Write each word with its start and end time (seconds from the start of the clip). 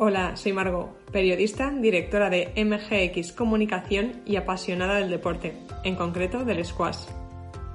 Hola, 0.00 0.36
soy 0.36 0.52
Margot, 0.52 0.96
periodista, 1.10 1.70
directora 1.70 2.30
de 2.30 2.52
MGX 2.54 3.32
Comunicación 3.32 4.22
y 4.24 4.36
apasionada 4.36 4.94
del 4.94 5.10
deporte, 5.10 5.58
en 5.82 5.96
concreto 5.96 6.44
del 6.44 6.64
squash. 6.64 7.08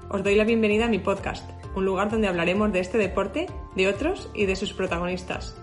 Os 0.09 0.23
doy 0.23 0.36
la 0.36 0.45
bienvenida 0.45 0.86
a 0.86 0.88
mi 0.88 1.00
podcast, 1.00 1.44
un 1.76 1.84
lugar 1.84 2.09
donde 2.09 2.30
hablaremos 2.30 2.72
de 2.72 2.80
este 2.80 2.98
deporte, 2.98 3.48
de 3.76 3.90
otros 3.90 4.31
y 4.34 4.45
de 4.45 4.55
sus 4.55 4.72
protagonistas. 4.72 5.58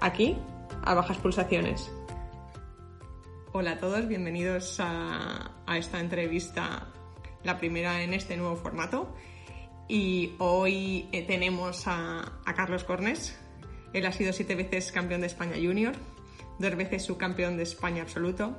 Aquí, 0.00 0.38
a 0.82 0.94
bajas 0.94 1.18
pulsaciones. 1.18 1.92
Hola 3.52 3.72
a 3.72 3.78
todos, 3.78 4.08
bienvenidos 4.08 4.78
a, 4.80 5.50
esta 5.76 6.00
entrevista, 6.00 6.86
la 7.44 7.58
primera 7.58 8.02
en 8.02 8.14
este 8.14 8.38
nuevo 8.38 8.56
formato. 8.56 9.14
Y 9.88 10.36
hoy 10.38 11.10
eh, 11.12 11.26
tenemos 11.26 11.86
a, 11.86 12.40
a 12.46 12.54
Carlos 12.54 12.82
Cornes, 12.84 13.38
él 13.96 14.04
ha 14.04 14.12
sido 14.12 14.32
siete 14.32 14.54
veces 14.54 14.92
campeón 14.92 15.22
de 15.22 15.26
España 15.26 15.56
junior, 15.56 15.94
dos 16.58 16.76
veces 16.76 17.02
subcampeón 17.02 17.56
de 17.56 17.62
España 17.62 18.02
absoluto, 18.02 18.54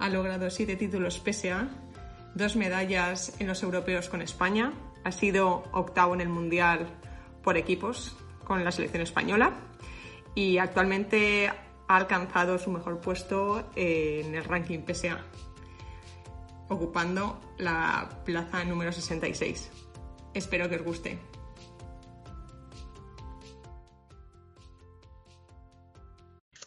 ha 0.00 0.08
logrado 0.08 0.50
siete 0.50 0.74
títulos 0.74 1.22
PSA, 1.24 1.68
dos 2.34 2.56
medallas 2.56 3.34
en 3.38 3.46
los 3.46 3.62
europeos 3.62 4.08
con 4.08 4.20
España, 4.20 4.72
ha 5.04 5.12
sido 5.12 5.62
octavo 5.72 6.14
en 6.14 6.20
el 6.20 6.28
mundial 6.28 6.88
por 7.44 7.56
equipos 7.56 8.16
con 8.44 8.64
la 8.64 8.72
selección 8.72 9.02
española 9.02 9.54
y 10.34 10.58
actualmente 10.58 11.48
ha 11.48 11.96
alcanzado 11.96 12.58
su 12.58 12.70
mejor 12.72 13.00
puesto 13.00 13.70
en 13.76 14.34
el 14.34 14.42
ranking 14.44 14.80
PSA, 14.84 15.20
ocupando 16.68 17.40
la 17.58 18.08
plaza 18.24 18.64
número 18.64 18.90
66. 18.90 19.70
Espero 20.34 20.68
que 20.68 20.76
os 20.76 20.82
guste. 20.82 21.39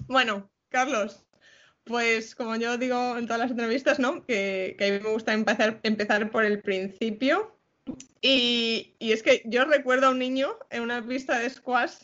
Bueno, 0.08 0.50
Carlos, 0.70 1.26
pues 1.84 2.36
como 2.36 2.56
yo 2.56 2.78
digo 2.78 3.18
en 3.18 3.26
todas 3.26 3.40
las 3.40 3.52
entrevistas, 3.52 4.00
¿no? 4.00 4.26
Que, 4.26 4.76
a 4.80 4.84
mí 4.84 5.00
me 5.04 5.12
gusta 5.12 5.34
empezar, 5.34 5.80
empezar 5.84 6.32
por 6.32 6.46
el 6.46 6.62
principio. 6.62 7.56
Y, 8.22 8.96
es 9.00 9.24
que 9.24 9.42
yo 9.46 9.66
recuerdo 9.66 10.08
a 10.08 10.12
un 10.12 10.20
niño 10.20 10.58
en 10.70 10.84
una 10.84 11.06
pista 11.06 11.40
de 11.40 11.50
squash 11.50 11.96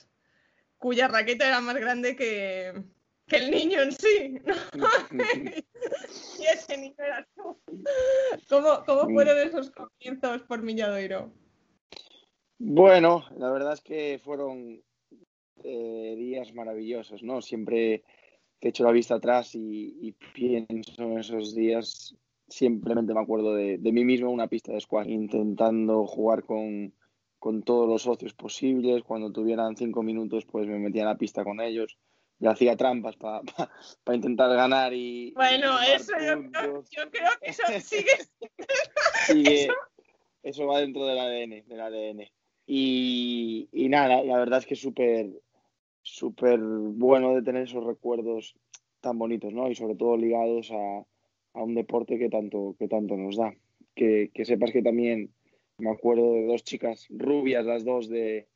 cuya 0.77 1.07
raqueta 1.07 1.47
era 1.47 1.61
más 1.61 1.75
grande 1.75 2.15
que, 2.15 2.83
el 3.27 3.51
niño 3.51 3.81
en 3.81 3.91
sí. 3.91 4.41
y 6.39 6.45
ese 6.45 6.77
niño 6.77 6.95
era 6.97 7.27
tú. 7.35 7.57
¿Cómo, 8.49 8.83
cómo 8.85 9.09
fueron 9.13 9.37
esos 9.39 9.71
comienzos 9.71 10.41
por 10.43 10.61
Milladoiro? 10.61 11.31
Bueno, 12.57 13.25
la 13.37 13.51
verdad 13.51 13.73
es 13.73 13.81
que 13.81 14.19
fueron 14.23 14.83
eh, 15.63 16.15
días 16.17 16.53
maravillosos, 16.53 17.23
¿no? 17.23 17.41
Siempre 17.41 18.03
que 18.59 18.69
echo 18.69 18.83
la 18.83 18.91
vista 18.91 19.15
atrás 19.15 19.51
y, 19.53 20.13
pienso 20.33 21.03
en 21.03 21.19
esos 21.19 21.55
días, 21.55 22.15
simplemente 22.47 23.13
me 23.13 23.21
acuerdo 23.21 23.55
de, 23.55 23.77
mí 23.77 24.03
mismo 24.03 24.27
en 24.27 24.33
una 24.33 24.47
pista 24.47 24.73
de 24.73 24.81
squash, 24.81 25.07
intentando 25.07 26.05
jugar 26.05 26.43
con, 26.43 26.93
todos 27.63 27.87
los 27.87 28.01
socios 28.01 28.33
posibles. 28.33 29.03
Cuando 29.03 29.31
tuvieran 29.31 29.77
cinco 29.77 30.03
minutos, 30.03 30.45
pues 30.45 30.67
me 30.67 30.77
metía 30.77 31.03
en 31.03 31.07
la 31.07 31.17
pista 31.17 31.43
con 31.43 31.61
ellos 31.61 31.97
y 32.39 32.47
hacía 32.47 32.75
trampas 32.75 33.15
para 33.15 33.41
intentar 34.13 34.53
ganar 34.53 34.93
y... 34.93 35.31
Bueno, 35.33 35.77
eso 35.81 36.13
yo, 36.19 37.09
creo 37.11 37.31
que 37.41 37.49
eso 37.49 37.63
sigue... 39.27 39.69
Eso 40.41 40.65
va 40.67 40.79
dentro 40.79 41.05
del 41.05 41.19
ADN, 41.19 41.67
del 41.67 41.81
ADN. 41.81 42.31
Y, 42.65 43.67
y 43.73 43.89
nada, 43.89 44.23
la 44.23 44.37
verdad 44.37 44.59
es 44.59 44.65
que 44.65 44.77
súper 44.77 45.29
súper 46.09 46.59
bueno 46.59 47.35
de 47.35 47.43
tener 47.43 47.63
esos 47.63 47.85
recuerdos 47.85 48.55
tan 49.01 49.17
bonitos, 49.17 49.53
¿no? 49.53 49.69
Y 49.69 49.75
sobre 49.75 49.95
todo 49.95 50.17
ligados 50.17 50.71
a, 50.71 51.05
un 51.53 51.75
deporte 51.75 52.17
que 52.17 52.29
tanto, 52.29 52.75
que 52.77 52.87
tanto 52.87 53.17
nos 53.17 53.35
da. 53.37 53.53
Que, 53.95 54.31
sepas 54.43 54.71
que 54.71 54.81
también 54.81 55.33
me 55.77 55.89
acuerdo 55.89 56.33
de 56.33 56.45
dos 56.45 56.63
chicas 56.63 57.07
rubias, 57.09 57.65
las 57.65 57.83
dos 57.83 58.09
de, 58.09 58.47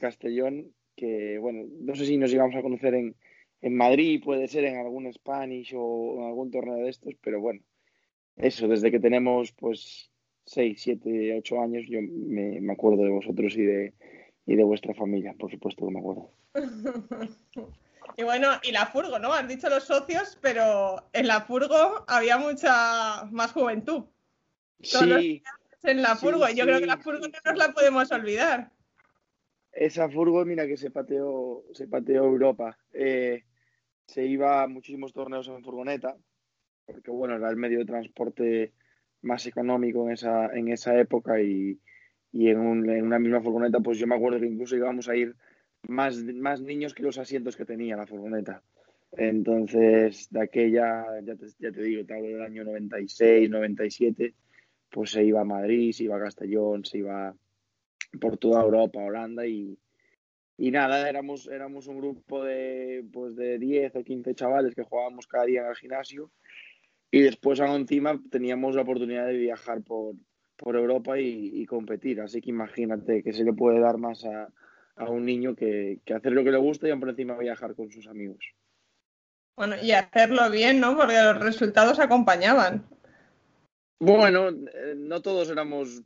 Castellón, 0.00 0.72
que, 0.96 1.38
bueno, 1.38 1.64
no 1.80 1.94
sé 1.94 2.06
si 2.06 2.16
nos 2.16 2.32
íbamos 2.32 2.56
a 2.56 2.62
conocer 2.62 2.94
en, 2.94 3.14
en 3.60 3.76
Madrid, 3.76 4.22
puede 4.22 4.48
ser 4.48 4.64
en 4.64 4.76
algún 4.76 5.12
Spanish 5.12 5.72
o 5.76 6.16
en 6.18 6.26
algún 6.26 6.50
torneo 6.50 6.76
de 6.76 6.90
estos, 6.90 7.14
pero 7.22 7.40
bueno, 7.40 7.60
eso, 8.36 8.68
desde 8.68 8.90
que 8.90 8.98
tenemos 8.98 9.52
pues 9.52 10.10
6, 10.46 10.80
7, 10.80 11.38
8 11.38 11.60
años, 11.60 11.86
yo 11.88 12.00
me, 12.02 12.60
me 12.60 12.72
acuerdo 12.72 13.04
de 13.04 13.10
vosotros 13.10 13.56
y 13.56 13.62
de, 13.62 13.94
y 14.46 14.56
de 14.56 14.64
vuestra 14.64 14.94
familia, 14.94 15.34
por 15.38 15.50
supuesto 15.50 15.86
que 15.86 15.92
me 15.92 16.00
acuerdo. 16.00 16.30
y 18.16 18.22
bueno, 18.22 18.48
y 18.62 18.72
la 18.72 18.86
furgo, 18.86 19.18
¿no? 19.18 19.32
Has 19.32 19.48
dicho 19.48 19.68
los 19.68 19.84
socios, 19.84 20.38
pero 20.40 21.08
en 21.12 21.26
la 21.26 21.42
furgo 21.42 22.04
había 22.08 22.38
mucha 22.38 23.24
más 23.30 23.52
juventud. 23.52 24.04
sí. 24.80 25.42
En 25.82 26.02
la 26.02 26.14
furgo, 26.14 26.46
y 26.46 26.54
yo 26.54 26.64
creo 26.64 26.78
que 26.78 26.86
la 26.86 26.98
furgo 26.98 27.26
no 27.26 27.38
nos 27.42 27.56
la 27.56 27.72
podemos 27.72 28.12
olvidar. 28.12 28.70
Esa 29.72 30.10
furgo, 30.10 30.44
mira 30.44 30.66
que 30.66 30.76
se 30.76 30.90
pateó, 30.90 31.64
se 31.72 31.88
pateó 31.88 32.24
Europa. 32.24 32.76
Eh, 32.92 33.44
se 34.06 34.26
iba 34.26 34.62
a 34.62 34.66
muchísimos 34.66 35.14
torneos 35.14 35.48
en 35.48 35.64
furgoneta, 35.64 36.18
porque 36.84 37.10
bueno, 37.10 37.36
era 37.36 37.48
el 37.48 37.56
medio 37.56 37.78
de 37.78 37.86
transporte 37.86 38.74
más 39.22 39.46
económico 39.46 40.04
en 40.04 40.12
esa, 40.12 40.46
en 40.48 40.68
esa 40.68 40.98
época 40.98 41.40
y, 41.40 41.80
y 42.32 42.48
en, 42.48 42.58
una 42.58 43.18
misma 43.18 43.40
furgoneta, 43.40 43.80
pues 43.80 43.98
yo 43.98 44.06
me 44.06 44.14
acuerdo 44.14 44.40
que 44.40 44.46
incluso 44.46 44.76
íbamos 44.76 45.08
a 45.08 45.16
ir 45.16 45.34
más, 45.88 46.16
más 46.22 46.60
niños 46.60 46.94
que 46.94 47.02
los 47.02 47.18
asientos 47.18 47.56
que 47.56 47.64
tenía 47.64 47.96
la 47.96 48.06
furgoneta. 48.06 48.62
Entonces, 49.12 50.28
de 50.30 50.42
aquella, 50.42 51.04
ya 51.24 51.34
te, 51.72 51.82
digo, 51.82 52.04
te 52.04 52.14
hablo 52.14 52.28
del 52.28 52.42
año 52.42 52.64
96, 52.64 53.50
97, 53.50 54.34
pues 54.88 55.10
se 55.10 55.24
iba 55.24 55.40
a 55.40 55.44
Madrid, 55.44 55.92
se 55.92 56.04
iba 56.04 56.16
a 56.16 56.20
Castellón, 56.20 56.84
se 56.84 56.98
iba 56.98 57.34
por 58.20 58.38
toda 58.38 58.62
Europa, 58.62 59.00
Holanda 59.00 59.46
y, 59.46 59.76
y 60.56 60.70
nada, 60.70 61.08
éramos, 61.08 61.48
éramos 61.48 61.88
un 61.88 61.98
grupo 61.98 62.44
de, 62.44 63.04
pues 63.12 63.34
de 63.34 63.58
10 63.58 63.96
o 63.96 64.04
15 64.04 64.34
chavales 64.34 64.74
que 64.74 64.84
jugábamos 64.84 65.26
cada 65.26 65.46
día 65.46 65.62
en 65.62 65.68
el 65.68 65.76
gimnasio 65.76 66.30
y 67.10 67.20
después 67.22 67.58
encima 67.58 68.20
teníamos 68.30 68.76
la 68.76 68.82
oportunidad 68.82 69.26
de 69.26 69.36
viajar 69.36 69.82
por, 69.82 70.14
por 70.60 70.76
Europa 70.76 71.18
y, 71.18 71.64
competir. 71.66 72.20
Así 72.20 72.40
que 72.40 72.50
imagínate 72.50 73.22
que 73.22 73.32
se 73.32 73.44
le 73.44 73.52
puede 73.52 73.80
dar 73.80 73.96
más 73.96 74.24
a, 74.24 74.52
un 75.08 75.24
niño 75.24 75.56
que, 75.56 76.00
hacer 76.14 76.32
lo 76.32 76.44
que 76.44 76.50
le 76.50 76.58
gusta 76.58 76.86
y 76.86 76.96
por 76.96 77.08
encima 77.08 77.38
viajar 77.38 77.74
con 77.74 77.90
sus 77.90 78.06
amigos. 78.06 78.44
Bueno, 79.56 79.76
y 79.82 79.92
hacerlo 79.92 80.50
bien, 80.50 80.78
¿no? 80.80 80.96
Porque 80.96 81.14
los 81.14 81.40
resultados 81.40 81.98
acompañaban. 81.98 82.86
Bueno, 83.98 84.50
eh, 84.50 84.94
no 84.96 85.22
todos 85.22 85.50
éramos 85.50 86.02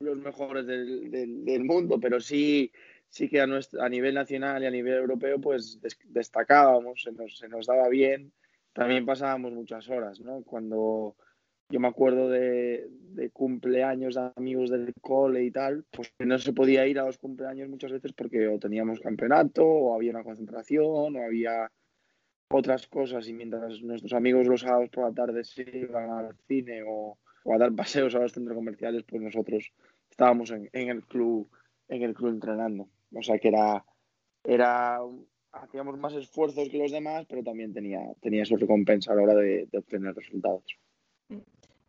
los 0.00 0.18
mejores 0.18 0.66
del, 0.66 1.64
mundo, 1.64 2.00
pero 2.00 2.20
sí, 2.20 2.72
sí 3.08 3.28
que 3.28 3.40
a, 3.40 3.46
a 3.80 3.88
nivel 3.88 4.14
nacional 4.14 4.64
y 4.64 4.66
a 4.66 4.70
nivel 4.70 4.94
europeo, 4.94 5.40
pues 5.40 5.78
destacábamos, 6.06 7.02
se 7.02 7.12
nos, 7.12 7.38
se 7.38 7.48
nos 7.48 7.66
daba 7.66 7.88
bien. 7.88 8.32
También 8.72 9.06
pasábamos 9.06 9.52
muchas 9.52 9.88
horas, 9.88 10.18
¿no? 10.20 10.42
Cuando 10.42 11.14
yo 11.72 11.80
me 11.80 11.88
acuerdo 11.88 12.28
de, 12.28 12.86
cumpleaños 13.32 14.14
de 14.14 14.30
amigos 14.36 14.70
del 14.70 14.92
cole 15.00 15.42
y 15.42 15.50
tal, 15.50 15.84
pues 15.90 16.12
no 16.18 16.38
se 16.38 16.52
podía 16.52 16.86
ir 16.86 16.98
a 16.98 17.06
los 17.06 17.16
cumpleaños 17.16 17.68
muchas 17.70 17.92
veces 17.92 18.12
porque 18.12 18.46
o 18.46 18.58
teníamos 18.58 19.00
campeonato, 19.00 19.64
o 19.64 19.94
había 19.94 20.10
una 20.10 20.22
concentración, 20.22 21.16
o 21.16 21.22
había 21.24 21.70
otras 22.48 22.86
cosas, 22.86 23.26
y 23.26 23.32
mientras 23.32 23.80
nuestros 23.80 24.12
amigos 24.12 24.46
los 24.46 24.60
sábados 24.60 24.90
por 24.90 25.04
la 25.04 25.14
tarde 25.14 25.44
se 25.44 25.62
iban 25.62 26.10
al 26.10 26.36
cine 26.46 26.82
o, 26.86 27.18
a 27.50 27.58
dar 27.58 27.74
paseos 27.74 28.14
a 28.14 28.18
los 28.18 28.32
centros 28.32 28.54
comerciales, 28.54 29.04
pues 29.04 29.22
nosotros 29.22 29.72
estábamos 30.10 30.50
en, 30.50 30.68
el 30.74 31.06
club, 31.06 31.50
en 31.88 32.02
el 32.02 32.12
club 32.12 32.32
entrenando. 32.32 32.88
O 33.14 33.22
sea 33.22 33.38
que 33.38 33.48
era, 33.48 33.82
era 34.44 34.98
hacíamos 35.52 35.98
más 35.98 36.12
esfuerzos 36.12 36.68
que 36.68 36.78
los 36.78 36.92
demás, 36.92 37.24
pero 37.26 37.42
también 37.42 37.72
tenía, 37.72 38.00
tenía 38.20 38.44
su 38.44 38.56
recompensa 38.56 39.12
a 39.12 39.16
la 39.16 39.22
hora 39.22 39.34
de 39.34 39.68
obtener 39.72 40.14
resultados. 40.14 40.64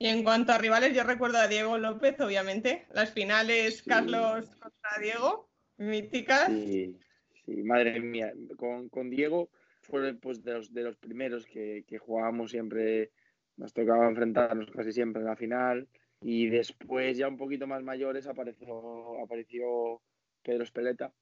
Y 0.03 0.09
en 0.09 0.25
cuanto 0.25 0.51
a 0.51 0.57
rivales, 0.57 0.93
yo 0.93 1.05
recuerdo 1.05 1.37
a 1.37 1.47
Diego 1.47 1.77
López, 1.77 2.19
obviamente. 2.19 2.85
Las 2.93 3.13
finales 3.13 3.83
Carlos 3.83 4.49
contra 4.49 5.01
Diego, 5.01 5.49
míticas. 5.77 6.47
Sí, 6.49 6.99
sí, 7.45 7.63
madre 7.63 8.01
mía. 8.01 8.33
Con, 8.57 8.89
con 8.89 9.09
Diego 9.09 9.49
fue 9.79 10.13
pues, 10.15 10.43
de, 10.43 10.55
los, 10.55 10.73
de 10.73 10.83
los 10.83 10.97
primeros 10.97 11.45
que, 11.45 11.85
que 11.87 11.99
jugábamos 11.99 12.51
siempre, 12.51 13.11
nos 13.55 13.71
tocaba 13.71 14.09
enfrentarnos 14.09 14.69
casi 14.71 14.91
siempre 14.91 15.21
en 15.21 15.27
la 15.29 15.37
final. 15.37 15.87
Y 16.19 16.47
después, 16.47 17.17
ya 17.17 17.29
un 17.29 17.37
poquito 17.37 17.65
más 17.65 17.81
mayores, 17.81 18.27
apareció, 18.27 19.23
apareció 19.23 20.01
Pedro 20.41 20.65
Espeleta, 20.65 21.13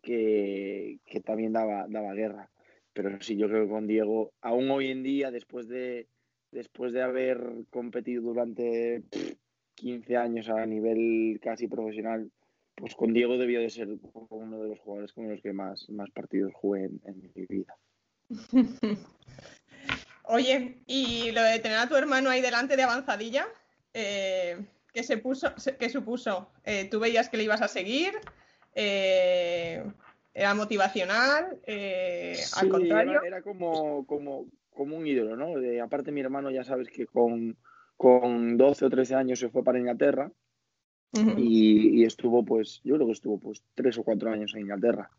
que, 0.00 1.00
que 1.04 1.20
también 1.20 1.52
daba, 1.52 1.84
daba 1.90 2.14
guerra. 2.14 2.50
Pero 2.94 3.20
sí, 3.20 3.36
yo 3.36 3.46
creo 3.46 3.64
que 3.64 3.70
con 3.70 3.86
Diego, 3.86 4.32
aún 4.40 4.70
hoy 4.70 4.90
en 4.90 5.02
día, 5.02 5.30
después 5.30 5.68
de, 5.68 6.08
después 6.54 6.92
de 6.92 7.02
haber 7.02 7.40
competido 7.70 8.22
durante 8.22 9.02
15 9.74 10.16
años 10.16 10.48
a 10.48 10.64
nivel 10.64 11.40
casi 11.42 11.66
profesional, 11.66 12.30
pues 12.76 12.94
con 12.94 13.12
Diego 13.12 13.36
debió 13.36 13.60
de 13.60 13.70
ser 13.70 13.88
uno 14.30 14.62
de 14.62 14.68
los 14.68 14.78
jugadores 14.78 15.12
con 15.12 15.28
los 15.28 15.42
que 15.42 15.52
más, 15.52 15.90
más 15.90 16.10
partidos 16.10 16.52
jugué 16.54 16.84
en, 16.84 17.32
mi 17.34 17.46
vida. 17.46 17.76
Oye, 20.24 20.78
y 20.86 21.32
lo 21.32 21.42
de 21.42 21.58
tener 21.58 21.78
a 21.78 21.88
tu 21.88 21.96
hermano 21.96 22.30
ahí 22.30 22.40
delante 22.40 22.76
de 22.76 22.84
avanzadilla, 22.84 23.46
eh, 23.92 24.64
¿qué, 24.92 25.02
se 25.02 25.18
puso, 25.18 25.52
qué 25.78 25.88
supuso? 25.90 26.50
Eh, 26.64 26.88
¿Tú 26.88 27.00
veías 27.00 27.28
que 27.28 27.36
le 27.36 27.44
ibas 27.44 27.62
a 27.62 27.68
seguir? 27.68 28.12
Eh, 28.74 29.84
¿Era 30.32 30.54
motivacional? 30.54 31.60
al 32.56 32.68
contrario. 32.68 33.12
Era, 33.20 33.26
era 33.26 33.42
como, 33.42 34.06
como, 34.06 34.46
como 34.74 34.96
un 34.96 35.06
ídolo, 35.06 35.36
¿no? 35.36 35.58
De, 35.58 35.80
aparte 35.80 36.12
mi 36.12 36.20
hermano 36.20 36.50
ya 36.50 36.64
sabes 36.64 36.88
que 36.90 37.06
con, 37.06 37.56
con 37.96 38.56
12 38.56 38.84
o 38.84 38.90
13 38.90 39.14
años 39.14 39.38
se 39.38 39.48
fue 39.48 39.64
para 39.64 39.78
Inglaterra 39.78 40.30
y, 41.36 42.04
estuvo 42.04 42.44
pues, 42.44 42.80
yo 42.82 42.96
creo 42.96 43.06
que 43.06 43.12
estuvo 43.12 43.38
pues 43.38 43.62
tres 43.74 43.96
o 43.98 44.02
cuatro 44.02 44.30
años 44.30 44.52
en 44.54 44.62
Inglaterra. 44.62 45.10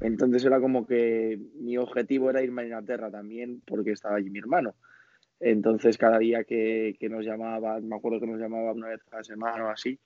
Entonces 0.00 0.44
era 0.44 0.60
como 0.60 0.86
que 0.86 1.40
mi 1.56 1.76
objetivo 1.76 2.30
era 2.30 2.42
irme 2.42 2.62
a 2.62 2.64
Inglaterra 2.66 3.10
también 3.10 3.60
porque 3.66 3.90
estaba 3.92 4.16
allí 4.16 4.30
mi 4.30 4.38
hermano. 4.38 4.74
Entonces 5.40 5.98
cada 5.98 6.18
día 6.18 6.44
que, 6.44 6.96
que 7.00 7.08
nos 7.08 7.24
llamaba, 7.24 7.80
me 7.80 7.96
acuerdo 7.96 8.20
que 8.20 8.26
nos 8.26 8.38
llamaba 8.38 8.72
una 8.72 8.88
vez 8.88 9.00
a 9.10 9.16
la 9.16 9.24
semana 9.24 9.64
o 9.64 9.68
así, 9.70 9.98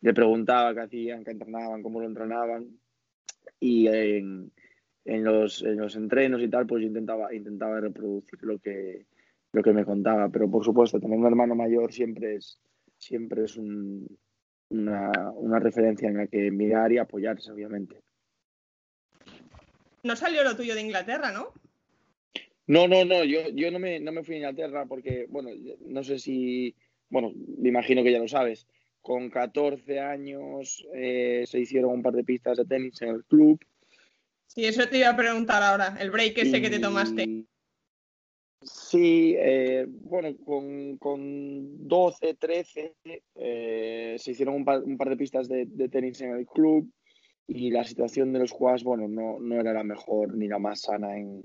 le 0.00 0.14
preguntaba 0.14 0.72
qué 0.74 0.80
hacían, 0.80 1.24
qué 1.24 1.32
entrenaban, 1.32 1.82
cómo 1.82 2.00
lo 2.00 2.06
entrenaban. 2.06 2.68
Y 3.58 3.88
en, 3.88 4.52
en 5.04 5.24
los, 5.24 5.62
en 5.62 5.76
los 5.78 5.96
entrenos 5.96 6.42
y 6.42 6.48
tal, 6.48 6.66
pues 6.66 6.82
yo 6.82 6.88
intentaba, 6.88 7.34
intentaba 7.34 7.80
reproducir 7.80 8.38
lo 8.42 8.58
que, 8.58 9.06
lo 9.52 9.62
que 9.62 9.72
me 9.72 9.84
contaba. 9.84 10.28
Pero 10.28 10.50
por 10.50 10.64
supuesto, 10.64 11.00
tener 11.00 11.18
un 11.18 11.26
hermano 11.26 11.54
mayor 11.54 11.92
siempre 11.92 12.36
es, 12.36 12.58
siempre 12.96 13.44
es 13.44 13.56
un, 13.56 14.06
una, 14.70 15.10
una, 15.34 15.58
referencia 15.58 16.08
en 16.08 16.18
la 16.18 16.26
que 16.26 16.50
mirar 16.50 16.92
y 16.92 16.98
apoyarse, 16.98 17.50
obviamente. 17.50 18.00
No 20.02 20.16
salió 20.16 20.42
lo 20.44 20.56
tuyo 20.56 20.74
de 20.74 20.80
Inglaterra, 20.82 21.32
¿no? 21.32 21.52
No, 22.66 22.86
no, 22.86 23.04
no, 23.04 23.24
yo, 23.24 23.48
yo 23.50 23.70
no, 23.70 23.78
me, 23.78 23.98
no 23.98 24.12
me 24.12 24.22
fui 24.22 24.36
a 24.36 24.38
Inglaterra 24.38 24.86
porque, 24.86 25.26
bueno, 25.28 25.50
no 25.80 26.02
sé 26.04 26.18
si, 26.18 26.74
bueno, 27.10 27.32
me 27.58 27.68
imagino 27.68 28.02
que 28.02 28.12
ya 28.12 28.20
lo 28.20 28.28
sabes, 28.28 28.66
con 29.00 29.30
14 29.30 29.98
años 29.98 30.86
eh, 30.94 31.42
se 31.44 31.58
hicieron 31.58 31.90
un 31.90 32.02
par 32.02 32.14
de 32.14 32.22
pistas 32.22 32.58
de 32.58 32.64
tenis 32.64 33.02
en 33.02 33.08
el 33.08 33.24
club 33.24 33.60
Sí, 34.54 34.66
eso 34.66 34.86
te 34.86 34.98
iba 34.98 35.08
a 35.08 35.16
preguntar 35.16 35.62
ahora, 35.62 35.96
el 35.98 36.10
break 36.10 36.36
ese 36.36 36.60
que 36.60 36.68
te 36.68 36.78
tomaste. 36.78 37.46
Sí, 38.60 39.34
eh, 39.38 39.86
bueno, 39.88 40.28
con, 40.44 40.98
con, 40.98 41.88
12, 41.88 42.34
13 42.34 42.94
eh, 43.34 44.16
se 44.18 44.30
hicieron 44.30 44.56
un 44.56 44.64
par, 44.66 44.82
un 44.82 44.98
par 44.98 45.08
de 45.08 45.16
pistas 45.16 45.48
de, 45.48 45.64
de, 45.66 45.88
tenis 45.88 46.20
en 46.20 46.32
el 46.32 46.46
club 46.46 46.92
y 47.46 47.70
la 47.70 47.82
situación 47.82 48.34
de 48.34 48.40
los 48.40 48.50
jugadores, 48.50 48.84
bueno, 48.84 49.08
no, 49.08 49.40
no 49.40 49.58
era 49.58 49.72
la 49.72 49.84
mejor 49.84 50.36
ni 50.36 50.48
la 50.48 50.58
más 50.58 50.82
sana 50.82 51.16
en, 51.16 51.42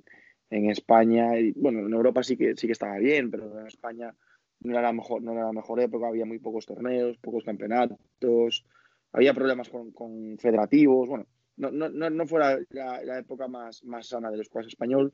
en 0.50 0.70
España. 0.70 1.40
Y, 1.40 1.54
bueno, 1.54 1.88
en 1.88 1.94
Europa 1.94 2.24
sí 2.24 2.36
que, 2.36 2.58
sí 2.58 2.68
que 2.68 2.74
estaba 2.74 2.98
bien, 2.98 3.32
pero 3.32 3.58
en 3.58 3.68
España 3.68 4.14
no 4.60 4.72
era, 4.74 4.82
la 4.82 4.92
mejor, 4.92 5.22
no 5.22 5.32
era 5.32 5.46
la 5.46 5.54
mejor 5.54 5.80
época, 5.80 6.10
había 6.10 6.26
muy 6.26 6.40
pocos 6.40 6.66
torneos, 6.66 7.18
pocos 7.20 7.46
campeonatos, 7.46 8.66
había 9.14 9.34
problemas 9.34 9.70
con, 9.70 9.92
con 9.92 10.38
federativos, 10.38 11.08
bueno, 11.08 11.26
no, 11.58 11.72
no, 11.72 12.10
no 12.10 12.28
fue 12.28 12.40
la, 12.70 13.20
época 13.20 13.48
más, 13.48 13.84
más 13.84 14.08
sana 14.08 14.32
del 14.32 14.46
squash 14.46 14.68
español. 14.68 15.14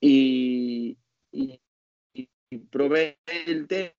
Y, 0.00 0.96
y, 1.32 1.60
probé 2.70 3.18
el 3.46 3.66
tenis 3.66 3.92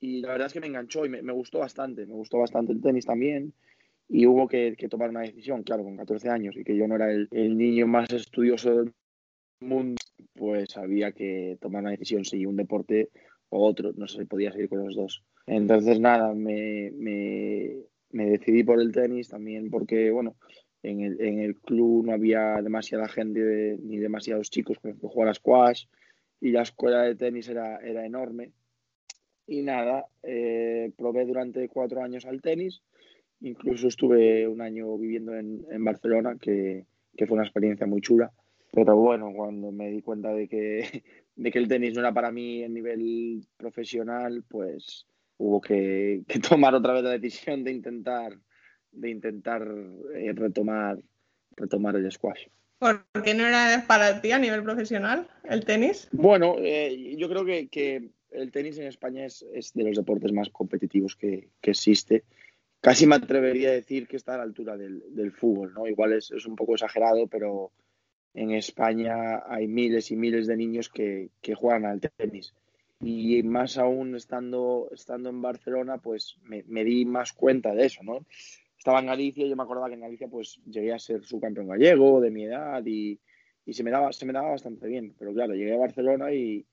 y 0.00 0.20
la 0.20 0.32
verdad 0.32 0.46
es 0.46 0.52
que 0.52 0.60
me 0.60 0.66
enganchó 0.66 1.04
y 1.04 1.08
me, 1.08 1.32
gustó 1.32 1.58
bastante. 1.58 2.06
Me 2.06 2.14
gustó 2.14 2.38
bastante 2.38 2.72
el 2.72 2.80
tenis 2.80 3.04
también. 3.04 3.52
Y 4.08 4.26
hubo 4.26 4.46
que, 4.46 4.76
tomar 4.88 5.10
una 5.10 5.22
decisión, 5.22 5.62
claro, 5.62 5.82
con 5.82 5.96
14 5.96 6.28
años 6.28 6.56
y 6.56 6.64
que 6.64 6.76
yo 6.76 6.86
no 6.86 6.96
era 6.96 7.10
el, 7.10 7.28
el, 7.30 7.56
niño 7.56 7.86
más 7.86 8.12
estudioso 8.12 8.76
del 8.76 8.92
mundo, 9.60 9.96
pues 10.34 10.76
había 10.76 11.12
que 11.12 11.56
tomar 11.60 11.82
una 11.82 11.92
decisión 11.92 12.24
si 12.24 12.44
un 12.44 12.56
deporte 12.56 13.08
o 13.48 13.66
otro, 13.66 13.92
no 13.96 14.06
sé 14.06 14.18
si 14.18 14.24
podía 14.26 14.52
seguir 14.52 14.68
con 14.68 14.84
los 14.84 14.94
dos. 14.94 15.24
Entonces, 15.46 15.98
nada, 16.00 16.34
me, 16.34 16.90
me 18.10 18.26
decidí 18.26 18.62
por 18.62 18.80
el 18.80 18.92
tenis 18.92 19.28
también 19.28 19.70
porque, 19.70 20.10
bueno, 20.10 20.36
en 20.84 21.00
el, 21.00 21.20
en 21.20 21.40
el 21.40 21.56
club 21.56 22.04
no 22.06 22.12
había 22.12 22.60
demasiada 22.62 23.08
gente 23.08 23.78
ni 23.82 23.96
demasiados 23.96 24.50
chicos 24.50 24.78
con 24.78 24.90
los 24.90 25.00
que 25.00 25.06
jugar 25.08 25.28
a 25.30 25.34
squash 25.34 25.86
y 26.40 26.50
la 26.50 26.62
escuela 26.62 27.02
de 27.02 27.14
tenis 27.14 27.48
era, 27.48 27.78
era 27.78 28.04
enorme. 28.04 28.52
Y 29.46 29.62
nada, 29.62 30.06
eh, 30.22 30.92
probé 30.96 31.24
durante 31.24 31.68
cuatro 31.68 32.02
años 32.02 32.26
al 32.26 32.42
tenis, 32.42 32.82
incluso 33.40 33.88
estuve 33.88 34.46
un 34.46 34.60
año 34.60 34.96
viviendo 34.98 35.34
en, 35.34 35.64
en 35.70 35.84
Barcelona, 35.84 36.36
que, 36.40 36.84
que, 37.16 37.26
fue 37.26 37.36
una 37.36 37.44
experiencia 37.44 37.86
muy 37.86 38.02
chula. 38.02 38.30
Pero 38.72 38.96
bueno, 38.96 39.32
cuando 39.34 39.72
me 39.72 39.90
di 39.90 40.02
cuenta 40.02 40.34
de 40.34 40.48
que, 40.48 41.02
de 41.36 41.50
que 41.50 41.58
el 41.58 41.68
tenis 41.68 41.94
no 41.94 42.00
era 42.00 42.12
para 42.12 42.30
mí 42.30 42.62
en 42.62 42.74
nivel 42.74 43.46
profesional, 43.56 44.44
pues 44.48 45.06
hubo 45.38 45.62
que, 45.62 46.24
que 46.28 46.40
tomar 46.40 46.74
otra 46.74 46.92
vez 46.92 47.04
la 47.04 47.10
decisión 47.10 47.64
de 47.64 47.72
intentar 47.72 48.38
de 48.94 49.10
intentar 49.10 49.66
eh, 50.14 50.32
retomar, 50.34 50.98
retomar 51.56 51.96
el 51.96 52.10
squash. 52.10 52.46
¿Por 52.78 53.04
qué 53.24 53.34
no 53.34 53.46
era 53.46 53.84
para 53.86 54.20
ti 54.20 54.32
a 54.32 54.38
nivel 54.38 54.62
profesional 54.62 55.28
el 55.44 55.64
tenis? 55.64 56.08
Bueno, 56.12 56.56
eh, 56.58 57.16
yo 57.16 57.28
creo 57.28 57.44
que, 57.44 57.68
que, 57.68 58.10
el 58.30 58.50
tenis 58.50 58.78
en 58.78 58.88
España 58.88 59.24
es, 59.24 59.44
es 59.54 59.72
de 59.74 59.84
los 59.84 59.96
deportes 59.96 60.32
más 60.32 60.50
competitivos 60.50 61.14
que, 61.16 61.50
que, 61.60 61.70
existe. 61.70 62.24
Casi 62.80 63.06
me 63.06 63.14
atrevería 63.14 63.68
a 63.68 63.74
decir 63.74 64.08
que 64.08 64.16
está 64.16 64.34
a 64.34 64.38
la 64.38 64.42
altura 64.42 64.76
del, 64.76 65.02
del 65.14 65.32
fútbol, 65.32 65.72
¿no? 65.72 65.86
Igual 65.86 66.14
es, 66.14 66.30
es, 66.32 66.44
un 66.44 66.56
poco 66.56 66.74
exagerado, 66.74 67.28
pero 67.28 67.70
en 68.34 68.50
España 68.50 69.44
hay 69.46 69.68
miles 69.68 70.10
y 70.10 70.16
miles 70.16 70.48
de 70.48 70.56
niños 70.56 70.88
que, 70.88 71.30
que 71.40 71.54
juegan 71.54 71.86
al 71.86 72.00
tenis. 72.00 72.54
Y 73.00 73.42
más 73.44 73.78
aún 73.78 74.16
estando, 74.16 74.88
estando 74.92 75.30
en 75.30 75.40
Barcelona, 75.40 75.98
pues 75.98 76.36
me, 76.42 76.64
me 76.66 76.84
di 76.84 77.04
más 77.04 77.32
cuenta 77.32 77.74
de 77.74 77.86
eso, 77.86 78.02
¿no? 78.02 78.26
Estaba 78.84 79.00
en 79.00 79.06
Galicia, 79.06 79.46
yo 79.46 79.56
me 79.56 79.62
acordaba 79.62 79.88
que 79.88 79.94
en 79.94 80.02
Galicia 80.02 80.28
pues 80.28 80.60
llegué 80.66 80.92
a 80.92 80.98
ser 80.98 81.24
subcampeón 81.24 81.68
gallego 81.68 82.20
de 82.20 82.30
mi 82.30 82.44
edad 82.44 82.84
y, 82.84 83.18
y, 83.64 83.72
se, 83.72 83.82
me 83.82 83.90
daba, 83.90 84.12
se 84.12 84.26
me 84.26 84.34
daba 84.34 84.50
bastante 84.50 84.86
bien. 84.86 85.14
Pero 85.18 85.32
claro, 85.32 85.54
llegué 85.54 85.72
a 85.72 85.78
Barcelona 85.78 86.34
y, 86.34 86.66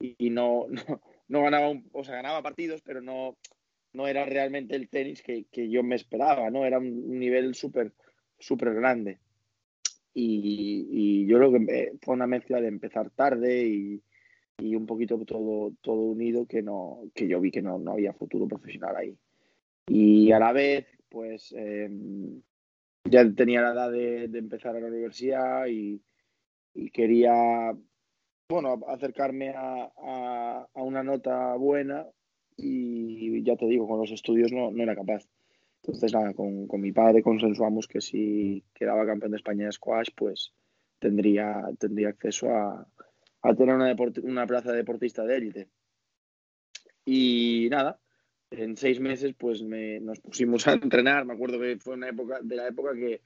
y, 0.00 0.30
no, 0.30 0.64
no, 0.70 1.02
no, 1.28 1.42
ganaba, 1.42 1.68
un, 1.68 1.86
o 1.92 2.02
sea, 2.04 2.14
ganaba 2.14 2.42
partidos, 2.42 2.80
pero 2.80 3.02
no, 3.02 3.36
no 3.92 4.08
era 4.08 4.24
realmente 4.24 4.76
el 4.76 4.88
tenis 4.88 5.22
que, 5.22 5.44
que 5.52 5.68
yo 5.68 5.82
me 5.82 5.94
esperaba, 5.94 6.48
¿no? 6.48 6.64
Era 6.64 6.78
un 6.78 7.18
nivel 7.18 7.54
súper, 7.54 7.92
súper 8.38 8.72
grande. 8.72 9.18
Y, 10.14 10.86
y, 10.90 11.26
yo 11.26 11.36
creo 11.36 11.52
que 11.52 11.92
fue 12.00 12.14
una 12.14 12.26
mezcla 12.26 12.62
de 12.62 12.68
empezar 12.68 13.10
tarde 13.10 13.66
y, 13.66 14.02
y 14.56 14.74
un 14.74 14.86
poquito 14.86 15.22
todo, 15.26 15.74
todo 15.82 16.00
unido 16.00 16.46
que, 16.46 16.62
no, 16.62 17.02
que 17.14 17.28
yo 17.28 17.42
vi 17.42 17.50
que 17.50 17.60
no, 17.60 17.78
no 17.78 17.92
había 17.92 18.14
futuro 18.14 18.48
profesional 18.48 18.96
ahí. 18.96 19.18
Y 19.86 20.32
a 20.32 20.38
la 20.38 20.52
vez 20.52 20.97
pues 21.08 21.54
eh, 21.56 21.88
ya 23.04 23.30
tenía 23.34 23.62
la 23.62 23.72
edad 23.72 23.90
de, 23.90 24.38
empezar 24.38 24.76
a 24.76 24.80
la 24.80 24.88
universidad 24.88 25.66
y, 25.66 26.02
y 26.74 26.90
quería, 26.90 27.74
bueno, 28.48 28.80
acercarme 28.88 29.54
a, 29.56 30.66
una 30.74 31.02
nota 31.02 31.54
buena 31.56 32.06
y 32.56 33.42
ya 33.42 33.56
te 33.56 33.66
digo, 33.66 33.86
con 33.86 34.00
los 34.00 34.10
estudios 34.10 34.52
no, 34.52 34.70
no 34.70 34.82
era 34.82 34.94
capaz. 34.94 35.24
Entonces, 35.82 36.12
nada, 36.12 36.34
con, 36.34 36.66
con, 36.66 36.80
mi 36.80 36.92
padre 36.92 37.22
consensuamos 37.22 37.86
que 37.86 38.00
si 38.00 38.64
quedaba 38.74 39.06
campeón 39.06 39.30
de 39.30 39.36
España 39.36 39.66
de 39.66 39.72
squash, 39.72 40.08
pues 40.16 40.52
tendría, 40.98 41.62
tendría 41.78 42.08
acceso 42.08 42.50
a, 42.50 42.86
a 43.42 43.54
tener 43.54 43.74
una, 43.74 43.94
una 44.24 44.46
plaza 44.46 44.72
de 44.72 44.78
deportista 44.78 45.24
de 45.24 45.36
élite. 45.36 45.68
Y 47.04 47.68
nada, 47.70 47.98
en 48.50 48.76
seis 48.76 49.00
meses 49.00 49.34
pues 49.36 49.62
me, 49.62 50.00
nos 50.00 50.20
pusimos 50.20 50.66
a 50.66 50.72
entrenar. 50.72 51.24
Me 51.24 51.34
acuerdo 51.34 51.60
que 51.60 51.78
fue 51.78 51.94
una 51.94 52.08
época 52.08 52.40
de 52.42 52.56
la 52.56 52.68
época 52.68 52.94
que, 52.94 53.20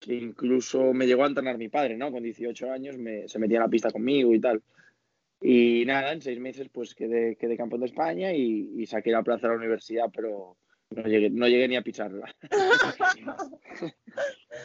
que 0.00 0.14
incluso 0.14 0.92
me 0.92 1.06
llegó 1.06 1.24
a 1.24 1.28
entrenar 1.28 1.58
mi 1.58 1.68
padre, 1.68 1.96
¿no? 1.96 2.10
Con 2.10 2.22
18 2.22 2.70
años 2.70 2.98
me, 2.98 3.28
se 3.28 3.38
metía 3.38 3.58
en 3.58 3.62
la 3.62 3.68
pista 3.68 3.90
conmigo 3.90 4.34
y 4.34 4.40
tal. 4.40 4.62
Y 5.40 5.84
nada, 5.86 6.12
en 6.12 6.22
seis 6.22 6.38
meses 6.38 6.68
pues 6.72 6.94
quedé, 6.94 7.36
quedé 7.36 7.56
campeón 7.56 7.80
de 7.80 7.86
España 7.86 8.32
y, 8.32 8.86
saqué 8.86 9.10
la 9.10 9.22
plaza 9.22 9.48
de 9.48 9.54
la 9.54 9.58
universidad, 9.58 10.06
pero 10.14 10.56
no 10.90 11.02
llegué, 11.02 11.30
no 11.30 11.48
llegué 11.48 11.68
ni 11.68 11.76
a 11.76 11.82
picharla. 11.82 12.34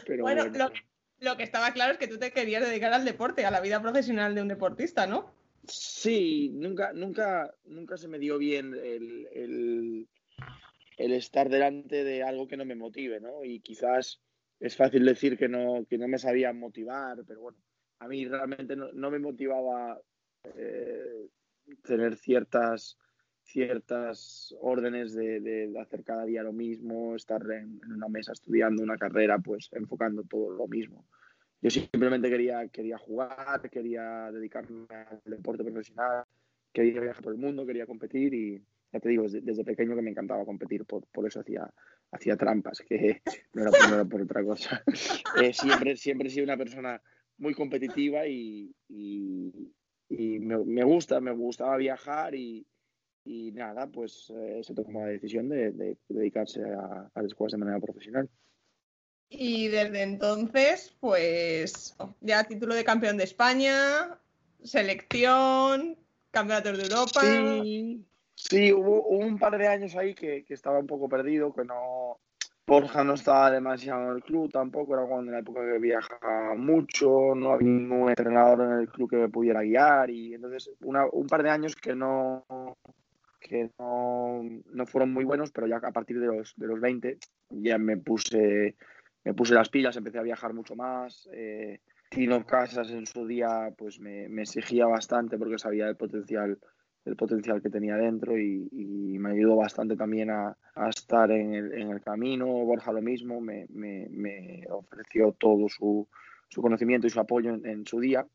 pero 0.05 0.23
bueno, 0.23 0.45
Lo, 0.45 0.71
lo, 1.19 1.37
que 1.37 1.43
estaba 1.43 1.71
claro 1.73 1.93
es 1.93 1.97
que 1.97 2.07
tú 2.07 2.19
te 2.19 2.31
querías 2.31 2.67
dedicar 2.67 2.93
al 2.93 3.05
deporte, 3.05 3.45
a 3.45 3.51
la 3.51 3.61
vida 3.61 3.81
profesional 3.81 4.35
de 4.35 4.41
un 4.43 4.47
deportista, 4.49 5.07
¿no? 5.07 5.33
Sí, 5.67 6.49
nunca, 6.53 6.93
nunca, 6.93 7.53
nunca 7.65 7.97
se 7.97 8.07
me 8.07 8.19
dio 8.19 8.37
bien 8.37 8.73
el, 8.73 9.27
el, 9.33 10.07
el 10.97 11.11
estar 11.11 11.49
delante 11.49 12.03
de 12.03 12.23
algo 12.23 12.47
que 12.47 12.57
no 12.57 12.65
me 12.65 12.75
motive, 12.75 13.19
¿no? 13.19 13.43
Y 13.43 13.59
quizás 13.59 14.21
es 14.59 14.75
fácil 14.75 15.05
decir 15.05 15.37
que 15.37 15.47
no, 15.47 15.85
que 15.87 15.97
no 15.97 16.07
me 16.07 16.17
sabía 16.17 16.51
motivar, 16.53 17.23
pero 17.27 17.41
bueno, 17.41 17.57
a 17.99 18.07
mí 18.07 18.27
realmente 18.27 18.75
no, 18.75 19.11
me 19.11 19.19
motivaba 19.19 19.99
eh, 20.43 21.29
tener 21.83 22.15
ciertas, 22.15 22.97
ciertas 23.43 24.55
órdenes 24.59 25.13
de, 25.13 25.71
hacer 25.79 26.03
cada 26.03 26.25
día 26.25 26.43
lo 26.43 26.53
mismo, 26.53 27.15
estar 27.15 27.41
en, 27.51 27.79
una 27.91 28.07
mesa 28.07 28.33
estudiando 28.33 28.81
una 28.81 28.97
carrera, 28.97 29.39
pues 29.39 29.69
enfocando 29.73 30.23
todo 30.23 30.49
lo 30.49 30.67
mismo. 30.67 31.05
Yo 31.61 31.69
simplemente 31.69 32.29
quería, 32.29 32.67
quería 32.67 32.97
jugar, 32.97 33.69
quería 33.69 34.31
dedicarme 34.31 34.85
al 34.89 35.21
deporte 35.25 35.63
profesional, 35.63 36.25
quería 36.71 37.01
viajar 37.01 37.23
por 37.23 37.33
el 37.33 37.39
mundo, 37.39 37.65
quería 37.65 37.85
competir 37.85 38.33
y 38.33 38.63
ya 38.93 38.99
te 38.99 39.09
digo, 39.09 39.23
desde, 39.27 39.63
pequeño 39.63 39.95
que 39.95 40.01
me 40.01 40.11
encantaba 40.11 40.45
competir, 40.45 40.85
por, 40.85 41.05
por 41.07 41.27
eso 41.27 41.41
hacía, 41.41 41.69
hacía 42.11 42.37
trampas, 42.37 42.79
que 42.87 43.21
no 43.53 43.63
era, 43.63 44.05
por 44.05 44.21
otra 44.21 44.43
cosa. 44.43 44.83
Eh, 45.41 45.53
siempre, 45.53 45.95
siempre 45.97 46.29
he 46.29 46.31
sido 46.31 46.45
una 46.45 46.57
persona 46.57 47.01
muy 47.37 47.53
competitiva 47.53 48.27
y, 48.27 48.73
me, 50.09 50.83
gusta, 50.83 51.19
me 51.19 51.31
gustaba 51.31 51.77
viajar 51.77 52.33
y, 52.33 52.65
nada, 53.25 53.87
pues 53.87 54.31
eh, 54.35 54.61
se 54.63 54.73
tomó 54.73 55.01
la 55.01 55.07
decisión 55.07 55.49
de, 55.49 55.97
dedicarse 56.07 56.63
a, 56.63 57.11
las 57.13 57.51
de 57.51 57.57
manera 57.57 57.79
profesional. 57.79 58.29
Y 59.29 59.67
desde 59.67 60.03
entonces, 60.03 60.95
pues 60.99 61.95
ya 62.21 62.43
título 62.45 62.75
de 62.75 62.83
campeón 62.83 63.17
de 63.17 63.25
España, 63.25 64.17
selección, 64.63 65.97
campeonatos 66.31 66.77
de 66.77 66.83
Europa. 66.83 67.21
Sí, 67.21 68.05
sí 68.35 68.73
hubo, 68.73 69.07
un 69.07 69.37
par 69.37 69.57
de 69.57 69.67
años 69.67 69.95
ahí 69.95 70.13
que, 70.13 70.45
que 70.45 70.53
estaba 70.53 70.79
un 70.79 70.87
poco 70.87 71.09
perdido, 71.09 71.53
que 71.53 71.65
no, 71.65 72.19
Borja 72.67 73.01
no 73.05 73.13
estaba 73.13 73.49
demasiado 73.49 74.09
en 74.09 74.17
el 74.17 74.23
club 74.23 74.51
tampoco, 74.51 74.93
era 74.93 75.05
cuando 75.05 75.31
en 75.31 75.35
la 75.35 75.39
época 75.39 75.61
que 75.61 75.79
viajaba 75.79 76.53
mucho, 76.55 77.33
no 77.33 77.53
había 77.53 77.69
ningún 77.69 78.09
entrenador 78.09 78.61
en 78.61 78.79
el 78.81 78.89
club 78.89 79.09
que 79.09 79.15
me 79.15 79.29
pudiera 79.29 79.61
guiar 79.61 80.09
y 80.09 80.33
entonces 80.33 80.69
un 80.81 81.27
par 81.27 81.43
de 81.43 81.49
años 81.49 81.77
que 81.77 81.95
no 81.95 82.45
que 83.39 83.71
no, 83.79 84.43
fueron 84.85 85.13
muy 85.13 85.23
buenos, 85.23 85.51
pero 85.51 85.65
ya 85.65 85.77
a 85.77 85.91
partir 85.93 86.19
de 86.19 86.27
los, 86.27 86.53
de 86.57 86.67
los 86.67 86.81
20 86.81 87.17
ya 87.51 87.77
me 87.77 87.95
puse, 87.95 88.75
me 89.27 89.33
puse 89.33 89.53
las 89.53 89.67
pilas, 89.67 89.97
empecé 89.97 90.19
a 90.19 90.23
viajar 90.23 90.53
mucho 90.53 90.73
más. 90.73 91.27
Eh, 91.33 91.81
Tino 92.09 92.45
Casas 92.45 92.91
en 92.91 93.05
su 93.05 93.27
día 93.27 93.73
pues 93.77 93.99
me, 93.99 94.29
me 94.29 94.43
exigía 94.43 94.85
bastante 94.85 95.37
porque 95.37 95.59
sabía 95.59 95.89
el 95.89 95.97
potencial 95.97 96.57
el 97.03 97.15
potencial 97.15 97.61
que 97.61 97.69
tenía 97.69 97.95
dentro 97.95 98.37
y, 98.37 98.69
me 99.19 99.31
ayudó 99.31 99.55
bastante 99.55 99.95
también 99.95 100.29
a, 100.29 100.55
estar 100.89 101.31
en 101.31 101.53
el, 101.55 102.01
camino. 102.01 102.45
Borja 102.45 102.91
lo 102.91 103.01
mismo, 103.01 103.41
me, 103.41 103.65
ofreció 104.69 105.31
todo 105.31 105.67
su, 105.69 106.07
conocimiento 106.55 107.07
y 107.07 107.09
su 107.09 107.19
apoyo 107.19 107.53
en, 107.63 107.85
su 107.85 107.99
día. 107.99 108.27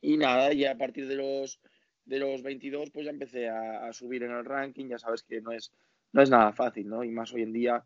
Y 0.00 0.16
nada, 0.16 0.52
ya 0.52 0.72
a 0.72 0.78
partir 0.78 1.08
de 1.08 1.16
los, 1.16 1.60
de 2.04 2.18
los 2.18 2.42
22 2.42 2.90
pues 2.90 3.04
ya 3.06 3.10
empecé 3.10 3.48
a, 3.48 3.92
subir 3.92 4.22
en 4.24 4.32
el 4.32 4.44
ranking, 4.44 4.88
ya 4.88 4.98
sabes 4.98 5.22
que 5.22 5.40
no 5.40 5.52
es, 5.52 5.72
no 6.12 6.22
es 6.22 6.30
nada 6.30 6.52
fácil, 6.52 6.88
¿no? 6.88 7.02
Y 7.02 7.10
más 7.10 7.32
hoy 7.32 7.42
en 7.42 7.52
día 7.52 7.84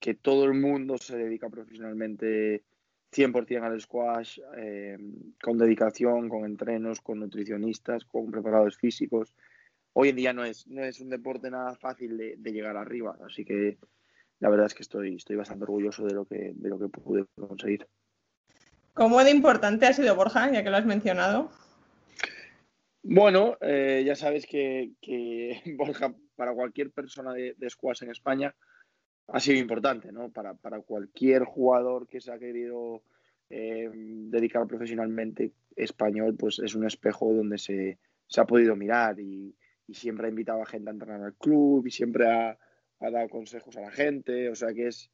que 0.00 0.14
todo 0.14 0.46
el 0.46 0.54
mundo 0.54 0.96
se 0.98 1.16
dedica 1.16 1.50
profesionalmente 1.50 2.64
100% 3.12 3.62
al 3.62 3.80
squash, 3.80 4.40
eh, 4.56 4.98
con 5.42 5.58
dedicación, 5.58 6.28
con 6.28 6.44
entrenos, 6.44 7.00
con 7.00 7.20
nutricionistas, 7.20 8.04
con 8.04 8.30
preparadores 8.30 8.76
físicos. 8.76 9.34
Hoy 9.92 10.10
en 10.10 10.16
día 10.16 10.32
no 10.32 10.44
es, 10.44 10.66
no 10.68 10.82
es 10.82 11.00
un 11.00 11.10
deporte 11.10 11.50
nada 11.50 11.74
fácil 11.76 12.16
de, 12.16 12.52
llegar 12.52 12.76
arriba, 12.76 13.18
así 13.26 13.44
que 13.44 13.78
la 14.38 14.48
verdad 14.48 14.66
es 14.66 14.74
que 14.74 14.82
estoy, 14.82 15.16
estoy 15.16 15.36
bastante 15.36 15.64
orgulloso 15.64 16.04
de 16.06 16.14
lo 16.14 16.24
que, 16.24 16.52
de 16.54 16.68
lo 16.68 16.78
que 16.78 16.88
pude 16.88 17.26
conseguir. 17.34 17.86
¿Cómo 18.94 19.22
de 19.22 19.30
importante 19.30 19.86
ha 19.86 19.92
sido 19.92 20.14
Borja, 20.14 20.50
ya 20.50 20.62
que 20.62 20.70
lo 20.70 20.76
has 20.76 20.86
mencionado? 20.86 21.50
Bueno, 23.02 23.56
eh, 23.60 24.02
ya 24.06 24.14
sabes 24.14 24.46
que, 24.46 24.92
Borja, 25.76 26.14
para 26.36 26.54
cualquier 26.54 26.90
persona 26.92 27.32
de, 27.32 27.54
de 27.58 27.70
squash 27.70 28.04
en 28.04 28.10
España, 28.10 28.54
ha 29.32 29.40
sido 29.40 29.58
importante, 29.58 30.12
¿no? 30.12 30.30
Para, 30.30 30.54
para 30.54 30.80
cualquier 30.80 31.44
jugador 31.44 32.06
que 32.06 32.20
se 32.20 32.32
ha 32.32 32.38
querido 32.38 33.02
eh, 33.48 33.90
dedicar 33.92 34.66
profesionalmente 34.66 35.52
español, 35.76 36.36
pues 36.36 36.58
es 36.58 36.74
un 36.74 36.86
espejo 36.86 37.32
donde 37.32 37.58
se, 37.58 37.98
se 38.26 38.40
ha 38.40 38.44
podido 38.44 38.76
mirar 38.76 39.18
y, 39.20 39.54
siempre 39.92 40.28
ha 40.28 40.30
invitado 40.30 40.62
a 40.62 40.66
gente 40.66 40.88
a 40.88 40.92
entrenar 40.92 41.20
al 41.20 41.34
club 41.34 41.84
y 41.84 41.90
siempre 41.90 42.30
ha, 42.30 42.56
ha 43.00 43.10
dado 43.10 43.28
consejos 43.28 43.76
a 43.76 43.80
la 43.80 43.90
gente, 43.90 44.48
o 44.48 44.54
sea 44.54 44.72
que 44.72 44.86
es, 44.86 45.10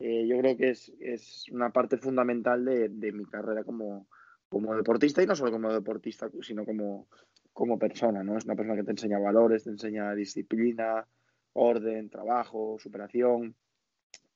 eh, 0.00 0.26
yo 0.26 0.36
creo 0.38 0.56
que 0.56 0.70
es, 0.70 0.92
es, 0.98 1.48
una 1.52 1.70
parte 1.70 1.96
fundamental 1.96 2.64
de, 2.64 2.88
de, 2.88 3.12
mi 3.12 3.24
carrera 3.24 3.62
como, 3.62 4.08
como 4.48 4.74
deportista 4.74 5.22
y 5.22 5.26
no 5.26 5.36
solo 5.36 5.52
como 5.52 5.72
deportista, 5.72 6.28
sino 6.42 6.64
como, 6.64 7.06
como 7.52 7.78
persona, 7.78 8.24
¿no? 8.24 8.36
Es 8.36 8.46
una 8.46 8.56
persona 8.56 8.74
que 8.74 8.82
te 8.82 8.90
enseña 8.90 9.20
valores, 9.20 9.62
te 9.62 9.70
enseña 9.70 10.12
disciplina, 10.16 11.06
orden, 11.52 12.10
trabajo, 12.10 12.76
superación. 12.78 13.54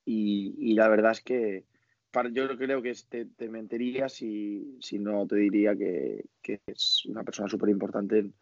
Y, 0.05 0.73
la 0.75 0.87
verdad 0.87 1.11
es 1.11 1.21
que 1.21 1.65
para, 2.11 2.29
yo 2.29 2.47
creo 2.57 2.81
que 2.81 2.93
te, 3.09 3.25
te 3.25 3.49
mentiría 3.49 4.07
si, 4.07 4.77
si, 4.79 4.99
no 4.99 5.25
te 5.25 5.35
diría 5.37 5.75
que, 5.75 6.25
es 6.67 7.05
una 7.05 7.23
persona 7.23 7.49
súper 7.49 7.69
importante 7.69 8.19
en, 8.19 8.33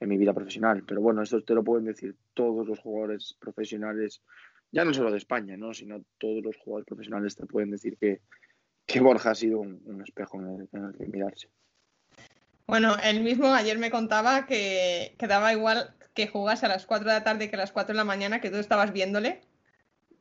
mi 0.00 0.18
vida 0.18 0.34
profesional. 0.34 0.84
Pero 0.86 1.00
bueno, 1.00 1.22
esto 1.22 1.42
te 1.42 1.54
lo 1.54 1.64
pueden 1.64 1.86
decir 1.86 2.14
todos 2.34 2.66
los 2.66 2.78
jugadores 2.80 3.34
profesionales, 3.40 4.22
ya 4.70 4.84
no 4.84 4.92
solo 4.92 5.10
de 5.10 5.18
España, 5.18 5.56
¿no? 5.56 5.72
sino 5.72 6.04
todos 6.18 6.44
los 6.44 6.56
jugadores 6.58 6.86
profesionales 6.86 7.34
te 7.34 7.46
pueden 7.46 7.70
decir 7.70 7.96
que, 7.96 8.20
que 8.84 9.00
Borja 9.00 9.30
ha 9.30 9.34
sido 9.34 9.60
un, 9.60 10.02
espejo 10.06 10.38
en 10.38 10.48
el, 10.48 10.68
en 10.72 10.84
el, 10.84 10.96
que 10.96 11.06
mirarse. 11.06 11.48
Bueno, 12.66 12.96
él 13.02 13.22
mismo 13.22 13.46
ayer 13.46 13.78
me 13.78 13.90
contaba 13.90 14.44
que, 14.44 15.14
que 15.18 15.26
daba 15.26 15.52
igual 15.52 15.96
que 16.16 16.26
jugase 16.26 16.66
a 16.66 16.70
las 16.70 16.86
4 16.86 17.06
de 17.06 17.14
la 17.14 17.24
tarde 17.24 17.48
que 17.50 17.56
a 17.56 17.60
las 17.60 17.72
4 17.72 17.92
de 17.92 17.98
la 17.98 18.04
mañana, 18.04 18.40
que 18.40 18.50
tú 18.50 18.56
estabas 18.56 18.92
viéndole, 18.92 19.42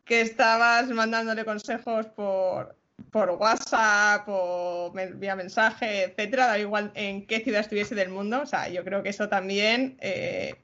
que 0.04 0.22
estabas 0.22 0.90
mandándole 0.90 1.46
consejos 1.46 2.06
por, 2.08 2.76
por 3.12 3.30
WhatsApp 3.32 4.26
o 4.28 4.94
vía 5.16 5.36
mensaje, 5.36 6.04
etcétera, 6.04 6.48
da 6.48 6.60
igual 6.60 6.92
en 6.96 7.26
qué 7.26 7.40
ciudad 7.40 7.62
estuviese 7.62 7.96
del 7.96 8.10
mundo. 8.10 8.42
O 8.42 8.46
sea, 8.46 8.68
yo 8.68 8.84
creo 8.84 9.02
que 9.04 9.10
eso 9.10 9.30
también 9.30 9.98
eh, 10.02 10.56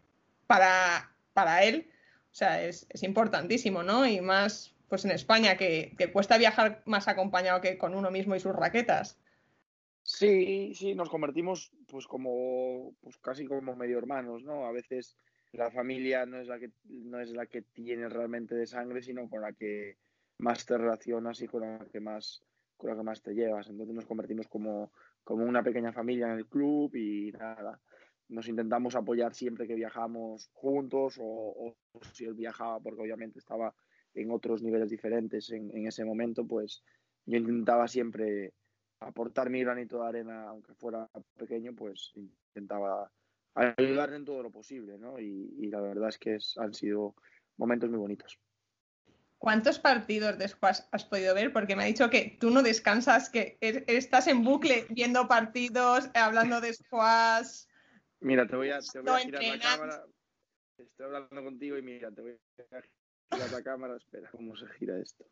para, 0.47 1.11
para 1.33 1.63
él, 1.63 1.89
o 2.31 2.35
sea, 2.35 2.61
es, 2.61 2.85
es, 2.89 3.01
importantísimo, 3.03 3.83
¿no? 3.83 4.05
Y 4.05 4.19
más 4.21 4.75
pues 4.89 5.05
en 5.05 5.11
España, 5.11 5.55
que, 5.55 5.95
que 5.97 6.11
cuesta 6.11 6.37
viajar 6.37 6.81
más 6.85 7.07
acompañado 7.07 7.61
que 7.61 7.77
con 7.77 7.95
uno 7.95 8.11
mismo 8.11 8.35
y 8.35 8.41
sus 8.41 8.53
raquetas. 8.53 9.17
Sí, 10.03 10.73
sí, 10.73 10.95
nos 10.95 11.09
convertimos 11.09 11.71
pues 11.87 12.07
como 12.07 12.95
pues 13.01 13.17
casi 13.17 13.45
como 13.45 13.75
medio 13.75 13.97
hermanos, 13.97 14.43
¿no? 14.43 14.65
A 14.65 14.71
veces 14.71 15.17
la 15.51 15.69
familia 15.69 16.25
no 16.25 16.39
es 16.39 16.47
la 16.47 16.59
que 16.59 16.71
no 16.83 17.19
es 17.19 17.31
la 17.31 17.45
que 17.45 17.61
tienes 17.61 18.11
realmente 18.11 18.55
de 18.55 18.65
sangre, 18.65 19.01
sino 19.01 19.29
con 19.29 19.41
la 19.41 19.53
que 19.53 19.97
más 20.39 20.65
te 20.65 20.77
relacionas 20.77 21.41
y 21.41 21.47
con 21.47 21.61
la 21.61 21.87
que 21.91 21.99
más 21.99 22.43
con 22.77 22.89
la 22.89 22.95
que 22.95 23.03
más 23.03 23.21
te 23.21 23.33
llevas. 23.35 23.69
Entonces 23.69 23.93
nos 23.93 24.07
convertimos 24.07 24.47
como, 24.47 24.91
como 25.23 25.45
una 25.45 25.61
pequeña 25.61 25.93
familia 25.93 26.27
en 26.27 26.39
el 26.39 26.47
club 26.47 26.95
y 26.95 27.31
nada. 27.31 27.79
Nos 28.29 28.47
intentamos 28.47 28.95
apoyar 28.95 29.35
siempre 29.35 29.67
que 29.67 29.75
viajamos 29.75 30.49
juntos 30.53 31.19
o, 31.21 31.75
si 32.13 32.25
él 32.25 32.33
viajaba, 32.33 32.79
porque 32.79 33.01
obviamente 33.01 33.37
estaba 33.37 33.75
en 34.15 34.31
otros 34.31 34.63
niveles 34.63 34.89
diferentes 34.89 35.51
en, 35.51 35.69
en 35.77 35.85
ese 35.85 36.03
momento, 36.03 36.47
pues 36.47 36.83
yo 37.25 37.37
intentaba 37.37 37.87
siempre 37.87 38.53
aportar 39.01 39.49
mi 39.49 39.61
granito 39.61 40.01
de 40.01 40.07
arena, 40.07 40.47
aunque 40.47 40.73
fuera 40.73 41.09
pequeño, 41.37 41.73
pues 41.75 42.11
intentaba 42.15 43.11
ayudar 43.55 44.13
en 44.13 44.23
todo 44.23 44.43
lo 44.43 44.51
posible, 44.51 44.97
¿no? 44.97 45.19
Y, 45.19 45.67
la 45.67 45.81
verdad 45.81 46.09
es 46.09 46.17
que 46.17 46.37
han 46.57 46.73
sido 46.73 47.15
momentos 47.57 47.89
muy 47.89 47.99
bonitos. 47.99 48.39
¿Cuántos 49.37 49.79
partidos 49.79 50.37
de 50.37 50.47
squash 50.47 50.81
has 50.91 51.03
podido 51.03 51.33
ver? 51.33 51.51
Porque 51.51 51.75
me 51.75 51.83
ha 51.83 51.87
dicho 51.87 52.09
que 52.11 52.37
tú 52.39 52.51
no 52.51 52.61
descansas, 52.61 53.29
que 53.29 53.57
er, 53.59 53.83
estás 53.87 54.27
en 54.27 54.43
bucle 54.43 54.85
viendo 54.89 55.27
partidos, 55.27 56.11
hablando 56.13 56.61
de 56.61 56.73
squash. 56.73 57.65
Mira, 58.19 58.45
te 58.45 58.55
voy 58.55 58.69
a, 58.69 58.79
te 58.79 58.99
voy 58.99 59.09
a 59.09 59.17
girar 59.17 59.43
la 59.43 59.59
cámara. 59.59 60.05
Estoy 60.77 61.05
hablando 61.07 61.43
contigo 61.43 61.75
y 61.75 61.81
mira, 61.81 62.11
te 62.11 62.21
voy 62.21 62.31
a 62.33 62.81
girar 63.31 63.51
la 63.51 63.63
cámara. 63.63 63.97
Espera, 63.97 64.29
¿cómo 64.29 64.55
se 64.55 64.67
gira 64.77 64.99
esto? 64.99 65.25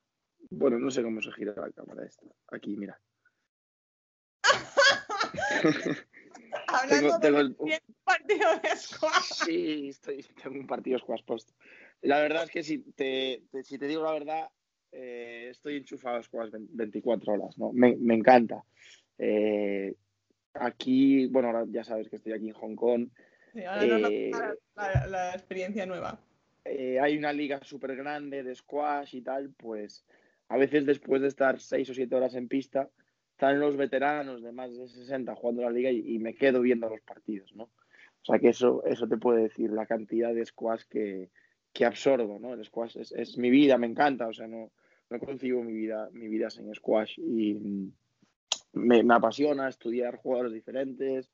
Bueno, 0.49 0.79
no 0.79 0.89
sé 0.89 1.03
cómo 1.03 1.21
se 1.21 1.31
gira 1.31 1.53
la 1.55 1.71
cámara 1.71 2.03
esta. 2.03 2.25
Aquí, 2.47 2.75
mira. 2.75 2.99
Hablando 6.67 7.19
de 7.19 7.31
un 7.59 7.95
partido 8.03 8.49
de 8.61 8.75
squash. 8.75 9.45
Sí, 9.45 9.89
estoy, 9.89 10.25
tengo 10.41 10.59
un 10.59 10.67
partido 10.67 10.97
de 10.97 11.03
squash 11.03 11.23
puesto. 11.25 11.53
La 12.01 12.19
verdad 12.19 12.43
es 12.43 12.51
que 12.51 12.63
si 12.63 12.79
te, 12.79 13.43
si 13.63 13.77
te 13.77 13.87
digo 13.87 14.03
la 14.03 14.13
verdad, 14.13 14.49
eh, 14.91 15.47
estoy 15.51 15.77
enchufado 15.77 16.17
a 16.17 16.23
squash 16.23 16.51
24 16.53 17.33
horas, 17.33 17.57
¿no? 17.57 17.71
Me, 17.73 17.95
me 17.97 18.15
encanta. 18.15 18.63
Eh, 19.17 19.95
aquí, 20.53 21.27
bueno, 21.27 21.49
ahora 21.49 21.65
ya 21.69 21.83
sabes 21.83 22.09
que 22.09 22.15
estoy 22.15 22.33
aquí 22.33 22.47
en 22.47 22.53
Hong 22.53 22.75
Kong. 22.75 23.09
Sí, 23.53 23.63
ahora 23.63 24.09
eh, 24.09 24.31
la, 24.75 25.07
la, 25.07 25.33
experiencia 25.33 25.85
nueva. 25.85 26.19
Eh, 26.65 26.99
hay 26.99 27.17
una 27.17 27.33
liga 27.33 27.59
súper 27.63 27.95
grande 27.95 28.43
de 28.43 28.55
squash 28.55 29.15
y 29.15 29.21
tal, 29.21 29.51
pues 29.57 30.05
a 30.47 30.57
veces 30.57 30.85
después 30.85 31.21
de 31.21 31.27
estar 31.27 31.59
seis 31.59 31.89
o 31.89 31.93
siete 31.93 32.15
horas 32.15 32.35
en 32.35 32.47
pista, 32.47 32.89
están 33.39 33.61
los 33.61 33.77
veteranos 33.77 34.43
de 34.43 34.51
más 34.51 34.75
de 34.75 34.85
60 34.85 35.33
jugando 35.33 35.61
la 35.61 35.69
liga 35.69 35.89
y, 35.89 36.19
me 36.19 36.35
quedo 36.35 36.59
viendo 36.59 36.89
los 36.89 36.99
partidos, 36.99 37.55
¿no? 37.55 37.63
O 37.63 38.25
sea 38.25 38.37
que 38.37 38.49
eso, 38.49 38.83
eso 38.83 39.07
te 39.07 39.15
puede 39.15 39.43
decir 39.43 39.71
la 39.71 39.85
cantidad 39.85 40.33
de 40.33 40.45
squash 40.45 40.81
que, 40.89 41.29
que 41.71 41.85
absorbo, 41.85 42.37
¿no? 42.37 42.53
El 42.53 42.65
squash 42.65 42.97
es, 42.97 43.13
es, 43.13 43.37
mi 43.37 43.49
vida, 43.49 43.77
me 43.77 43.87
encanta, 43.87 44.27
o 44.27 44.33
sea, 44.33 44.45
no, 44.45 44.73
no 45.09 45.19
concibo 45.19 45.63
mi 45.63 45.71
vida, 45.71 46.09
mi 46.11 46.27
vida 46.27 46.49
sin 46.49 46.75
squash 46.75 47.17
y 47.17 47.93
me, 48.73 49.03
me 49.03 49.13
apasiona 49.13 49.69
estudiar 49.69 50.17
jugadores 50.17 50.51
diferentes, 50.51 51.31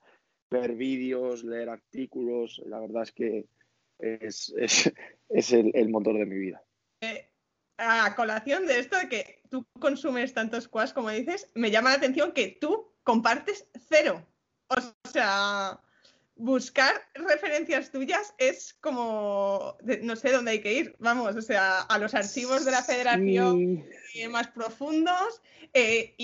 ver 0.52 0.76
vídeos, 0.76 1.44
leer 1.44 1.70
artículos, 1.70 2.62
la 2.68 2.82
verdad 2.82 3.02
es 3.02 3.14
que 3.14 3.46
es, 3.98 4.54
es, 4.60 4.94
es 5.30 5.54
el, 5.54 5.72
el, 5.74 5.90
motor 5.90 6.20
de 6.20 6.28
mi 6.28 6.38
vida. 6.38 6.62
Eh, 7.02 7.32
a 7.78 8.16
colación 8.16 8.68
de 8.68 8.78
esto 8.78 8.96
que 9.10 9.42
tú 9.56 9.66
consumes 9.80 10.34
tantos 10.34 10.66
squash 10.66 10.92
como 10.92 11.10
dices, 11.10 11.50
me 11.54 11.72
llama 11.72 11.92
la 11.92 11.98
atención 11.98 12.34
que 12.34 12.58
tú 12.60 12.92
compartes 13.04 13.68
cero. 13.88 14.26
O 14.68 15.10
sea, 15.10 15.80
buscar 16.36 16.94
referencias 17.14 17.92
tuyas 17.92 18.34
es 18.38 18.74
como, 18.82 19.78
no 20.02 20.16
sé 20.18 20.32
dónde 20.34 20.52
hay 20.52 20.62
que 20.62 20.74
ir, 20.74 20.96
vamos, 21.00 21.36
o 21.36 21.42
sea, 21.42 21.82
a 21.82 21.98
los 22.00 22.14
archivos 22.14 22.66
de 22.66 22.72
la 22.72 22.84
federación 22.84 23.86
más 24.30 24.48
profundos. 24.48 25.42
Eh, 25.74 26.16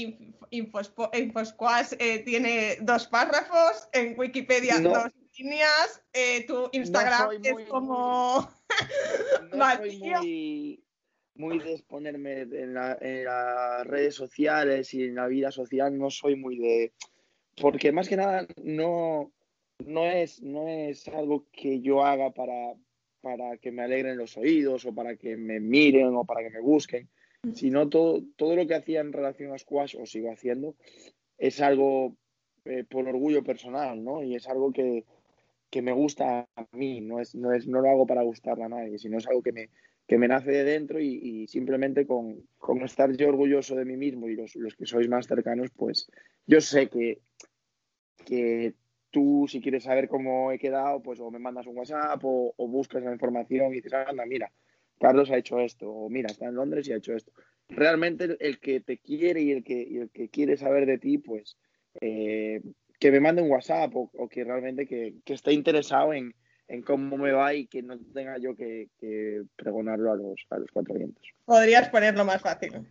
Infosquash 0.49 1.93
eh, 1.99 2.19
tiene 2.19 2.79
dos 2.81 3.07
párrafos, 3.07 3.87
en 3.93 4.19
Wikipedia 4.19 4.79
dos 4.79 5.11
líneas, 5.37 6.01
eh, 6.11 6.45
tu 6.47 6.69
Instagram 6.73 7.39
es 7.43 7.69
como... 7.69 8.49
no 9.53 9.65
soy 9.77 9.97
muy, 9.99 10.83
muy 11.41 11.59
de 11.59 11.73
exponerme 11.73 12.41
en, 12.41 12.53
en 13.01 13.23
las 13.25 13.87
redes 13.87 14.15
sociales 14.15 14.93
y 14.93 15.03
en 15.03 15.15
la 15.15 15.27
vida 15.27 15.51
social, 15.51 15.97
no 15.97 16.09
soy 16.09 16.35
muy 16.35 16.57
de... 16.57 16.93
Porque 17.59 17.91
más 17.91 18.07
que 18.07 18.15
nada 18.15 18.47
no 18.63 19.31
no 19.85 20.05
es, 20.05 20.41
no 20.41 20.67
es 20.67 21.07
algo 21.07 21.45
que 21.51 21.81
yo 21.81 22.03
haga 22.03 22.31
para, 22.31 22.73
para 23.21 23.57
que 23.57 23.71
me 23.71 23.83
alegren 23.83 24.17
los 24.17 24.37
oídos 24.37 24.85
o 24.85 24.93
para 24.93 25.15
que 25.15 25.37
me 25.37 25.59
miren 25.59 26.15
o 26.15 26.25
para 26.25 26.41
que 26.43 26.49
me 26.49 26.61
busquen, 26.61 27.09
sino 27.53 27.89
todo, 27.89 28.21
todo 28.35 28.55
lo 28.55 28.67
que 28.67 28.75
hacía 28.75 29.01
en 29.01 29.13
relación 29.13 29.53
a 29.53 29.57
squash 29.57 29.95
o 29.99 30.05
sigo 30.05 30.31
haciendo 30.31 30.75
es 31.37 31.59
algo 31.61 32.15
eh, 32.65 32.83
por 32.83 33.07
orgullo 33.07 33.43
personal, 33.43 34.03
¿no? 34.03 34.23
Y 34.23 34.35
es 34.35 34.47
algo 34.47 34.71
que, 34.71 35.05
que 35.69 35.81
me 35.81 35.91
gusta 35.91 36.47
a 36.55 36.67
mí, 36.73 37.01
no, 37.01 37.19
es, 37.19 37.33
no, 37.33 37.51
es, 37.51 37.67
no 37.67 37.81
lo 37.81 37.89
hago 37.89 38.05
para 38.05 38.21
gustarle 38.21 38.65
a 38.65 38.69
nadie, 38.69 38.99
sino 38.99 39.17
es 39.17 39.27
algo 39.27 39.41
que 39.41 39.51
me, 39.51 39.69
que 40.11 40.17
me 40.17 40.27
nace 40.27 40.51
de 40.51 40.65
dentro 40.65 40.99
y, 40.99 41.47
simplemente 41.47 42.05
con, 42.05 42.45
con, 42.57 42.81
estar 42.81 43.15
yo 43.15 43.29
orgulloso 43.29 43.77
de 43.77 43.85
mí 43.85 43.95
mismo 43.95 44.27
y 44.27 44.35
los, 44.35 44.57
los 44.57 44.75
que 44.75 44.85
sois 44.85 45.07
más 45.07 45.25
cercanos, 45.25 45.69
pues 45.73 46.11
yo 46.45 46.59
sé 46.59 46.89
que, 46.89 47.21
que 48.25 48.73
tú 49.09 49.45
si 49.47 49.61
quieres 49.61 49.83
saber 49.85 50.09
cómo 50.09 50.51
he 50.51 50.59
quedado, 50.59 51.01
pues 51.01 51.21
o 51.21 51.31
me 51.31 51.39
mandas 51.39 51.65
un 51.65 51.77
WhatsApp 51.77 52.19
o, 52.25 52.53
buscas 52.57 53.01
la 53.03 53.13
información 53.13 53.71
y 53.71 53.75
dices, 53.75 53.93
anda, 53.93 54.25
mira, 54.25 54.51
Carlos 54.99 55.31
ha 55.31 55.37
hecho 55.37 55.61
esto, 55.61 55.89
o 55.89 56.09
mira, 56.09 56.29
está 56.29 56.47
en 56.47 56.55
Londres 56.55 56.89
y 56.89 56.91
ha 56.91 56.97
hecho 56.97 57.15
esto. 57.15 57.31
Realmente 57.69 58.35
el, 58.37 58.59
que 58.59 58.81
te 58.81 58.97
quiere 58.97 59.41
y 59.41 59.51
el 59.51 59.63
que, 59.63 59.81
el 59.81 60.09
que 60.09 60.27
quiere 60.27 60.57
saber 60.57 60.87
de 60.87 60.97
ti, 60.97 61.19
pues 61.19 61.57
eh, 62.01 62.61
que 62.99 63.11
me 63.11 63.21
mande 63.21 63.43
un 63.43 63.51
WhatsApp 63.51 63.95
o, 63.95 64.27
que 64.27 64.43
realmente 64.43 64.85
que, 64.85 65.13
esté 65.27 65.53
interesado 65.53 66.13
en, 66.13 66.35
cómo 66.85 67.17
me 67.17 67.31
va 67.31 67.53
y 67.53 67.67
que 67.67 67.81
no 67.81 67.97
tenga 68.13 68.37
yo 68.37 68.55
que, 68.55 68.87
pregonarlo 69.55 70.11
a 70.11 70.15
los, 70.15 70.39
a 70.49 70.57
los 70.57 70.69
cuatro 70.71 70.95
vientos. 70.95 71.23
Podrías 71.45 71.89
ponerlo 71.89 72.25
más 72.25 72.41
fácil. 72.41 72.87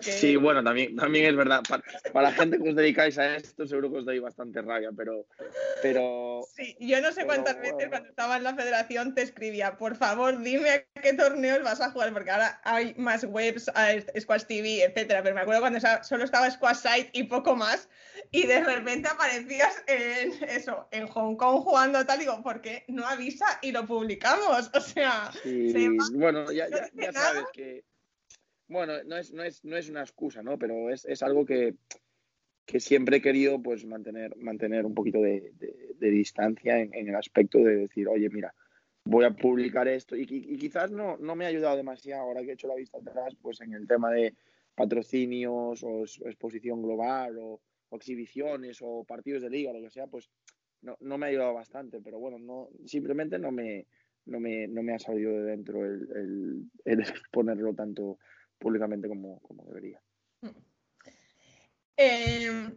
Sí, 0.00 0.36
bueno, 0.36 0.62
también, 0.62 0.94
también 0.96 1.26
es 1.26 1.36
verdad. 1.36 1.62
Para, 1.68 1.82
la 2.28 2.32
gente 2.32 2.58
que 2.58 2.68
os 2.68 2.76
dedicáis 2.76 3.18
a 3.18 3.36
esto, 3.36 3.66
seguro 3.66 3.90
que 3.90 3.98
os 3.98 4.04
doy 4.04 4.18
bastante 4.20 4.62
rabia, 4.62 4.90
pero. 4.96 5.26
pero 5.82 6.42
sí, 6.54 6.76
yo 6.80 7.00
no 7.00 7.12
sé 7.12 7.24
cuántas 7.24 7.60
veces 7.60 7.88
cuando 7.88 8.08
estaba 8.08 8.36
en 8.36 8.44
la 8.44 8.54
federación 8.54 9.14
te 9.14 9.22
escribía, 9.22 9.76
por 9.76 9.96
favor, 9.96 10.40
dime 10.40 10.70
a 10.70 10.84
qué 11.00 11.14
torneos 11.14 11.62
vas 11.62 11.80
a 11.80 11.90
jugar, 11.90 12.12
porque 12.12 12.30
ahora 12.30 12.60
hay 12.64 12.94
más 12.96 13.24
webs, 13.24 13.70
Squash 14.20 14.44
TV, 14.44 14.84
etcétera. 14.84 15.22
Pero 15.22 15.34
me 15.34 15.40
acuerdo 15.40 15.62
cuando 15.62 15.80
solo 16.02 16.24
estaba 16.24 16.50
Squash 16.50 16.76
Site 16.76 17.10
y 17.12 17.24
poco 17.24 17.56
más, 17.56 17.88
y 18.30 18.46
de 18.46 18.62
repente 18.62 19.08
aparecías 19.08 19.82
en 19.88 20.32
eso, 20.48 20.88
en 20.92 21.08
Hong 21.08 21.36
Kong 21.36 21.62
jugando 21.62 22.04
tal, 22.06 22.20
digo, 22.20 22.40
¿por 22.42 22.60
qué 22.60 22.84
no 22.88 23.06
avisa 23.06 23.58
y 23.62 23.72
lo 23.72 23.86
publicamos? 23.86 24.70
O 24.82 24.84
sea, 24.84 25.30
bueno, 26.12 26.50
ya, 26.50 26.66
ya 26.68 27.12
sabes 27.12 27.44
que 27.52 27.84
bueno, 28.72 28.94
no 29.04 29.16
es, 29.16 29.32
no 29.32 29.42
es, 29.42 29.64
no 29.64 29.76
es 29.76 29.88
una 29.90 30.00
excusa, 30.00 30.42
¿no? 30.42 30.58
Pero 30.58 30.90
es, 30.90 31.04
es 31.04 31.22
algo 31.22 31.44
que, 31.44 31.74
que, 32.64 32.80
siempre 32.80 33.18
he 33.18 33.22
querido 33.22 33.62
pues 33.62 33.84
mantener, 33.84 34.36
mantener 34.36 34.86
un 34.86 34.94
poquito 34.94 35.20
de, 35.20 35.52
de, 35.98 36.10
distancia 36.10 36.80
en, 36.80 37.08
el 37.08 37.14
aspecto 37.14 37.58
de 37.58 37.76
decir, 37.76 38.08
oye, 38.08 38.28
mira, 38.30 38.54
voy 39.04 39.24
a 39.24 39.30
publicar 39.30 39.86
esto. 39.88 40.16
Y, 40.16 40.26
quizás 40.26 40.90
no, 40.90 41.16
no 41.18 41.36
me 41.36 41.44
ha 41.44 41.48
ayudado 41.48 41.76
demasiado 41.76 42.22
ahora 42.22 42.42
que 42.42 42.50
he 42.50 42.54
hecho 42.54 42.68
la 42.68 42.74
vista 42.74 42.98
atrás, 42.98 43.36
pues 43.40 43.60
en 43.60 43.74
el 43.74 43.86
tema 43.86 44.10
de 44.10 44.34
patrocinios 44.74 45.82
o 45.82 46.04
exposición 46.26 46.82
global 46.82 47.38
o, 47.38 47.60
exhibiciones 47.92 48.78
o 48.80 49.04
partidos 49.04 49.42
de 49.42 49.50
liga, 49.50 49.70
lo 49.70 49.82
que 49.82 49.90
sea, 49.90 50.06
pues 50.06 50.30
no, 50.80 50.96
no, 51.00 51.18
me 51.18 51.26
ha 51.26 51.28
ayudado 51.28 51.52
bastante. 51.52 52.00
Pero 52.00 52.18
bueno, 52.18 52.38
no, 52.38 52.70
simplemente 52.86 53.38
no 53.38 53.52
me, 53.52 53.86
no 54.24 54.40
me, 54.40 54.66
no 54.66 54.82
me 54.82 54.94
ha 54.94 54.98
salido 54.98 55.32
de 55.32 55.50
dentro 55.50 55.84
el, 55.84 56.08
el, 56.14 56.70
el 56.86 57.00
exponerlo 57.00 57.74
tanto 57.74 58.18
públicamente 58.62 59.08
como, 59.08 59.40
como 59.40 59.64
debería. 59.64 60.00
Eh, 61.96 62.70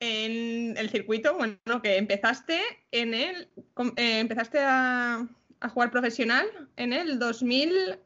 en 0.00 0.76
el 0.76 0.90
circuito, 0.90 1.36
bueno, 1.36 1.58
que 1.82 1.96
empezaste 1.96 2.60
en 2.90 3.14
el. 3.14 3.48
Eh, 3.96 4.20
empezaste 4.20 4.58
a, 4.60 5.26
a, 5.60 5.68
jugar 5.68 5.90
profesional 5.90 6.46
en 6.76 6.92
el 6.92 7.18
2012, 7.18 8.00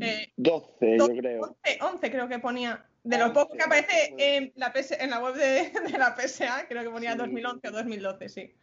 eh, 0.00 0.32
yo 0.36 0.64
creo. 0.78 1.42
11, 1.64 1.78
11, 1.80 2.10
creo 2.10 2.28
que 2.28 2.38
ponía. 2.38 2.86
De 3.02 3.18
lo 3.18 3.34
poco 3.34 3.54
que 3.54 3.62
aparece 3.62 4.14
en 4.16 4.50
la, 4.56 4.72
PS, 4.72 4.92
en 4.92 5.10
la 5.10 5.20
web 5.20 5.34
de, 5.34 5.70
de, 5.92 5.98
la 5.98 6.16
PSA, 6.16 6.66
creo 6.68 6.82
que 6.82 6.90
ponía 6.90 7.12
sí. 7.12 7.18
2011 7.18 7.68
o 7.68 7.70
2012, 7.72 8.28
sí. 8.30 8.54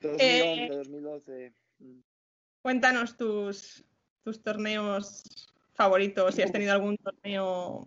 2011, 0.00 0.74
2012. 0.74 1.54
Mm. 1.78 2.00
Cuéntanos 2.62 3.16
tus, 3.16 3.84
tus 4.24 4.42
torneos 4.42 5.53
favorito, 5.74 6.30
si 6.32 6.42
has 6.42 6.52
tenido 6.52 6.72
algún 6.72 6.96
torneo 6.96 7.84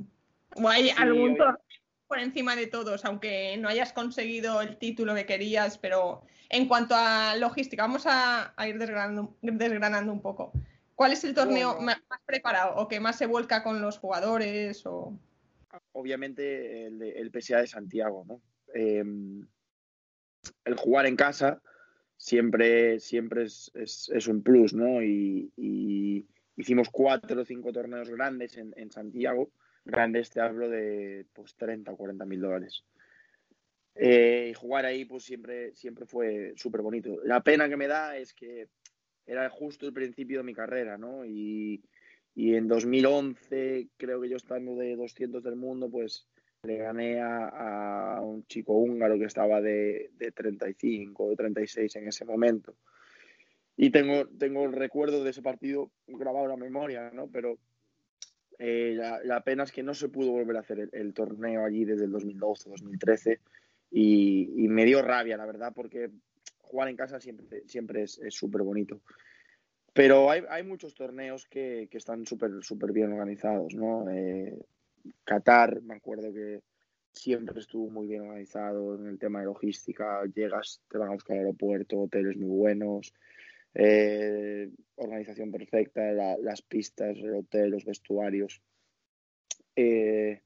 o 0.55 0.69
hay 0.69 0.89
algún 0.91 1.37
torneo 1.37 1.61
por 2.07 2.19
encima 2.19 2.55
de 2.55 2.67
todos, 2.67 3.03
aunque 3.05 3.57
no 3.57 3.67
hayas 3.67 3.91
conseguido 3.91 4.61
el 4.61 4.77
título 4.77 5.13
que 5.13 5.25
querías, 5.25 5.77
pero 5.77 6.23
en 6.49 6.67
cuanto 6.67 6.95
a 6.95 7.35
logística, 7.35 7.83
vamos 7.83 8.05
a, 8.05 8.53
a 8.55 8.67
ir 8.67 8.77
desgranando, 8.77 9.35
desgranando, 9.41 10.13
un 10.13 10.21
poco. 10.21 10.53
¿Cuál 10.95 11.11
es 11.11 11.23
el 11.25 11.33
torneo 11.33 11.75
bueno. 11.75 11.85
más, 11.85 12.01
más, 12.09 12.21
preparado 12.25 12.75
o 12.77 12.87
que 12.87 12.99
más 12.99 13.17
se 13.17 13.25
vuelca 13.25 13.61
con 13.61 13.81
los 13.81 13.99
jugadores? 13.99 14.85
O... 14.85 15.19
Obviamente 15.91 16.87
el, 16.87 17.01
el 17.01 17.31
PSA 17.31 17.57
de 17.59 17.67
Santiago, 17.67 18.25
¿no? 18.25 18.41
Eh, 18.73 19.03
el 20.63 20.75
jugar 20.75 21.05
en 21.05 21.17
casa 21.17 21.61
siempre, 22.15 22.99
siempre 22.99 23.43
es, 23.43 23.69
es, 23.75 24.09
es 24.13 24.27
un 24.27 24.41
plus, 24.41 24.73
¿no? 24.73 25.03
Y, 25.03 25.51
y 25.57 26.25
hicimos 26.57 26.89
cuatro 26.89 27.41
o 27.41 27.45
cinco 27.45 27.71
torneos 27.71 28.09
grandes 28.09 28.57
en, 28.57 28.73
en, 28.75 28.91
Santiago. 28.91 29.51
Grandes, 29.85 30.29
te 30.29 30.41
hablo 30.41 30.67
de 30.67 31.25
pues 31.33 31.55
30 31.55 31.91
o 31.91 31.97
40 31.97 32.25
mil 32.25 32.41
dólares. 32.41 32.83
Eh, 33.95 34.49
y 34.51 34.53
jugar 34.53 34.85
ahí 34.85 35.05
pues 35.05 35.23
siempre, 35.23 35.73
siempre 35.75 36.05
fue 36.05 36.53
súper 36.55 36.81
bonito. 36.81 37.19
La 37.23 37.41
pena 37.41 37.69
que 37.69 37.77
me 37.77 37.87
da 37.87 38.17
es 38.17 38.33
que 38.33 38.67
era 39.25 39.49
justo 39.49 39.85
el 39.85 39.93
principio 39.93 40.39
de 40.39 40.43
mi 40.43 40.53
carrera, 40.53 40.97
¿no? 40.97 41.25
Y, 41.25 41.83
y 42.35 42.55
en 42.55 42.67
2011, 42.67 43.89
creo 43.97 44.21
que 44.21 44.29
yo 44.29 44.37
estando 44.37 44.75
de 44.75 44.95
200 44.95 45.43
del 45.43 45.55
mundo, 45.55 45.89
pues 45.89 46.27
le 46.63 46.77
gané 46.77 47.21
a, 47.21 48.17
a 48.17 48.21
un 48.21 48.45
chico 48.45 48.73
húngaro 48.73 49.17
que 49.17 49.25
estaba 49.25 49.61
de, 49.61 50.11
de 50.13 50.31
35 50.31 51.23
o 51.23 51.35
36 51.35 51.95
en 51.95 52.07
ese 52.07 52.25
momento. 52.25 52.75
Y 53.77 53.91
tengo, 53.91 54.27
tengo 54.27 54.65
el 54.65 54.73
recuerdo 54.73 55.23
de 55.23 55.29
ese 55.29 55.41
partido 55.41 55.91
grabado 56.07 56.45
en 56.45 56.51
la 56.51 56.57
memoria, 56.57 57.11
¿no? 57.13 57.27
Pero 57.27 57.59
eh, 58.57 58.97
la, 59.23 59.41
pena 59.43 59.63
es 59.63 59.71
que 59.71 59.83
no 59.83 59.93
se 59.93 60.09
pudo 60.09 60.31
volver 60.31 60.57
a 60.57 60.61
hacer 60.61 60.89
el, 60.91 61.13
torneo 61.13 61.63
allí 61.63 61.85
desde 61.85 62.05
el 62.05 62.11
2012, 62.11 62.69
2013. 62.71 63.39
y, 63.91 64.67
me 64.67 64.83
dio 64.83 65.01
rabia, 65.01 65.37
la 65.37 65.45
verdad, 65.45 65.73
porque 65.75 66.09
jugar 66.57 66.89
en 66.89 66.97
casa 66.97 67.19
siempre, 67.19 67.63
siempre 67.67 68.03
es 68.03 68.19
súper 68.29 68.63
bonito. 68.63 68.99
Pero 69.97 70.29
hay, 70.29 70.43
hay, 70.49 70.63
muchos 70.63 70.93
torneos 70.93 71.47
que, 71.47 71.87
que 71.89 71.97
están 71.97 72.25
súper 72.27 72.51
súper 72.61 72.91
bien 72.91 73.11
organizados, 73.13 73.73
¿no? 73.73 74.07
Eh, 74.09 74.55
Qatar, 75.23 75.81
me 75.81 75.95
acuerdo 75.95 76.31
que 76.31 76.61
siempre 77.11 77.59
estuvo 77.59 77.89
muy 77.89 78.05
bien 78.05 78.21
organizado 78.21 78.93
en 78.93 79.07
el 79.07 79.17
tema 79.17 79.39
de 79.39 79.45
logística. 79.45 80.23
Llegas, 80.35 80.81
te 80.87 80.99
van 80.99 81.09
a 81.09 81.13
buscar 81.13 81.37
al 81.37 81.45
aeropuerto, 81.45 81.99
hoteles 81.99 82.37
muy 82.37 82.55
buenos, 82.55 83.11
eh, 83.73 84.69
organización 84.95 85.51
perfecta, 85.51 86.11
las 86.11 86.61
pistas, 86.61 87.17
el 87.17 87.35
hotel, 87.35 87.71
los 87.71 87.85
vestuarios. 87.85 88.61
Eh, 89.75 90.41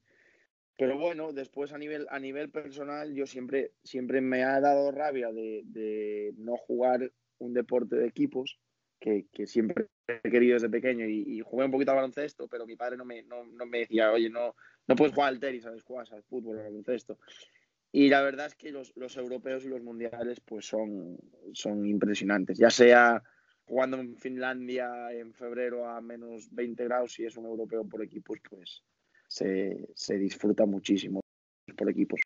pero 0.76 0.98
bueno, 0.98 1.32
después 1.32 1.72
a 1.72 1.78
nivel, 1.78 2.06
a 2.10 2.18
nivel 2.18 2.50
personal, 2.50 3.14
yo 3.14 3.26
siempre, 3.26 3.72
siempre 3.84 4.20
me 4.20 4.42
ha 4.42 4.60
dado 4.60 4.90
rabia 4.90 5.30
de, 5.32 6.34
no 6.36 6.56
jugar 6.56 7.12
un 7.38 7.54
deporte 7.54 7.96
de 7.96 8.06
equipos, 8.06 8.58
que, 8.98 9.26
que, 9.32 9.46
siempre 9.46 9.88
he 10.06 10.30
querido 10.30 10.54
desde 10.54 10.68
pequeño 10.68 11.06
y, 11.06 11.40
jugué 11.40 11.64
un 11.64 11.70
poquito 11.72 11.90
al 11.90 11.96
baloncesto, 11.96 12.48
pero 12.48 12.66
mi 12.66 12.76
padre 12.76 12.96
no 12.96 13.04
me, 13.04 13.22
no, 13.22 13.44
no 13.44 13.66
me 13.66 13.78
decía, 13.78 14.12
oye, 14.12 14.30
no, 14.30 14.54
no 14.86 14.96
puedes 14.96 15.14
jugar 15.14 15.30
al 15.30 15.40
tenis, 15.40 15.66
al 15.66 15.80
squash, 15.80 16.12
al 16.12 16.22
fútbol, 16.22 16.58
al 16.58 16.64
baloncesto. 16.64 17.18
Y 17.92 18.08
la 18.08 18.22
verdad 18.22 18.46
es 18.46 18.54
que 18.54 18.72
los, 18.72 18.96
los, 18.96 19.16
europeos 19.16 19.64
y 19.64 19.68
los 19.68 19.82
mundiales 19.82 20.40
pues 20.40 20.66
son, 20.66 21.18
son 21.52 21.86
impresionantes, 21.86 22.58
ya 22.58 22.70
sea 22.70 23.22
jugando 23.64 23.98
en 23.98 24.16
Finlandia 24.16 25.12
en 25.12 25.32
febrero 25.32 25.86
a 25.88 26.00
menos 26.00 26.48
20 26.52 26.84
grados, 26.84 27.12
si 27.12 27.24
es 27.24 27.36
un 27.36 27.44
europeo 27.44 27.84
por 27.84 28.02
equipos, 28.02 28.38
pues 28.48 28.82
se, 29.28 29.88
se 29.94 30.16
disfruta 30.16 30.66
muchísimo 30.66 31.20
por 31.76 31.90
equipos, 31.90 32.20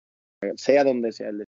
sea 0.57 0.85
donde 0.85 1.12
sea 1.12 1.29
el 1.31 1.44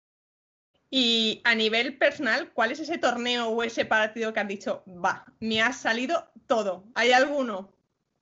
y 0.91 1.41
a 1.45 1.55
nivel 1.55 1.99
personal, 1.99 2.53
¿cuál 2.53 2.71
es 2.71 2.81
ese 2.81 2.99
torneo 2.99 3.49
o 3.49 3.63
ese 3.63 3.85
partido 3.85 4.33
que 4.33 4.41
has 4.41 4.49
dicho, 4.49 4.85
va, 4.87 5.25
me 5.41 5.61
ha 5.61 5.73
salido 5.73 6.31
todo? 6.47 6.85
¿Hay 6.95 7.13
alguno? 7.13 7.73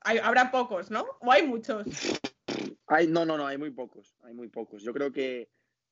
habrá 0.01 0.51
pocos, 0.51 0.91
¿no? 0.91 1.07
¿O 1.21 1.33
hay 1.33 1.47
muchos? 1.47 1.87
Hay, 2.87 3.07
no, 3.07 3.25
no, 3.25 3.39
no, 3.39 3.47
hay 3.47 3.57
muy 3.57 3.71
pocos, 3.71 4.17
hay 4.23 4.35
muy 4.35 4.49
pocos. 4.49 4.83
Yo 4.83 4.93
creo 4.93 5.13
que 5.13 5.49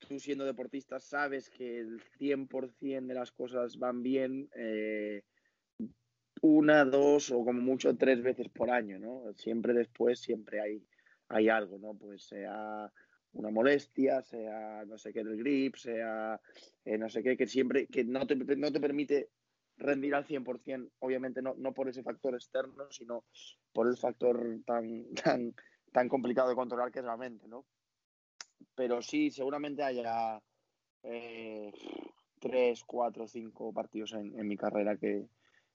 tú 0.07 0.19
siendo 0.19 0.45
deportista 0.45 0.99
sabes 0.99 1.51
que 1.51 1.79
el 1.79 2.01
100% 2.19 3.07
de 3.07 3.15
las 3.15 3.33
cosas 3.33 3.79
van 3.79 4.03
bien 4.03 4.49
eh, 4.55 5.23
una, 6.43 6.85
dos 6.85 7.31
o 7.31 7.45
como 7.45 7.61
mucho 7.61 7.97
tres 7.97 8.23
veces 8.23 8.49
por 8.49 8.71
año, 8.71 8.99
¿no? 8.99 9.33
Siempre 9.35 9.73
después, 9.73 10.21
siempre 10.21 10.61
hay, 10.61 10.85
hay 11.29 11.49
algo, 11.49 11.79
¿no? 11.79 11.95
Pues 11.95 12.25
sea 12.25 12.93
una 13.33 13.51
molestia, 13.51 14.23
sea 14.23 14.85
no 14.85 14.99
sé 14.99 15.13
qué 15.13 15.25
del 15.25 15.39
grip, 15.39 15.77
sea 15.77 16.41
eh, 16.85 16.99
no 16.99 17.09
sé 17.09 17.23
qué, 17.23 17.37
que 17.37 17.47
siempre 17.47 17.87
que 17.87 18.05
no 18.05 18.27
te, 18.27 18.37
no 18.37 18.73
te 18.73 18.81
permite 18.81 19.31
rendir 19.77 20.15
al 20.15 20.27
100%, 20.27 20.91
obviamente 20.99 21.43
no, 21.43 21.55
no 21.57 21.73
por 21.73 21.89
ese 21.89 22.03
factor 22.03 22.35
externo, 22.35 22.91
sino 22.91 23.25
por 23.73 23.89
el 23.89 23.97
factor 23.97 24.61
tan, 24.67 25.07
tan, 25.15 25.55
tan 25.93 26.09
complicado 26.09 26.49
de 26.49 26.57
controlar 26.57 26.91
que 26.91 26.99
es 26.99 27.05
la 27.05 27.17
mente, 27.17 27.47
¿no? 27.49 27.65
Pero 28.75 29.03
sí, 29.03 29.31
seguramente 29.31 29.83
haya 29.83 30.41
eh, 31.03 31.73
tres, 32.41 32.85
cuatro, 32.85 33.27
cinco 33.27 33.73
partidos 33.73 34.13
en, 34.13 34.39
en 34.39 34.49
mi 34.49 34.57
carrera 34.57 34.97
que, 34.97 35.29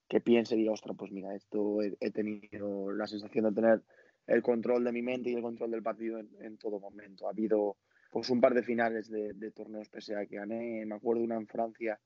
que 0.07 0.21
piense 0.21 0.55
y 0.55 0.59
diga, 0.59 0.71
ostras, 0.71 0.95
pues 0.97 1.11
mira, 1.11 1.35
esto 1.35 1.81
he 1.81 2.11
tenido 2.11 2.91
la 2.91 3.07
sensación 3.07 3.45
de 3.45 3.51
tener 3.51 3.81
el 4.27 4.41
control 4.41 4.83
de 4.83 4.91
mi 4.91 5.01
mente 5.01 5.29
y 5.29 5.35
el 5.35 5.41
control 5.41 5.71
del 5.71 5.83
partido 5.83 6.19
en, 6.19 6.57
todo 6.57 6.79
momento. 6.79 7.27
Ha 7.27 7.31
habido 7.31 7.77
pues 8.11 8.29
un 8.29 8.39
par 8.39 8.53
de 8.53 8.63
finales 8.63 9.09
de, 9.09 9.51
torneos 9.51 9.89
PSA 9.89 10.25
que 10.25 10.37
gané. 10.37 10.85
Me 10.85 10.95
acuerdo 10.95 11.23
una 11.23 11.35
en 11.35 11.47
Francia 11.47 11.99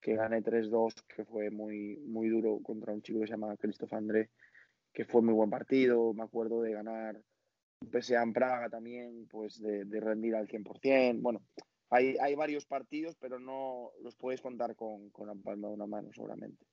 que 0.00 0.14
gané 0.14 0.42
3-2, 0.42 1.04
que 1.06 1.24
fue 1.24 1.50
muy, 1.50 1.96
muy 2.06 2.28
duro 2.28 2.60
contra 2.62 2.92
un 2.92 3.02
chico 3.02 3.20
que 3.20 3.26
se 3.26 3.32
llama 3.32 3.56
Christophe 3.56 3.96
André, 3.96 4.30
que 4.92 5.04
fue 5.04 5.22
muy 5.22 5.34
buen 5.34 5.50
partido. 5.50 6.12
Me 6.12 6.24
acuerdo 6.24 6.62
de 6.62 6.72
ganar 6.72 7.20
PSA 7.90 8.22
en 8.22 8.32
Praga 8.32 8.68
también, 8.68 9.26
pues 9.30 9.60
de, 9.60 9.84
rendir 10.00 10.34
al 10.34 10.48
100%. 10.48 11.20
Bueno, 11.20 11.42
hay, 11.90 12.16
hay 12.20 12.34
varios 12.34 12.66
partidos, 12.66 13.16
pero 13.16 13.38
no 13.38 13.92
los 14.02 14.16
puedes 14.16 14.40
contar 14.40 14.74
con, 14.76 15.10
con 15.10 15.28
la 15.28 15.34
palma 15.34 15.68
de 15.68 15.74
una 15.74 15.86
mano 15.86 16.10
seguramente. 16.12 16.64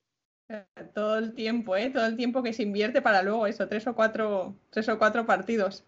Todo 0.94 1.18
el 1.18 1.34
tiempo, 1.34 1.74
¿eh? 1.76 1.90
Todo 1.90 2.06
el 2.06 2.16
tiempo 2.16 2.42
que 2.42 2.52
se 2.52 2.62
invierte 2.62 3.00
para 3.00 3.22
luego 3.22 3.46
eso, 3.46 3.66
tres 3.66 3.86
o 3.86 3.94
cuatro, 3.94 4.56
tres 4.70 4.88
o 4.88 4.98
cuatro 4.98 5.24
partidos. 5.24 5.86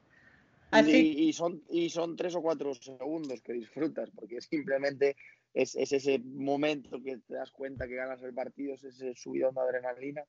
Y, 0.73 1.33
son, 1.33 1.63
y 1.71 1.91
son 1.91 2.17
tres 2.17 2.35
o 2.35 2.43
cuatro 2.43 2.75
segundos 2.75 3.41
que 3.41 3.53
disfrutas, 3.53 4.11
porque 4.11 4.41
simplemente 4.41 5.17
es, 5.55 5.77
ese 5.77 6.19
momento 6.19 7.03
que 7.03 7.19
te 7.19 7.35
das 7.35 7.51
cuenta 7.53 7.87
que 7.87 7.95
ganas 7.95 8.23
el 8.23 8.35
partido, 8.35 8.75
es 8.75 8.85
ese 8.85 9.15
subidón 9.15 9.55
de 9.55 9.61
adrenalina, 9.61 10.25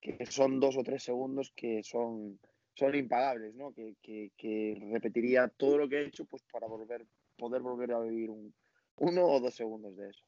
que 0.00 0.26
son 0.26 0.60
dos 0.60 0.76
o 0.76 0.82
tres 0.82 1.02
segundos 1.02 1.52
que 1.56 1.82
son, 1.82 2.38
son 2.78 2.94
impagables, 2.94 3.54
¿no? 3.54 3.74
Que, 3.74 4.78
repetiría 4.92 5.48
todo 5.48 5.78
lo 5.78 5.88
que 5.88 5.96
he 5.96 6.06
hecho 6.06 6.24
pues 6.24 6.44
para 6.44 6.68
volver, 6.68 7.04
poder 7.36 7.60
volver 7.60 7.92
a 7.92 8.00
vivir 8.00 8.30
un, 8.30 8.54
uno 8.96 9.24
o 9.26 9.40
dos 9.40 9.54
segundos 9.54 9.96
de 9.96 10.10
esos. 10.10 10.26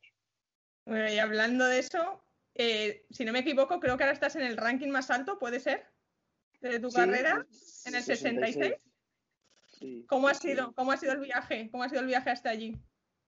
Bueno, 0.84 1.12
y 1.12 1.18
hablando 1.18 1.66
de 1.66 1.78
eso, 1.78 2.24
eh, 2.54 3.06
si 3.10 3.24
no 3.24 3.32
me 3.32 3.40
equivoco, 3.40 3.78
creo 3.78 3.96
que 3.96 4.02
ahora 4.02 4.14
estás 4.14 4.34
en 4.34 4.42
el 4.42 4.56
ranking 4.56 4.88
más 4.88 5.10
alto, 5.10 5.38
¿puede 5.38 5.60
ser? 5.60 5.86
De 6.60 6.80
tu 6.80 6.90
carrera, 6.90 7.46
en 7.86 7.94
el 7.94 8.02
66. 8.02 8.74
¿Cómo, 10.08 10.28
ha 10.28 10.34
sido, 10.34 10.74
¿Cómo 10.74 10.92
ha 10.92 10.96
sido 10.96 11.12
el 11.12 11.20
viaje? 11.20 11.70
¿Cómo 11.70 11.84
ha 11.84 11.88
sido 11.88 12.00
el 12.00 12.08
viaje 12.08 12.30
hasta 12.30 12.50
allí? 12.50 12.76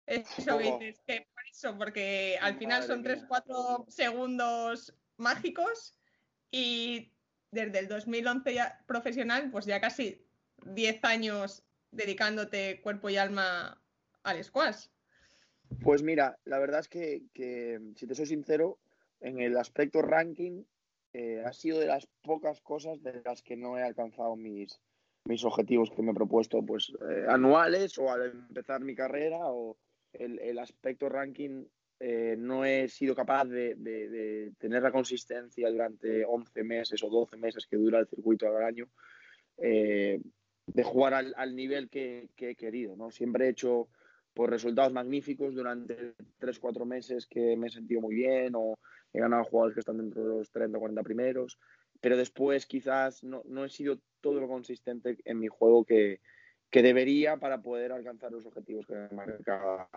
Eso 0.06 0.58
dices, 0.58 1.00
que 1.06 1.28
por 1.32 1.44
eso, 1.48 1.78
porque 1.78 2.38
al 2.40 2.56
final 2.56 2.82
son 2.82 3.04
3-4 3.04 3.88
segundos 3.88 4.94
mágicos 5.18 5.94
y 6.50 7.11
desde 7.52 7.78
el 7.78 7.88
2011 7.88 8.54
ya 8.54 8.82
profesional, 8.86 9.50
pues 9.50 9.66
ya 9.66 9.80
casi 9.80 10.26
10 10.66 11.04
años 11.04 11.64
dedicándote 11.92 12.80
cuerpo 12.80 13.10
y 13.10 13.16
alma 13.16 13.80
al 14.24 14.42
squash. 14.42 14.86
Pues 15.82 16.02
mira, 16.02 16.38
la 16.44 16.58
verdad 16.58 16.80
es 16.80 16.88
que 16.88 17.22
si 17.96 18.06
te 18.06 18.14
soy 18.14 18.26
sincero, 18.26 18.78
en 19.20 19.40
el 19.40 19.56
aspecto 19.56 20.02
ranking 20.02 20.64
eh, 21.14 21.42
ha 21.44 21.52
sido 21.52 21.78
de 21.78 21.86
las 21.86 22.06
pocas 22.22 22.60
cosas 22.60 23.02
de 23.02 23.22
las 23.24 23.42
que 23.42 23.56
no 23.56 23.78
he 23.78 23.82
alcanzado 23.82 24.34
mis, 24.34 24.80
mis 25.24 25.44
objetivos 25.44 25.90
que 25.90 26.02
me 26.02 26.12
he 26.12 26.14
propuesto 26.14 26.64
pues 26.64 26.92
eh, 27.08 27.26
anuales 27.28 27.98
o 27.98 28.10
al 28.10 28.30
empezar 28.30 28.80
mi 28.80 28.94
carrera 28.94 29.38
o 29.42 29.76
el, 30.12 30.58
aspecto 30.58 31.08
ranking 31.08 31.64
eh, 32.04 32.34
no 32.36 32.64
he 32.64 32.88
sido 32.88 33.14
capaz 33.14 33.44
de, 33.44 34.52
tener 34.58 34.82
la 34.82 34.90
consistencia 34.90 35.70
durante 35.70 36.24
11 36.24 36.64
meses 36.64 37.02
o 37.04 37.08
12 37.08 37.36
meses 37.36 37.66
que 37.66 37.76
dura 37.76 38.00
el 38.00 38.08
circuito 38.08 38.48
al 38.48 38.64
año 38.64 38.88
de 39.56 40.82
jugar 40.82 41.14
al, 41.14 41.54
nivel 41.54 41.88
que, 41.88 42.30
que, 42.34 42.50
he 42.50 42.56
querido 42.56 42.96
no 42.96 43.10
siempre 43.10 43.46
he 43.46 43.50
hecho 43.50 43.88
pues, 44.34 44.50
resultados 44.50 44.92
magníficos 44.92 45.54
durante 45.54 46.14
3-4 46.40 46.84
meses 46.86 47.26
que 47.26 47.56
me 47.56 47.68
he 47.68 47.70
sentido 47.70 48.00
muy 48.00 48.14
bien 48.14 48.54
o 48.56 48.78
he 49.12 49.20
ganado 49.20 49.44
jugadores 49.44 49.74
que 49.74 49.80
están 49.80 49.98
dentro 49.98 50.22
de 50.22 50.28
los 50.28 50.50
30 50.50 50.78
o 50.78 50.80
40 50.80 51.02
primeros, 51.02 51.58
pero 52.00 52.16
después 52.16 52.66
quizás 52.66 53.22
no, 53.22 53.42
no 53.46 53.64
he 53.64 53.68
sido 53.68 53.98
todo 54.20 54.40
lo 54.40 54.48
consistente 54.48 55.18
en 55.24 55.38
mi 55.38 55.48
juego 55.48 55.84
que, 55.84 56.20
que 56.70 56.82
debería 56.82 57.36
para 57.36 57.60
poder 57.60 57.92
alcanzar 57.92 58.32
los 58.32 58.46
objetivos 58.46 58.86
que 58.86 58.94
me 58.94 59.08
marcaba 59.10 59.88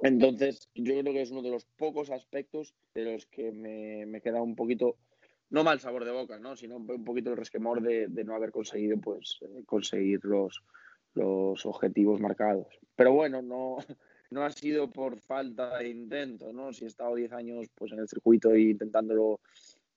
Entonces, 0.00 0.68
yo 0.74 1.00
creo 1.00 1.12
que 1.12 1.22
es 1.22 1.30
uno 1.30 1.42
de 1.42 1.50
los 1.50 1.64
pocos 1.64 2.10
aspectos 2.10 2.74
de 2.94 3.04
los 3.04 3.26
que 3.26 3.52
me, 3.52 4.06
me 4.06 4.20
queda 4.20 4.42
un 4.42 4.56
poquito, 4.56 4.96
no 5.50 5.64
mal 5.64 5.80
sabor 5.80 6.04
de 6.04 6.12
boca, 6.12 6.38
¿no? 6.38 6.56
sino 6.56 6.76
un 6.76 7.04
poquito 7.04 7.30
el 7.30 7.36
resquemor 7.36 7.82
de, 7.82 8.08
de 8.08 8.24
no 8.24 8.34
haber 8.34 8.50
conseguido 8.50 8.98
pues, 8.98 9.38
eh, 9.42 9.62
conseguir 9.66 10.24
los, 10.24 10.62
los 11.14 11.64
objetivos 11.66 12.20
marcados. 12.20 12.66
Pero 12.96 13.12
bueno, 13.12 13.42
no, 13.42 13.76
no 14.30 14.44
ha 14.44 14.50
sido 14.50 14.90
por 14.90 15.18
falta 15.18 15.78
de 15.78 15.88
intento, 15.88 16.52
¿no? 16.52 16.72
Si 16.72 16.84
he 16.84 16.88
estado 16.88 17.14
10 17.14 17.32
años 17.32 17.66
pues, 17.74 17.92
en 17.92 18.00
el 18.00 18.08
circuito 18.08 18.52
e 18.52 18.60
intentándolo 18.60 19.40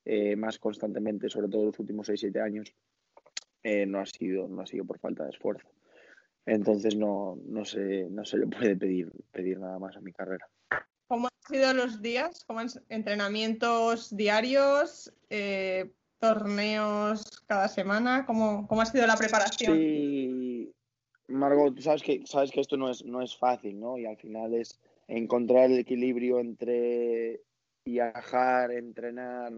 eh, 0.05 0.35
más 0.35 0.59
constantemente, 0.59 1.29
sobre 1.29 1.49
todo 1.49 1.65
los 1.65 1.79
últimos 1.79 2.09
6-7 2.09 2.41
años, 2.41 2.73
eh, 3.63 3.85
no, 3.85 3.99
ha 3.99 4.05
sido, 4.05 4.47
no 4.47 4.61
ha 4.61 4.65
sido 4.65 4.85
por 4.85 4.99
falta 4.99 5.23
de 5.23 5.29
esfuerzo. 5.29 5.67
Entonces 6.45 6.95
no, 6.95 7.38
no, 7.45 7.63
se, 7.65 8.10
no 8.10 8.25
se 8.25 8.38
le 8.38 8.47
puede 8.47 8.75
pedir, 8.75 9.12
pedir 9.32 9.60
nada 9.60 9.79
más 9.79 9.95
a 9.95 10.01
mi 10.01 10.12
carrera. 10.12 10.47
¿Cómo 11.08 11.27
han 11.27 11.53
sido 11.53 11.73
los 11.73 12.01
días? 12.01 12.43
¿Cómo 12.45 12.60
han, 12.60 12.69
¿Entrenamientos 12.89 14.15
diarios? 14.15 15.13
Eh, 15.29 15.91
¿Torneos 16.19 17.43
cada 17.47 17.67
semana? 17.67 18.25
¿Cómo, 18.25 18.67
¿Cómo 18.67 18.82
ha 18.82 18.86
sido 18.86 19.06
la 19.06 19.17
preparación? 19.17 19.77
Sí, 19.77 20.73
Margot, 21.27 21.75
tú 21.75 21.82
sabes 21.82 22.01
que, 22.01 22.23
sabes 22.25 22.51
que 22.51 22.62
esto 22.62 22.77
no 22.77 22.89
es, 22.89 23.03
no 23.03 23.21
es 23.21 23.38
fácil, 23.38 23.79
¿no? 23.79 23.97
Y 23.97 24.06
al 24.06 24.17
final 24.17 24.53
es 24.53 24.79
encontrar 25.08 25.65
el 25.65 25.79
equilibrio 25.79 26.39
entre 26.39 27.41
viajar, 27.86 28.71
entrenar, 28.71 29.51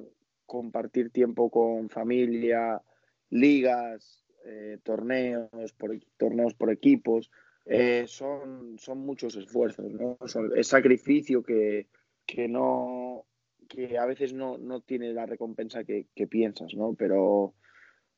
compartir 0.45 1.11
tiempo 1.11 1.49
con 1.49 1.89
familia, 1.89 2.81
ligas, 3.29 4.24
eh, 4.45 4.77
torneos, 4.83 5.73
por, 5.77 5.97
torneos 6.17 6.53
por 6.53 6.71
equipos, 6.71 7.31
eh, 7.65 8.05
son, 8.07 8.77
son 8.77 8.99
muchos 8.99 9.35
esfuerzos, 9.35 9.91
¿no? 9.91 10.17
es 10.55 10.67
sacrificio 10.67 11.41
que, 11.41 11.87
que, 12.25 12.47
no 12.47 13.25
que 13.67 13.97
a 13.97 14.05
veces 14.05 14.33
no, 14.33 14.57
no 14.57 14.81
tiene 14.81 15.13
la 15.13 15.25
recompensa 15.25 15.83
que, 15.83 16.05
que, 16.13 16.27
piensas, 16.27 16.75
¿no? 16.75 16.93
Pero 16.93 17.55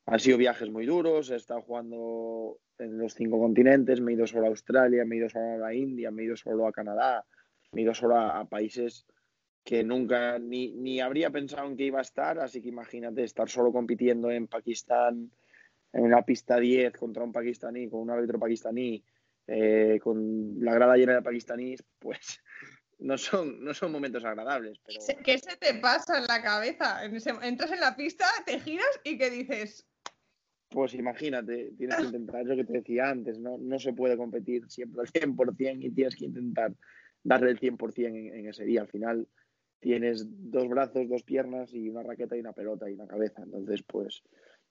han 0.04 0.20
sido 0.20 0.36
viajes 0.36 0.70
muy 0.70 0.84
duros, 0.84 1.30
he 1.30 1.36
estado 1.36 1.62
jugando 1.62 2.58
en 2.78 2.98
los 2.98 3.14
cinco 3.14 3.38
continentes, 3.38 4.00
me 4.00 4.12
he 4.12 4.14
ido 4.14 4.26
solo 4.26 4.46
a 4.46 4.50
Australia, 4.50 5.04
me 5.04 5.16
he 5.16 5.18
ido 5.18 5.28
solo 5.30 5.46
a 5.46 5.56
la 5.56 5.74
India, 5.74 6.10
me 6.10 6.22
he 6.22 6.26
ido 6.26 6.36
solo 6.36 6.66
a 6.66 6.72
Canadá, 6.72 7.24
me 7.72 7.80
he 7.80 7.84
ido 7.84 7.94
solo 7.94 8.16
a, 8.16 8.44
países 8.44 9.06
que 9.64 9.84
nunca 9.84 10.38
ni, 10.38 10.72
ni, 10.72 11.00
habría 11.00 11.30
pensado 11.30 11.68
en 11.68 11.76
que 11.76 11.84
iba 11.84 11.98
a 11.98 12.02
estar, 12.02 12.38
así 12.38 12.62
que 12.62 12.68
imagínate 12.68 13.24
estar 13.24 13.48
solo 13.48 13.72
compitiendo 13.72 14.30
en 14.30 14.46
Pakistán, 14.46 15.30
en 15.92 16.02
una 16.02 16.22
pista 16.22 16.58
10 16.58 16.92
contra 16.92 17.24
un 17.24 17.32
pakistaní, 17.32 17.88
con 17.88 18.00
un 18.00 18.10
árbitro 18.10 18.38
pakistaní, 18.38 19.02
eh, 19.46 19.98
con 20.02 20.62
la 20.62 20.74
grada 20.74 20.96
llena 20.96 21.14
de 21.14 21.22
pakistaníes, 21.22 21.82
pues 21.98 22.42
no 22.98 23.16
son, 23.16 23.64
no 23.64 23.72
son 23.74 23.92
momentos 23.92 24.24
agradables. 24.24 24.78
Pero... 24.84 25.22
¿Qué 25.24 25.38
se 25.38 25.56
te 25.56 25.74
pasa 25.74 26.18
en 26.18 26.26
la 26.26 26.42
cabeza? 26.42 27.04
entras 27.04 27.72
en 27.72 27.80
la 27.80 27.96
pista, 27.96 28.26
te 28.44 28.60
giras 28.60 29.00
y 29.04 29.16
¿qué 29.16 29.30
dices? 29.30 29.86
Pues 30.70 30.92
imagínate, 30.92 31.72
tienes 31.78 31.96
que 31.96 32.04
intentar, 32.04 32.44
lo 32.44 32.56
que 32.56 32.64
te 32.64 32.74
decía 32.74 33.08
antes, 33.08 33.38
¿no? 33.38 33.56
no 33.56 33.78
se 33.78 33.94
puede 33.94 34.18
competir 34.18 34.68
siempre 34.68 35.00
al 35.00 35.06
100% 35.06 35.78
y 35.82 35.90
tienes 35.92 36.14
que 36.14 36.26
intentar 36.26 36.74
darle 37.22 37.52
el 37.52 37.58
100% 37.58 38.04
en, 38.04 38.34
en 38.34 38.48
ese 38.48 38.66
día. 38.66 38.82
Al 38.82 38.88
final 38.88 39.26
tienes 39.80 40.26
dos 40.26 40.68
brazos, 40.68 41.08
dos 41.08 41.22
piernas 41.22 41.72
y 41.72 41.88
una 41.88 42.02
raqueta 42.02 42.36
y 42.36 42.40
una 42.40 42.52
pelota 42.52 42.90
y 42.90 42.92
una 42.92 43.06
cabeza. 43.06 43.42
Entonces, 43.42 43.82
pues 43.82 44.22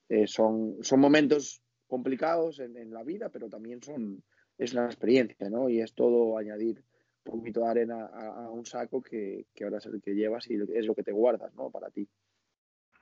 eh, 0.09 0.27
son, 0.27 0.77
son 0.81 0.99
momentos 0.99 1.61
complicados 1.87 2.59
en, 2.59 2.77
en, 2.77 2.93
la 2.93 3.03
vida, 3.03 3.29
pero 3.29 3.49
también 3.49 3.81
son, 3.81 4.23
es 4.57 4.73
una 4.73 4.85
experiencia, 4.85 5.49
¿no? 5.49 5.69
Y 5.69 5.81
es 5.81 5.93
todo 5.93 6.37
añadir 6.37 6.83
un 7.25 7.39
poquito 7.39 7.61
de 7.61 7.67
arena 7.67 8.05
a, 8.05 8.49
un 8.49 8.65
saco 8.65 9.01
que, 9.01 9.47
que, 9.53 9.63
ahora 9.63 9.77
es 9.77 9.85
el 9.85 10.01
que 10.01 10.15
llevas 10.15 10.49
y 10.49 10.55
es 10.75 10.85
lo 10.85 10.95
que 10.95 11.03
te 11.03 11.11
guardas, 11.11 11.53
¿no? 11.55 11.69
Para 11.69 11.89
ti. 11.89 12.07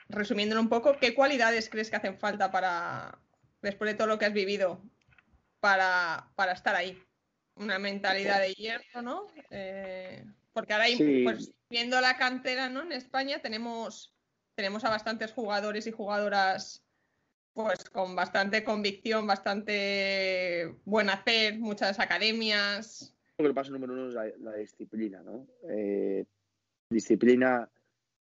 Resumiéndolo 0.09 0.61
un 0.61 0.69
poco, 0.69 0.97
¿qué 0.99 1.15
cualidades 1.15 1.69
crees 1.69 1.89
que 1.89 1.95
hacen 1.95 2.17
falta 2.17 2.51
para, 2.51 3.19
después 3.61 3.91
de 3.91 3.97
todo 3.97 4.07
lo 4.07 4.19
que 4.19 4.25
has 4.25 4.33
vivido, 4.33 4.81
para, 5.59 6.31
para 6.35 6.53
estar 6.53 6.75
ahí? 6.75 7.01
Una 7.55 7.79
mentalidad 7.79 8.41
de 8.41 8.53
hierro, 8.53 9.01
¿no? 9.01 9.27
Eh, 9.49 10.23
porque 10.53 10.73
ahora, 10.73 10.85
pues, 11.23 11.53
viendo 11.69 11.99
la 12.01 12.17
cantera, 12.17 12.69
¿no? 12.69 12.81
En 12.81 12.91
España 12.91 13.39
tenemos, 13.41 14.13
tenemos 14.55 14.83
a 14.83 14.89
bastantes 14.89 15.31
jugadores 15.31 15.87
y 15.87 15.91
jugadoras 15.91 16.84
pues 17.55 17.89
con 17.89 18.17
bastante 18.17 18.65
convicción, 18.65 19.25
bastante 19.25 20.75
buen 20.83 21.09
hacer, 21.09 21.57
muchas 21.57 21.97
academias. 22.01 23.15
Que 23.37 23.53
pasa 23.53 23.71
número 23.71 23.93
uno 23.93 24.09
es 24.09 24.37
la, 24.39 24.53
disciplina, 24.57 25.23
¿no? 25.23 25.47
Eh, 25.69 26.25
disciplina 26.89 27.69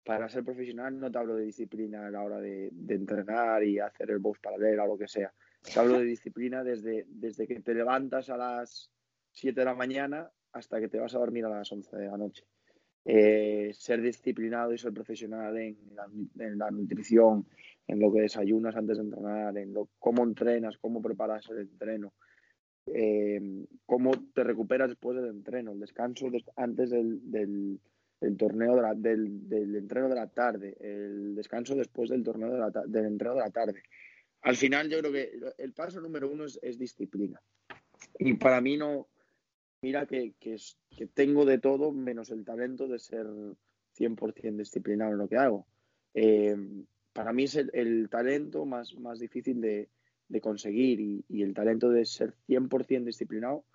para 0.04 0.28
ser 0.28 0.44
profesional, 0.44 1.00
no 1.00 1.10
te 1.10 1.18
hablo 1.18 1.38
de 1.38 1.46
disciplina 1.46 2.08
a 2.08 2.12
la 2.12 2.22
hora 2.22 2.40
de, 2.40 2.70
entrenar 2.90 3.64
y 3.64 3.80
hacer 3.80 4.12
el 4.12 4.20
box 4.20 4.42
paralelo 4.42 4.84
o 4.84 4.88
lo 4.88 4.98
que 4.98 5.08
sea. 5.08 5.34
Te 5.62 5.80
hablo 5.80 6.00
de 6.00 6.06
disciplina 6.06 6.62
desde, 6.62 7.06
desde 7.08 7.48
que 7.48 7.62
te 7.62 7.74
levantas 7.74 8.30
a 8.30 8.36
las 8.36 8.92
7 9.32 9.58
de 9.58 9.66
la 9.66 9.74
mañana 9.74 10.30
hasta 10.52 10.82
que 10.82 10.90
te 10.90 11.00
vas 11.00 11.16
a 11.16 11.20
dormir 11.20 11.46
a 11.46 11.50
las 11.50 11.72
11 11.72 11.96
de 11.96 12.08
la 12.08 12.18
noche. 12.18 12.44
Eh, 13.06 13.72
ser 13.74 14.02
disciplinado 14.02 14.74
y 14.74 14.78
ser 14.78 14.94
profesional 14.94 15.58
en 15.58 15.78
la, 16.58 16.72
nutrición, 16.72 17.46
en 17.86 18.00
lo 18.00 18.14
que 18.14 18.22
desayunas 18.22 18.78
antes 18.78 18.98
de 18.98 19.04
entrenar, 19.04 19.58
en 19.58 19.74
lo, 19.74 19.90
cómo 20.00 20.24
entrenas, 20.24 20.78
cómo 20.78 21.02
preparas 21.02 21.50
el 21.50 21.60
entreno, 21.60 22.14
eh, 22.86 23.66
cómo 23.86 24.12
te 24.34 24.46
recuperas 24.46 24.88
después 24.88 25.18
del 25.18 25.32
entreno, 25.32 25.74
el 25.74 25.82
descanso 25.82 26.28
antes 26.56 26.92
del, 26.92 27.80
torneo 28.38 28.82
del, 28.96 29.50
del, 29.50 29.76
entreno 29.76 30.08
de 30.08 30.16
la 30.16 30.28
tarde, 30.28 30.78
el 30.80 31.36
descanso 31.36 31.76
después 31.76 32.10
del 32.10 32.24
torneo 32.24 32.52
de 32.54 32.58
la, 32.58 32.70
del 32.88 33.06
entreno 33.06 33.36
de 33.36 33.42
la 33.42 33.52
tarde. 33.52 33.84
Al 34.44 34.56
final 34.56 34.90
yo 34.90 35.00
creo 35.00 35.12
que 35.12 35.40
el 35.58 35.74
paso 35.74 36.00
número 36.00 36.32
uno 36.32 36.46
es 36.46 36.78
disciplina. 36.80 37.42
Y 38.18 38.36
para 38.36 38.62
mí 38.62 38.78
no, 38.78 39.08
mira 39.84 40.06
que, 40.06 40.34
tengo 41.14 41.46
de 41.46 41.60
todo 41.60 41.92
menos 41.92 42.32
el 42.32 42.46
talento 42.46 42.88
de 42.88 43.00
ser 43.00 43.28
100% 43.98 44.56
disciplinado 44.56 45.12
en 45.12 45.18
lo 45.18 45.28
que 45.28 45.36
hago. 45.36 45.68
Eh, 46.14 46.56
para 47.12 47.34
mí 47.34 47.44
es 47.44 47.56
el, 47.56 48.10
talento 48.10 48.66
más, 48.66 48.96
más 48.96 49.20
difícil 49.20 49.60
de, 49.60 49.90
de 50.30 50.42
conseguir 50.42 51.02
y, 51.02 51.44
el 51.44 51.54
talento 51.54 51.90
de 51.90 52.06
ser 52.06 52.34
100% 52.48 53.04
disciplinado. 53.04 53.66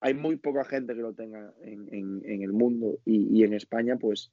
Hay 0.00 0.14
muy 0.14 0.36
poca 0.36 0.64
gente 0.64 0.94
que 0.94 1.02
lo 1.02 1.12
tenga 1.12 1.52
en, 1.60 1.88
en, 2.24 2.42
el 2.42 2.52
mundo 2.52 2.98
y, 3.04 3.38
y, 3.38 3.44
en 3.44 3.52
España 3.52 3.96
pues 3.98 4.32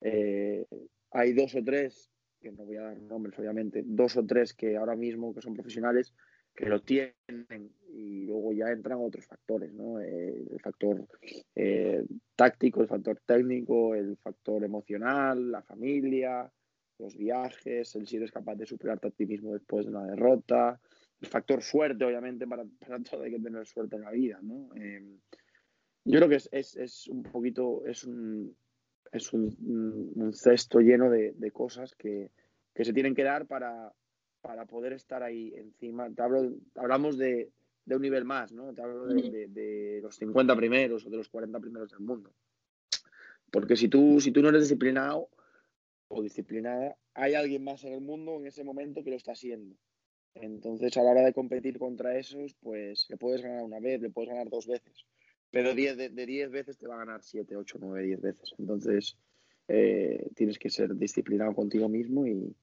eh, 0.00 0.66
hay 1.12 1.32
dos 1.32 1.54
o 1.54 1.62
tres, 1.62 2.10
que 2.40 2.50
no 2.50 2.64
voy 2.64 2.76
a 2.76 2.82
dar 2.82 3.00
nombres 3.00 3.38
obviamente, 3.38 3.84
dos 3.86 4.16
o 4.16 4.26
tres 4.26 4.52
que 4.52 4.76
ahora 4.76 4.96
mismo 4.96 5.32
que 5.32 5.42
son 5.42 5.54
profesionales 5.54 6.12
que 6.60 6.68
lo 6.68 6.82
tienen 6.82 7.72
y 7.88 8.26
luego 8.26 8.52
ya 8.52 8.66
entran 8.66 8.98
otros 9.00 9.24
factores, 9.24 9.72
¿no? 9.72 9.98
Eh, 9.98 10.44
el 10.50 10.60
factor 10.60 11.06
eh, 11.54 12.04
táctico, 12.36 12.82
el 12.82 12.88
factor 12.88 13.18
técnico, 13.24 13.94
el 13.94 14.18
factor 14.18 14.62
emocional, 14.62 15.50
la 15.50 15.62
familia, 15.62 16.52
los 16.98 17.16
viajes, 17.16 17.94
el 17.96 18.06
si 18.06 18.16
eres 18.16 18.30
capaz 18.30 18.56
de 18.56 18.66
superarte 18.66 19.08
a 19.08 19.10
ti 19.10 19.24
mismo 19.24 19.54
después 19.54 19.86
de 19.86 19.92
una 19.92 20.04
derrota, 20.04 20.78
el 21.22 21.28
factor 21.28 21.62
suerte, 21.62 22.04
obviamente, 22.04 22.46
para, 22.46 22.64
para 22.78 22.98
todo 23.02 23.22
hay 23.22 23.30
que 23.30 23.40
tener 23.40 23.66
suerte 23.66 23.96
en 23.96 24.02
la 24.02 24.10
vida, 24.10 24.38
¿no? 24.42 24.68
Eh, 24.76 25.02
yo 26.04 26.18
creo 26.18 26.28
que 26.28 26.36
es, 26.36 26.48
es, 26.52 26.76
es, 26.76 27.08
un 27.08 27.22
poquito, 27.22 27.86
es 27.86 28.04
un, 28.04 28.54
es 29.12 29.32
un, 29.32 30.12
un 30.14 30.32
cesto 30.34 30.80
lleno 30.80 31.08
de, 31.08 31.32
de 31.32 31.50
cosas 31.50 31.94
que, 31.94 32.30
que 32.74 32.84
se 32.84 32.92
tienen 32.92 33.14
que 33.14 33.24
dar 33.24 33.46
para, 33.46 33.92
para 34.40 34.66
poder 34.66 34.92
estar 34.92 35.22
ahí 35.22 35.52
encima. 35.56 36.10
Te 36.10 36.22
hablo, 36.22 36.52
hablamos 36.74 37.18
de, 37.18 37.50
de 37.84 37.96
un 37.96 38.02
nivel 38.02 38.24
más, 38.24 38.52
¿no? 38.52 38.72
Te 38.72 38.82
hablo 38.82 39.06
de, 39.06 39.48
de, 39.48 40.00
los 40.02 40.16
50 40.16 40.56
primeros 40.56 41.06
o 41.06 41.10
de 41.10 41.16
los 41.16 41.28
40 41.28 41.58
primeros 41.60 41.90
del 41.90 42.00
mundo. 42.00 42.32
Porque 43.50 43.76
si 43.76 43.88
tú, 43.88 44.20
si 44.20 44.30
tú 44.30 44.42
no 44.42 44.48
eres 44.48 44.62
disciplinado 44.62 45.28
o 46.08 46.22
disciplinada, 46.22 46.96
hay 47.14 47.34
alguien 47.34 47.64
más 47.64 47.84
en 47.84 47.92
el 47.92 48.00
mundo 48.00 48.36
en 48.36 48.46
ese 48.46 48.64
momento 48.64 49.02
que 49.02 49.10
lo 49.10 49.16
está 49.16 49.32
haciendo. 49.32 49.76
Entonces, 50.34 50.96
a 50.96 51.02
la 51.02 51.10
hora 51.10 51.22
de 51.22 51.32
competir 51.32 51.78
contra 51.78 52.16
esos, 52.16 52.54
pues 52.54 53.06
le 53.10 53.16
puedes 53.16 53.42
ganar 53.42 53.64
una 53.64 53.80
vez, 53.80 54.00
le 54.00 54.10
puedes 54.10 54.30
ganar 54.30 54.48
dos 54.48 54.66
veces. 54.66 55.04
Pero 55.50 55.74
diez, 55.74 55.96
de 55.96 56.26
10 56.26 56.50
veces 56.52 56.78
te 56.78 56.86
va 56.86 56.94
a 56.94 56.98
ganar 56.98 57.24
7, 57.24 57.56
8, 57.56 57.78
9, 57.80 58.06
10 58.06 58.20
veces. 58.20 58.54
Entonces, 58.56 59.16
eh, 59.66 60.30
tienes 60.36 60.60
que 60.60 60.70
ser 60.70 60.94
disciplinado 60.94 61.54
contigo 61.54 61.88
mismo 61.88 62.24
y, 62.26 62.54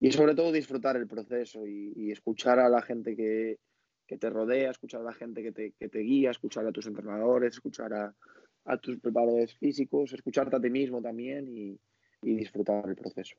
y 0.00 0.12
sobre 0.12 0.34
todo 0.34 0.52
disfrutar 0.52 0.96
el 0.96 1.06
proceso 1.06 1.66
y, 1.66 2.10
escuchar 2.10 2.58
a 2.58 2.68
la 2.68 2.82
gente 2.82 3.16
que, 3.16 3.58
te 4.06 4.30
rodea, 4.30 4.70
escuchar 4.70 5.00
a 5.00 5.04
la 5.04 5.12
gente 5.12 5.42
que 5.42 5.52
te, 5.52 5.72
que 5.72 5.88
te 5.88 6.00
guía, 6.00 6.30
escuchar 6.30 6.66
a 6.66 6.72
tus 6.72 6.86
entrenadores, 6.86 7.54
escuchar 7.54 7.92
a, 7.92 8.76
tus 8.78 8.98
preparadores 8.98 9.54
físicos, 9.54 10.12
escucharte 10.12 10.56
a 10.56 10.60
ti 10.60 10.70
mismo 10.70 11.00
también 11.00 11.48
y, 11.48 11.78
disfrutar 12.22 12.88
el 12.88 12.96
proceso. 12.96 13.36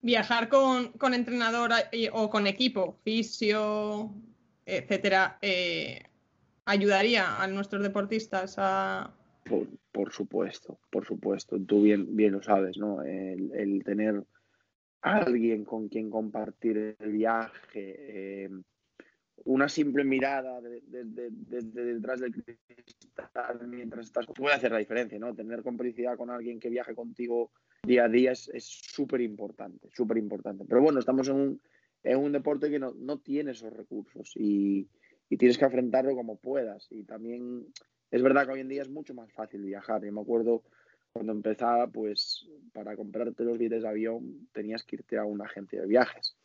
Viajar 0.00 0.48
con, 0.48 0.88
con 0.92 1.14
entrenador 1.14 1.70
o 2.12 2.28
con 2.30 2.48
equipo, 2.48 2.98
fisio, 3.04 4.12
etcétera, 4.66 5.38
eh, 5.40 6.02
ayudaría 6.64 7.40
a 7.40 7.46
nuestros 7.46 7.82
deportistas 7.82 8.56
a. 8.58 9.14
Por, 9.92 10.12
supuesto, 10.12 10.80
por 10.90 11.06
supuesto. 11.06 11.60
Tú 11.60 11.82
bien, 11.82 12.16
bien 12.16 12.32
lo 12.32 12.42
sabes, 12.42 12.76
¿no? 12.76 13.02
el 13.02 13.82
tener 13.84 14.24
alguien 15.02 15.64
con 15.64 15.88
quien 15.88 16.10
compartir 16.10 16.96
el 16.98 17.12
viaje, 17.12 18.44
eh, 18.44 18.50
una 19.44 19.68
simple 19.68 20.04
mirada 20.04 20.60
desde 20.60 21.04
de, 21.04 21.84
detrás 21.94 22.20
del 22.20 22.32
cristal 22.32 23.68
mientras 23.68 24.06
estás 24.06 24.26
puede 24.26 24.54
hacer 24.54 24.70
la 24.70 24.78
diferencia, 24.78 25.18
¿no? 25.18 25.34
Tener 25.34 25.62
complicidad 25.62 26.16
con 26.16 26.30
alguien 26.30 26.60
que 26.60 26.70
viaje 26.70 26.94
contigo 26.94 27.50
día 27.82 28.04
a 28.04 28.08
día 28.08 28.32
es 28.32 28.50
súper 28.58 29.20
importante, 29.20 29.88
súper 29.92 30.18
importante. 30.18 30.64
Pero 30.68 30.80
bueno, 30.80 31.00
estamos 31.00 31.28
en 31.28 31.34
un, 31.34 31.60
un 32.04 32.32
deporte 32.32 32.70
que 32.70 32.78
no, 32.78 32.94
no 32.94 33.18
tiene 33.18 33.50
esos 33.50 33.72
recursos 33.72 34.32
y, 34.36 34.88
y, 35.28 35.36
tienes 35.36 35.58
que 35.58 35.64
afrontarlo 35.64 36.14
como 36.14 36.36
puedas. 36.36 36.86
Y 36.90 37.02
también 37.02 37.66
es 38.12 38.22
verdad 38.22 38.46
que 38.46 38.52
hoy 38.52 38.60
en 38.60 38.68
día 38.68 38.82
es 38.82 38.90
mucho 38.90 39.14
más 39.14 39.32
fácil 39.32 39.62
viajar. 39.64 40.04
Yo 40.04 40.12
me 40.12 40.20
acuerdo 40.20 40.62
cuando 41.12 41.32
empezaba, 41.32 41.86
pues 41.86 42.48
para 42.72 42.96
comprarte 42.96 43.44
los 43.44 43.58
billetes 43.58 43.82
de 43.82 43.88
avión 43.88 44.48
tenías 44.52 44.82
que 44.82 44.96
irte 44.96 45.18
a 45.18 45.24
una 45.24 45.44
agencia 45.44 45.80
de 45.80 45.86
viajes. 45.86 46.36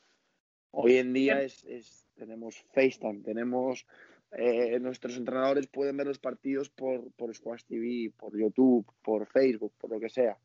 Hoy 0.72 0.98
en 0.98 1.14
día 1.14 1.42
es, 1.42 1.64
es 1.66 2.06
tenemos 2.16 2.58
FaceTime, 2.74 3.22
tenemos 3.24 3.86
eh, 4.32 4.78
nuestros 4.80 5.16
entrenadores 5.16 5.68
pueden 5.68 5.96
ver 5.96 6.08
los 6.08 6.20
partidos 6.20 6.70
por, 6.70 7.12
por 7.14 7.34
Squash 7.34 7.64
TV, 7.64 8.12
por 8.18 8.38
YouTube, 8.38 8.86
por 9.02 9.26
Facebook, 9.28 9.74
por 9.78 9.92
lo 9.92 10.00
que 10.00 10.10
sea. 10.10 10.38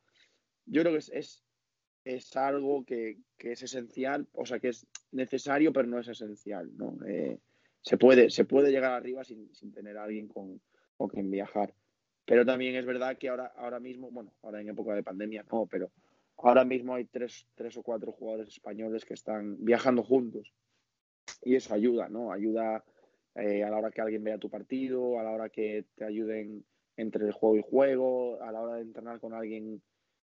Yo 0.67 0.83
creo 0.83 0.93
que 0.93 0.99
es, 0.99 1.09
es, 1.11 1.45
es 2.05 2.37
algo 2.37 2.85
que, 2.85 3.19
que, 3.37 3.53
es 3.53 3.63
esencial, 3.63 4.29
o 4.33 4.47
sea, 4.47 4.61
que 4.61 4.69
es 4.69 4.87
necesario, 5.11 5.73
pero 5.73 5.89
no 5.89 5.99
es 5.99 6.07
esencial, 6.07 6.71
¿no? 6.77 6.97
Eh, 7.07 7.41
se 7.81 7.99
puede, 7.99 8.31
se 8.31 8.45
puede 8.45 8.71
llegar 8.71 8.93
arriba 8.93 9.25
sin, 9.25 9.53
sin 9.53 9.73
tener 9.73 9.99
a 9.99 10.05
alguien 10.05 10.29
con, 10.29 10.61
con 10.97 11.09
quien 11.09 11.29
viajar. 11.31 11.75
Pero 12.33 12.47
también 12.47 12.75
es 12.77 12.87
verdad 12.87 13.19
que 13.19 13.29
ahora, 13.29 13.53
ahora 13.59 13.79
mismo, 13.79 14.11
bueno, 14.11 14.33
ahora 14.41 14.63
en 14.63 14.71
época 14.71 14.95
de 14.95 15.03
pandemia 15.03 15.45
no, 15.53 15.67
pero 15.67 15.93
ahora 16.39 16.65
mismo 16.65 16.95
hay 16.95 17.05
tres, 17.05 17.47
tres 17.55 17.77
o 17.77 17.83
cuatro 17.83 18.11
jugadores 18.11 18.49
españoles 18.49 19.05
que 19.05 19.13
están 19.13 19.63
viajando 19.63 20.03
juntos. 20.03 20.51
Y 21.43 21.57
eso 21.57 21.75
ayuda, 21.75 22.09
¿no? 22.09 22.33
Ayuda 22.33 22.83
eh, 23.35 23.63
a 23.63 23.69
la 23.69 23.77
hora 23.77 23.91
que 23.91 24.01
alguien 24.01 24.25
vea 24.25 24.39
tu 24.39 24.49
partido, 24.49 25.21
a 25.21 25.25
la 25.25 25.31
hora 25.31 25.51
que 25.51 25.85
te 25.95 26.07
ayuden 26.07 26.65
entre 26.97 27.27
el 27.27 27.33
juego 27.33 27.59
y 27.59 27.71
juego, 27.71 28.43
a 28.43 28.51
la 28.51 28.63
hora 28.63 28.77
de 28.77 28.81
entrenar 28.81 29.21
con 29.21 29.35
alguien 29.35 29.83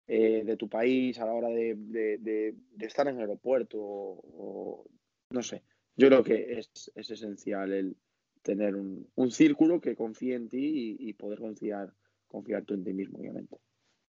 eh, 0.05 0.43
de 0.43 0.57
tu 0.57 0.67
país, 0.67 1.17
a 1.19 1.25
la 1.25 1.31
hora 1.31 1.47
de, 1.47 2.53
estar 2.81 3.07
en 3.07 3.15
el 3.15 3.21
aeropuerto, 3.21 4.83
no 5.29 5.41
sé. 5.41 5.63
Yo 5.95 6.09
creo 6.09 6.21
que 6.21 6.59
es, 6.59 6.91
es 6.95 7.11
esencial 7.11 7.71
el, 7.71 7.95
tener 8.43 8.75
un, 8.75 9.09
un 9.15 9.31
círculo 9.31 9.81
que 9.81 9.95
confíe 9.95 10.35
en 10.35 10.49
ti 10.49 10.97
y, 10.99 11.13
poder 11.13 11.39
confiar, 11.39 11.93
confiar 12.27 12.63
tú 12.63 12.75
en 12.75 12.83
ti 12.83 12.93
mismo, 12.93 13.19
obviamente. 13.19 13.57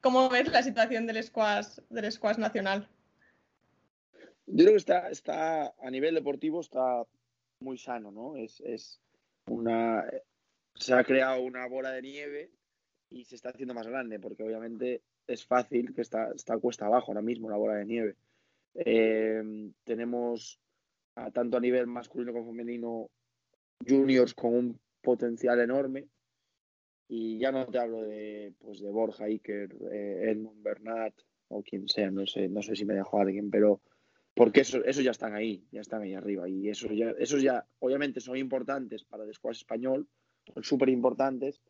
¿Cómo 0.01 0.29
ves 0.29 0.53
la 0.53 0.63
situación 0.63 1.07
del 1.07 1.23
squash, 1.23 1.79
del 1.91 2.13
squash 2.13 2.39
nacional? 2.39 2.89
Yo 4.47 4.65
creo 4.65 4.71
que 4.71 4.77
está, 4.77 5.11
está 5.11 5.75
a 5.79 5.91
nivel 5.91 6.15
deportivo 6.15 6.61
está 6.61 7.05
muy 7.61 7.77
sano, 7.79 8.11
¿no? 8.11 8.37
Es, 8.37 8.61
es 8.61 9.01
una 9.47 10.05
se 10.79 10.95
ha 10.95 11.05
creado 11.05 11.43
una 11.43 11.67
bola 11.67 11.91
de 11.91 12.03
nieve 12.03 12.51
y 13.11 13.25
se 13.25 13.35
está 13.35 13.51
haciendo 13.51 13.75
más 13.75 13.87
grande, 13.87 14.21
porque 14.21 14.43
obviamente 14.43 15.03
es 15.27 15.45
fácil 15.45 15.95
que 15.95 16.03
está, 16.03 16.31
está 16.33 16.59
cuesta 16.59 16.87
abajo 16.87 17.11
ahora 17.11 17.23
mismo 17.23 17.51
la 17.51 17.57
bola 17.57 17.75
de 17.75 17.85
nieve. 17.85 18.17
Eh, 18.75 19.43
tenemos 19.85 20.61
tanto 21.33 21.57
a 21.57 21.61
nivel 21.61 21.89
masculino 21.89 22.33
como 22.33 22.47
femenino 22.47 23.11
juniors 23.87 24.35
con 24.35 24.55
un 24.55 24.81
potencial 25.03 25.61
enorme. 25.61 26.09
Y 27.09 27.39
ya 27.39 27.51
no 27.53 27.67
te 27.67 27.79
hablo 27.79 28.03
de, 28.03 28.53
pues, 28.59 28.81
de 28.81 28.91
Borja, 28.91 29.25
Iker, 29.25 29.75
eh, 29.91 30.31
Edmund, 30.31 30.63
Bernat 30.63 31.15
o 31.49 31.63
quien 31.63 31.89
sea, 31.89 32.11
no 32.11 32.27
sé, 32.27 32.49
no 32.49 32.63
sé 32.63 32.77
si 32.77 32.85
me 32.85 32.95
dejo 32.95 33.19
alguien, 33.19 33.51
pero 33.51 33.81
porque 34.35 34.61
eso, 34.61 34.85
eso 34.85 35.01
ya 35.01 35.11
están 35.11 35.35
ahí, 35.35 35.67
ya 35.73 35.81
están 35.81 36.03
ahí 36.03 36.15
arriba. 36.15 36.49
Y 36.49 36.69
eso 36.69 36.89
ya, 36.93 37.11
esos 37.19 37.43
ya, 37.43 37.67
obviamente, 37.81 38.21
son 38.21 38.37
importantes 38.37 39.05
para 39.05 39.25
el 39.25 39.35
squash 39.35 39.57
español, 39.57 40.07
son 40.55 40.63
súper 40.63 40.91
importantes, 40.91 41.61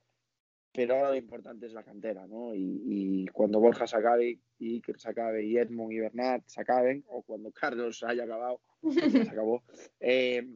pero 0.73 0.97
ahora 0.97 1.11
lo 1.11 1.16
importante 1.16 1.66
es 1.66 1.73
la 1.73 1.83
cantera, 1.83 2.27
¿no? 2.27 2.55
Y, 2.55 3.27
cuando 3.33 3.59
Borja 3.59 3.87
se 3.87 3.97
acabe, 3.97 4.38
y 4.59 4.75
Iker 4.75 4.99
se 4.99 5.09
acabe, 5.09 5.47
y 5.47 5.57
Edmund 5.57 5.92
y 5.92 6.01
Bernat 6.01 6.42
se 6.47 6.61
acaben, 6.61 7.05
o 7.09 7.23
cuando 7.23 7.51
Carlos 7.53 8.03
haya 8.03 8.25
acabado, 8.25 8.61
se 8.90 9.23
acabó, 9.23 9.62
eh, 10.01 10.47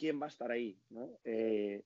quién 0.00 0.18
va 0.18 0.26
a 0.26 0.30
estar 0.30 0.50
ahí, 0.50 0.78
¿no? 0.88 1.18
Eh, 1.24 1.82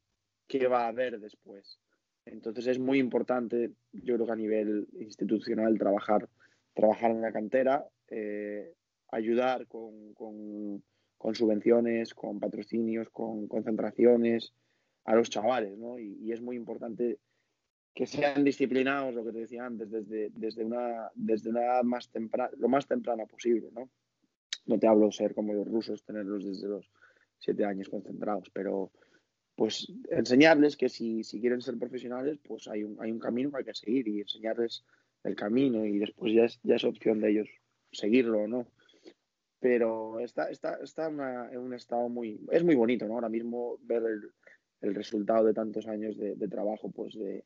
¿Qué 0.47 0.69
va 0.69 0.85
a 0.85 0.89
haber 0.89 1.19
después? 1.19 1.81
Entonces 2.25 2.69
es 2.69 2.79
muy 2.79 3.01
importante, 3.01 3.73
yo 3.93 4.15
creo 4.15 4.27
que 4.27 4.33
a 4.33 4.37
nivel 4.37 4.87
institucional, 4.93 5.77
trabajar, 5.79 6.29
trabajar 6.75 7.11
en 7.11 7.23
la 7.23 7.33
cantera, 7.33 7.85
eh, 8.09 8.73
ayudar 9.09 9.67
con, 9.67 10.15
con, 10.15 11.35
subvenciones, 11.35 12.15
con 12.15 12.39
patrocinios, 12.39 13.11
con 13.11 13.49
concentraciones 13.49 14.55
a 15.05 15.17
los 15.17 15.29
chavales, 15.29 15.77
¿no? 15.77 15.99
Y, 15.99 16.31
es 16.31 16.41
muy 16.41 16.57
importante 16.57 17.19
que 17.95 18.07
sean 18.07 18.45
disciplinados, 18.45 19.15
lo 19.15 19.25
que 19.25 19.33
te 19.33 19.41
decía 19.41 19.67
antes, 19.67 19.91
desde, 19.91 20.31
desde, 20.31 20.65
una, 20.65 21.11
desde 21.15 21.51
una 21.51 21.63
edad 21.65 21.83
más 21.83 22.11
temprana, 22.11 22.51
lo 22.59 22.69
más 22.69 22.87
temprana 22.87 23.27
posible, 23.27 23.71
¿no? 23.73 23.91
No 24.67 24.79
te 24.79 24.87
hablo 24.87 25.11
ser 25.11 25.35
como 25.35 25.53
los 25.53 25.67
rusos, 25.67 26.05
tenerlos 26.05 26.45
desde 26.45 26.69
los 26.69 26.91
siete 27.45 27.65
años 27.65 27.89
concentrados, 27.89 28.51
pero 28.53 28.91
pues 29.55 29.93
enseñarles 30.11 30.77
que 30.77 30.89
si, 30.89 31.23
si 31.23 31.41
quieren 31.41 31.61
ser 31.61 31.79
profesionales, 31.79 32.39
pues 32.43 32.67
hay 32.67 32.83
un, 32.83 32.97
hay 33.01 33.13
un 33.13 33.21
camino 33.21 33.51
que 33.51 33.59
hay 33.59 33.65
que 33.65 33.75
seguir 33.75 34.09
y 34.09 34.21
enseñarles 34.21 34.85
el 35.23 35.37
camino 35.37 35.85
y 35.85 35.99
después 35.99 36.33
ya 36.33 36.45
es, 36.45 36.59
ya 36.63 36.77
es 36.77 36.85
opción 36.85 37.21
de 37.21 37.31
ellos 37.31 37.49
seguirlo 37.93 38.43
o 38.43 38.49
no. 38.49 38.67
Pero 39.61 40.21
está, 40.21 40.51
está, 40.51 40.79
está 40.83 41.07
en 41.07 41.59
un 41.59 41.73
estado 41.73 42.09
muy... 42.09 42.41
Es 42.51 42.63
muy 42.65 42.75
bonito, 42.75 43.07
¿no? 43.07 43.15
Ahora 43.15 43.31
mismo 43.31 43.79
ver 43.83 44.03
el, 44.03 44.33
el 44.83 44.95
resultado 44.95 45.47
de 45.47 45.55
tantos 45.55 45.87
años 45.87 46.19
de, 46.19 46.49
trabajo, 46.49 46.91
pues 46.91 47.15
de, 47.15 47.45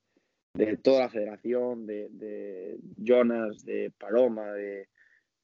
de, 0.55 0.77
toda 0.79 1.01
la 1.01 1.09
federación, 1.11 1.87
de, 1.87 2.09
de 2.11 2.79
Jonas, 2.97 3.65
de 3.65 3.93
Paloma, 3.97 4.53
de, 4.53 4.89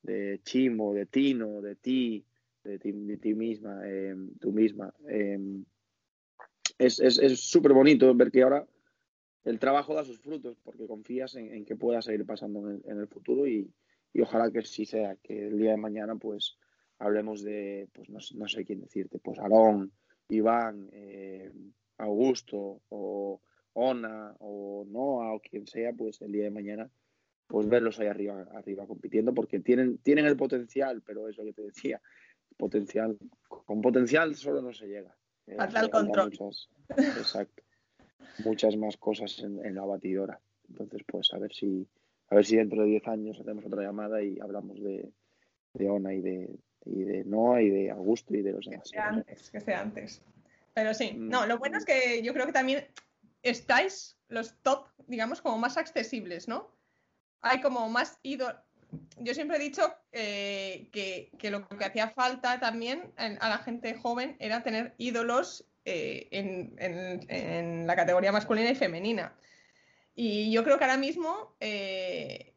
de 0.03 0.41
Chimo, 0.43 0.93
de 0.95 1.07
Tino, 1.07 1.61
de 1.61 1.77
ti, 1.77 2.25
de 2.65 2.79
ti, 2.79 3.35
misma, 3.35 3.81
eh, 3.85 4.17
tú 4.41 4.53
misma. 4.53 4.93
Eh, 5.09 5.39
es 6.79 6.97
súper 7.41 7.73
es, 7.73 7.77
bonito 7.77 8.15
ver 8.15 8.31
que 8.31 8.43
ahora 8.43 8.67
el 9.45 9.59
trabajo 9.59 9.95
da 9.95 10.05
sus 10.05 10.19
frutos 10.19 10.59
porque 10.63 10.87
confías 10.87 11.37
en, 11.37 11.65
que 11.65 11.77
pueda 11.77 12.03
seguir 12.03 12.25
pasando 12.25 12.71
en 12.71 12.99
el, 12.99 13.07
futuro 13.07 13.47
y, 13.47 13.71
y, 14.13 14.21
ojalá 14.23 14.51
que 14.51 14.63
sí 14.63 14.87
sea, 14.87 15.17
que 15.17 15.49
el 15.49 15.59
día 15.59 15.73
de 15.73 15.77
mañana 15.77 16.17
pues 16.17 16.59
hablemos 16.99 17.43
de, 17.43 17.89
pues 17.93 18.09
no, 18.09 18.19
no 18.35 18.49
sé 18.49 18.65
quién 18.65 18.81
decirte, 18.81 19.19
pues 19.19 19.39
Aarón, 19.39 19.93
Iván, 20.29 20.89
eh, 20.93 21.53
Augusto 21.99 22.81
o 22.89 23.41
Ona 23.75 24.35
o 24.41 24.87
Noah 24.89 25.35
o 25.35 25.41
quien 25.41 25.67
sea, 25.67 25.93
pues 25.93 26.21
el 26.23 26.33
día 26.33 26.45
de 26.45 26.51
mañana 26.51 26.91
pues 27.47 27.69
verlos 27.69 28.01
ahí 28.01 28.07
arriba, 28.07 28.47
arriba 28.55 28.87
compitiendo 28.87 29.35
porque 29.35 29.61
tienen, 29.61 29.99
tienen 29.99 30.27
el 30.27 30.37
potencial, 30.37 31.03
pero 31.03 31.29
es 31.29 31.37
lo 31.37 31.45
que 31.45 31.53
te 31.53 31.63
decía, 31.63 32.01
potencial. 32.57 33.19
Con 33.49 33.83
potencial 33.83 34.35
solo 34.35 34.63
no 34.63 34.73
se 34.73 34.87
llega. 34.87 35.15
Eh, 35.47 35.57
el 35.59 35.91
control. 35.91 36.31
Muchas, 36.31 36.69
exacto. 36.89 37.63
Muchas 38.45 38.77
más 38.77 38.97
cosas 38.97 39.39
en, 39.41 39.75
la 39.75 39.85
batidora. 39.85 40.41
Entonces, 40.69 41.03
pues 41.07 41.33
a 41.33 41.39
ver 41.39 41.53
si 41.53 41.87
a 42.29 42.37
ver 42.37 42.47
si 42.47 42.57
dentro 42.57 42.83
de 42.83 42.89
10 42.89 43.09
años 43.09 43.41
hacemos 43.41 43.65
otra 43.67 43.83
llamada 43.83 44.23
y 44.23 44.41
hablamos 44.41 44.83
de, 44.83 45.13
de 45.75 45.91
Ona 45.91 46.15
y 46.15 46.21
de, 46.21 46.59
y 46.87 47.03
de 47.03 47.25
Noah 47.25 47.61
y 47.61 47.71
de 47.71 47.91
Augusto 47.91 48.35
y 48.35 48.43
de 48.43 48.53
los 48.53 48.67
demás. 48.67 48.85
Que 48.85 48.97
sea 48.97 49.09
antes, 49.09 49.51
que 49.51 49.61
sea 49.61 49.81
antes. 49.81 50.23
Pero 50.73 50.95
sí, 50.95 51.13
mm. 51.13 51.29
no, 51.29 51.47
lo 51.47 51.59
bueno 51.59 51.79
es 51.79 51.85
que 51.85 52.23
yo 52.23 52.33
creo 52.33 52.47
que 52.47 52.53
también 52.53 52.87
estáis 53.43 54.19
los 54.29 54.57
top, 54.63 54.87
digamos, 55.07 55.41
como 55.41 55.59
más 55.59 55.77
accesibles, 55.77 56.49
¿no? 56.49 56.75
Hay 57.41 57.61
como 57.61 57.89
más 57.91 58.19
ido 58.23 58.53
yo 59.19 59.35
siempre 59.35 59.57
he 59.57 59.61
dicho 59.61 59.95
eh, 60.13 60.89
que, 60.93 61.51
lo 61.51 61.67
que 61.69 61.85
hacía 61.85 62.11
falta 62.11 62.61
también 62.61 63.13
a 63.17 63.49
la 63.49 63.59
gente 63.59 63.95
joven 63.95 64.37
era 64.39 64.63
tener 64.63 64.95
ídolos 64.99 65.67
eh, 65.85 66.29
en, 66.31 67.87
la 67.87 67.97
categoría 67.97 68.33
masculina 68.33 68.71
y 68.71 68.75
femenina. 68.75 69.35
Y 70.15 70.53
yo 70.53 70.65
creo 70.65 70.79
que 70.79 70.85
ahora 70.85 70.97
mismo 70.97 71.57
eh, 71.61 72.55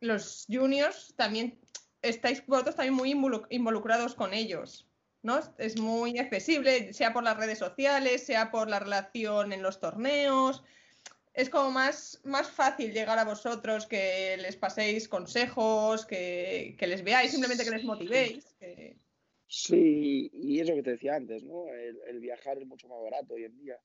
los 0.00 0.46
juniors 0.48 1.14
también 1.16 1.58
estáis 2.02 2.44
vosotros 2.46 2.76
también 2.76 2.94
muy 2.94 3.10
involucrados 3.50 4.14
con 4.14 4.34
ellos. 4.34 4.88
¿no? 5.22 5.40
Es 5.58 5.78
muy 5.78 6.18
accesible, 6.18 6.92
sea 6.92 7.12
por 7.12 7.24
las 7.24 7.36
redes 7.36 7.58
sociales, 7.58 8.26
sea 8.26 8.50
por 8.50 8.68
la 8.68 8.78
relación 8.78 9.52
en 9.52 9.62
los 9.62 9.80
torneos 9.80 10.62
es 11.34 11.50
como 11.50 11.70
más, 11.72 12.20
más 12.24 12.48
fácil 12.48 12.92
llegar 12.92 13.18
a 13.18 13.24
vosotros, 13.24 13.86
que 13.86 14.36
les 14.38 14.56
paséis 14.56 15.08
consejos, 15.08 16.06
que, 16.06 16.76
les 16.80 17.02
veáis, 17.02 17.32
simplemente 17.32 17.64
que 17.64 17.70
les 17.70 17.84
motivéis. 17.84 18.56
Sí, 19.46 20.30
y 20.32 20.60
es 20.60 20.68
lo 20.68 20.74
que 20.76 20.82
te 20.82 20.90
decía 20.92 21.16
antes, 21.16 21.44
¿no? 21.44 21.68
El, 21.68 22.18
viajar 22.20 22.58
es 22.58 22.66
mucho 22.66 22.88
más 22.88 23.00
barato 23.02 23.34
hoy 23.34 23.44
en 23.44 23.56
día. 23.56 23.78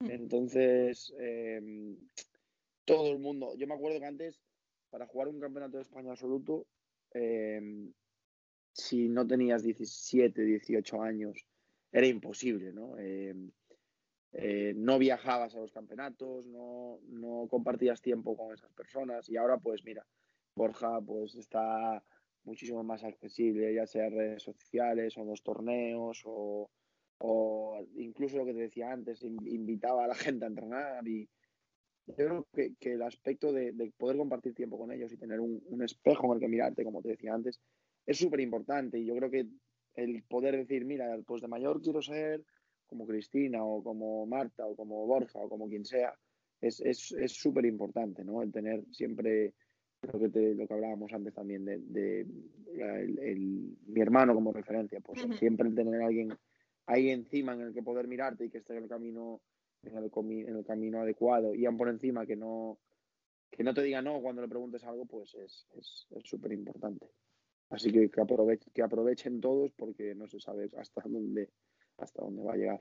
Mm. 0.00 0.10
Entonces, 0.10 1.14
em, 1.18 1.96
todo 2.84 3.12
el 3.12 3.18
mundo, 3.18 3.54
yo 3.56 3.66
me 3.66 3.74
acuerdo 3.74 4.00
que 4.00 4.06
antes, 4.06 4.40
para 4.90 5.06
jugar 5.06 5.28
un 5.28 5.40
campeonato 5.40 5.76
de 5.76 5.82
España 5.82 6.10
absoluto, 6.10 6.66
em, 7.12 7.92
si 8.72 9.08
no 9.08 9.26
tenías 9.26 9.62
17, 9.62 10.42
18 10.42 11.00
años, 11.00 11.46
era 11.92 12.06
imposible, 12.06 12.72
¿no? 12.72 12.98
Em, 12.98 13.50
eh, 14.36 14.74
no 14.76 14.98
viajabas 14.98 15.54
a 15.54 15.60
los 15.60 15.70
campeonatos, 15.70 16.48
no, 16.48 16.98
no, 17.06 17.46
compartías 17.48 18.02
tiempo 18.02 18.36
con 18.36 18.52
esas 18.52 18.72
personas 18.72 19.28
y 19.28 19.36
ahora 19.36 19.58
pues 19.58 19.84
mira, 19.84 20.04
Borja 20.56 21.00
pues 21.00 21.36
está 21.36 22.02
muchísimo 22.42 22.82
más 22.82 23.04
accesible, 23.04 23.72
ya 23.72 23.86
sea 23.86 24.10
redes 24.10 24.42
sociales 24.42 25.16
o 25.16 25.24
los 25.24 25.40
torneos 25.44 26.22
o, 26.24 26.68
incluso 27.94 28.38
lo 28.38 28.44
que 28.44 28.54
te 28.54 28.62
decía 28.62 28.90
antes, 28.90 29.22
invitaba 29.22 30.04
a 30.04 30.08
la 30.08 30.14
gente 30.16 30.44
a 30.44 30.48
entrenar 30.48 31.06
y 31.06 31.28
yo 32.06 32.14
creo 32.16 32.48
que, 32.52 32.74
el 32.92 33.02
aspecto 33.02 33.52
de, 33.52 33.72
poder 33.96 34.16
compartir 34.16 34.52
tiempo 34.52 34.76
con 34.76 34.90
ellos 34.90 35.12
y 35.12 35.16
tener 35.16 35.38
un, 35.38 35.62
un 35.66 35.82
espejo 35.84 36.26
en 36.26 36.32
el 36.32 36.40
que 36.40 36.48
mirarte, 36.48 36.84
como 36.84 37.02
te 37.02 37.10
decía 37.10 37.32
antes, 37.32 37.60
es 38.04 38.18
súper 38.18 38.40
importante 38.40 38.98
y 38.98 39.06
yo 39.06 39.14
creo 39.14 39.30
que 39.30 39.46
el 39.94 40.24
poder 40.24 40.56
decir, 40.56 40.84
mira, 40.84 41.16
pues 41.24 41.40
de 41.40 41.46
mayor 41.46 41.80
quiero 41.80 42.02
ser 42.02 42.44
como 42.86 43.06
Cristina 43.06 43.64
o 43.64 43.82
como 43.82 44.26
Marta 44.26 44.66
o 44.66 44.76
como 44.76 45.06
Borja 45.06 45.38
o 45.38 45.48
como 45.48 45.68
quien 45.68 45.84
sea, 45.84 46.14
es 46.60 46.76
súper 47.32 47.66
es, 47.66 47.70
importante, 47.70 48.24
¿no? 48.24 48.42
El 48.42 48.52
tener 48.52 48.84
siempre 48.90 49.54
lo 50.12 50.18
que, 50.18 50.28
te, 50.28 50.54
lo 50.54 50.66
que 50.66 50.74
hablábamos 50.74 51.12
antes 51.12 51.34
también 51.34 51.64
de, 51.64 51.78
de 51.78 52.20
el, 52.20 53.76
mi 53.86 54.00
hermano 54.00 54.34
como 54.34 54.52
referencia, 54.52 55.00
pues 55.00 55.26
siempre 55.38 55.68
el 55.68 55.74
tener 55.74 56.02
a 56.02 56.06
alguien 56.06 56.36
ahí 56.86 57.10
encima 57.10 57.54
en 57.54 57.62
el 57.62 57.74
que 57.74 57.82
poder 57.82 58.06
mirarte 58.06 58.44
y 58.44 58.50
que 58.50 58.58
esté 58.58 58.76
en 58.76 58.84
el 58.84 58.88
camino 58.88 59.40
en 59.82 59.96
el, 59.96 60.10
en 60.48 60.56
el 60.56 60.64
camino 60.64 61.00
adecuado 61.00 61.54
y 61.54 61.66
aún 61.66 61.76
por 61.76 61.88
encima 61.88 62.26
que 62.26 62.36
no 62.36 62.78
que 63.50 63.62
no 63.62 63.72
te 63.72 63.82
diga 63.82 64.02
no 64.02 64.20
cuando 64.20 64.42
le 64.42 64.48
preguntes 64.48 64.82
algo, 64.84 65.06
pues 65.06 65.34
es 65.34 65.66
súper 66.24 66.52
es, 66.52 66.58
importante. 66.58 67.06
Así 67.70 67.90
que 67.92 68.10
que, 68.10 68.58
que 68.72 68.82
aprovechen 68.82 69.40
todos 69.40 69.72
porque 69.72 70.14
no 70.14 70.26
se 70.26 70.40
sabe 70.40 70.70
hasta 70.76 71.02
dónde, 71.06 71.50
hasta 71.98 72.22
dónde 72.22 72.42
va 72.42 72.52
a 72.52 72.56
llegar. 72.56 72.80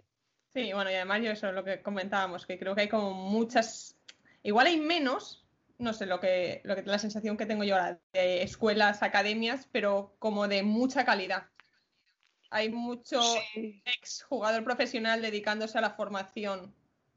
Sí, 0.54 0.72
bueno, 0.72 0.92
y 0.92 0.94
además 0.94 1.22
yo 1.24 1.32
eso 1.32 1.48
es 1.48 1.56
lo 1.56 1.64
que 1.64 1.82
comentábamos, 1.82 2.46
que 2.46 2.60
creo 2.60 2.76
que 2.76 2.82
hay 2.82 2.90
como 2.90 3.14
muchas, 3.14 3.98
igual 4.44 4.68
hay 4.68 4.80
menos, 4.80 5.48
no 5.80 5.94
sé, 5.94 6.06
lo 6.06 6.20
que, 6.20 6.62
lo 6.64 6.76
que 6.76 6.84
la 6.84 7.00
sensación 7.00 7.38
que 7.38 7.48
tengo 7.48 7.64
yo 7.64 7.76
ahora 7.76 8.00
de 8.14 8.44
escuelas, 8.44 9.02
academias, 9.02 9.68
pero 9.72 10.16
como 10.20 10.48
de 10.48 10.64
mucha 10.64 11.06
calidad. 11.06 11.48
Hay 12.52 12.70
mucho 12.70 13.20
ex 13.56 14.24
jugador 14.24 14.64
profesional 14.64 15.24
dedicándose 15.24 15.80
a 15.80 15.82
la 15.82 15.90
formación. 15.90 16.72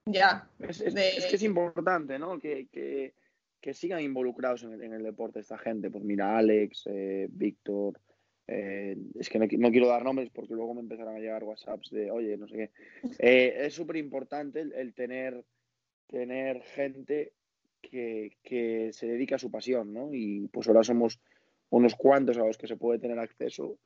Ya. 0.07 0.49
Es, 0.59 0.79
que 0.83 1.37
es 1.37 1.43
importante, 1.43 2.19
¿no? 2.19 2.39
Que, 2.39 2.69
que, 2.73 3.13
que 3.61 3.75
sigan 3.75 4.01
involucrados 4.01 4.63
en 4.63 4.73
el, 4.73 4.83
en 4.83 4.95
el, 4.95 5.03
deporte 5.03 5.41
esta 5.41 5.59
gente. 5.59 5.91
Pues 5.91 6.05
mira, 6.05 6.39
Alex, 6.39 6.85
eh, 6.87 7.27
Víctor, 7.29 8.01
eh, 8.49 8.97
es 9.19 9.29
que 9.29 9.39
no, 9.39 9.71
quiero 9.71 9.89
dar 9.89 10.05
nombres 10.05 10.31
porque 10.31 10.55
luego 10.55 10.75
me 10.75 10.81
empezarán 10.81 11.17
a 11.17 11.19
llegar 11.19 11.43
WhatsApps 11.43 11.91
de, 11.91 12.11
oye, 12.11 12.37
no 12.37 12.47
sé 12.47 12.57
qué. 12.57 12.71
Eh, 13.19 13.67
es 13.67 13.75
súper 13.75 13.97
importante 13.97 14.61
el, 14.61 14.95
tener, 14.95 15.45
tener 16.07 16.63
gente 16.63 17.33
que, 17.81 18.37
que, 18.43 18.93
se 18.93 19.07
dedica 19.07 19.35
a 19.35 19.41
su 19.41 19.51
pasión, 19.51 19.93
¿no? 19.93 20.11
Y 20.13 20.49
pues 20.49 20.69
ahora 20.69 20.85
somos 20.85 21.21
unos 21.71 21.97
cuantos 21.97 22.37
a 22.39 22.47
los 22.47 22.57
que 22.57 22.69
se 22.69 22.77
puede 22.77 23.01
tener 23.01 23.19
acceso, 23.19 23.79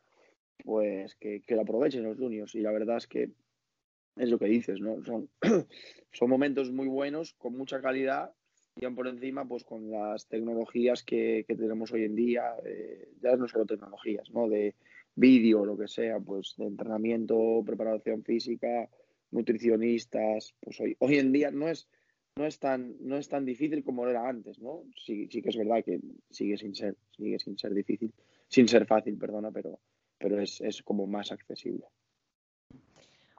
pues 0.62 1.14
que, 1.14 1.40
que 1.40 1.54
lo 1.54 1.62
aprovechen 1.62 2.04
los 2.04 2.18
juniors. 2.18 2.54
Y 2.54 2.60
la 2.60 2.72
verdad 2.72 2.98
es 2.98 3.06
que 3.06 3.30
es 4.16 4.28
lo 4.28 4.38
que 4.38 4.46
dices, 4.46 4.80
¿no? 4.80 5.02
Son, 5.04 5.30
son 6.12 6.28
momentos 6.28 6.70
muy 6.70 6.86
buenos, 6.86 7.32
con 7.34 7.56
mucha 7.56 7.80
calidad 7.80 8.34
por 8.88 9.06
encima 9.08 9.46
pues 9.46 9.64
con 9.64 9.90
las 9.90 10.26
tecnologías 10.26 11.02
que, 11.02 11.44
tenemos 11.46 11.92
hoy 11.92 12.04
en 12.04 12.16
día, 12.16 12.54
eh, 12.64 13.12
ya 13.20 13.36
no 13.36 13.46
solo 13.46 13.66
tecnologías, 13.66 14.30
¿no? 14.30 14.48
De 14.48 14.74
vídeo, 15.14 15.64
lo 15.66 15.76
que 15.76 15.88
sea, 15.88 16.18
pues 16.18 16.54
de 16.56 16.66
entrenamiento, 16.66 17.62
preparación 17.64 18.24
física, 18.24 18.88
nutricionistas, 19.30 20.54
pues 20.60 20.80
hoy, 20.80 20.96
hoy 20.98 21.18
en 21.18 21.32
día 21.32 21.50
no 21.50 21.68
es, 21.68 21.88
no 22.36 22.46
es 22.46 22.58
tan, 22.58 22.96
no 23.00 23.18
es 23.18 23.28
tan 23.28 23.44
difícil 23.44 23.84
como 23.84 24.08
era 24.08 24.26
antes, 24.26 24.58
¿no? 24.58 24.84
Sí, 24.96 25.28
sí 25.30 25.42
que 25.42 25.50
es 25.50 25.56
verdad 25.56 25.84
que 25.84 26.00
sigue 26.30 26.56
sin 26.56 26.74
ser, 26.74 26.96
sigue 27.14 27.38
sin 27.38 27.58
ser 27.58 27.74
difícil, 27.74 28.14
sin 28.48 28.66
ser 28.66 28.86
fácil, 28.86 29.18
perdona, 29.18 29.50
pero, 29.50 29.78
pero 30.18 30.40
es, 30.40 30.60
es 30.62 30.82
como 30.82 31.06
más 31.06 31.32
accesible. 31.32 31.84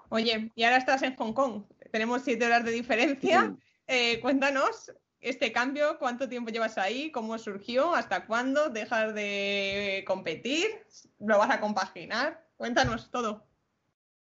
Oye, 0.10 0.52
y 0.56 0.64
ahora 0.64 0.78
estás 0.78 1.02
en 1.04 1.16
Hong 1.16 1.34
Kong. 1.34 1.64
Tenemos 1.90 2.24
siete 2.24 2.46
horas 2.46 2.66
de 2.66 2.72
diferencia. 2.72 3.56
Eh, 3.88 4.20
cuéntanos 4.22 4.92
este 5.22 5.52
cambio, 5.52 5.98
¿cuánto 6.00 6.28
tiempo 6.28 6.52
llevas 6.52 6.78
ahí? 6.80 7.12
¿Cómo 7.12 7.38
surgió? 7.38 7.94
¿Hasta 7.94 8.26
cuándo 8.26 8.70
dejas 8.70 9.14
de 9.14 10.04
competir? 10.08 10.68
¿Lo 11.20 11.38
vas 11.38 11.52
a 11.52 11.60
compaginar? 11.60 12.44
Cuéntanos 12.58 13.12
todo. 13.12 13.46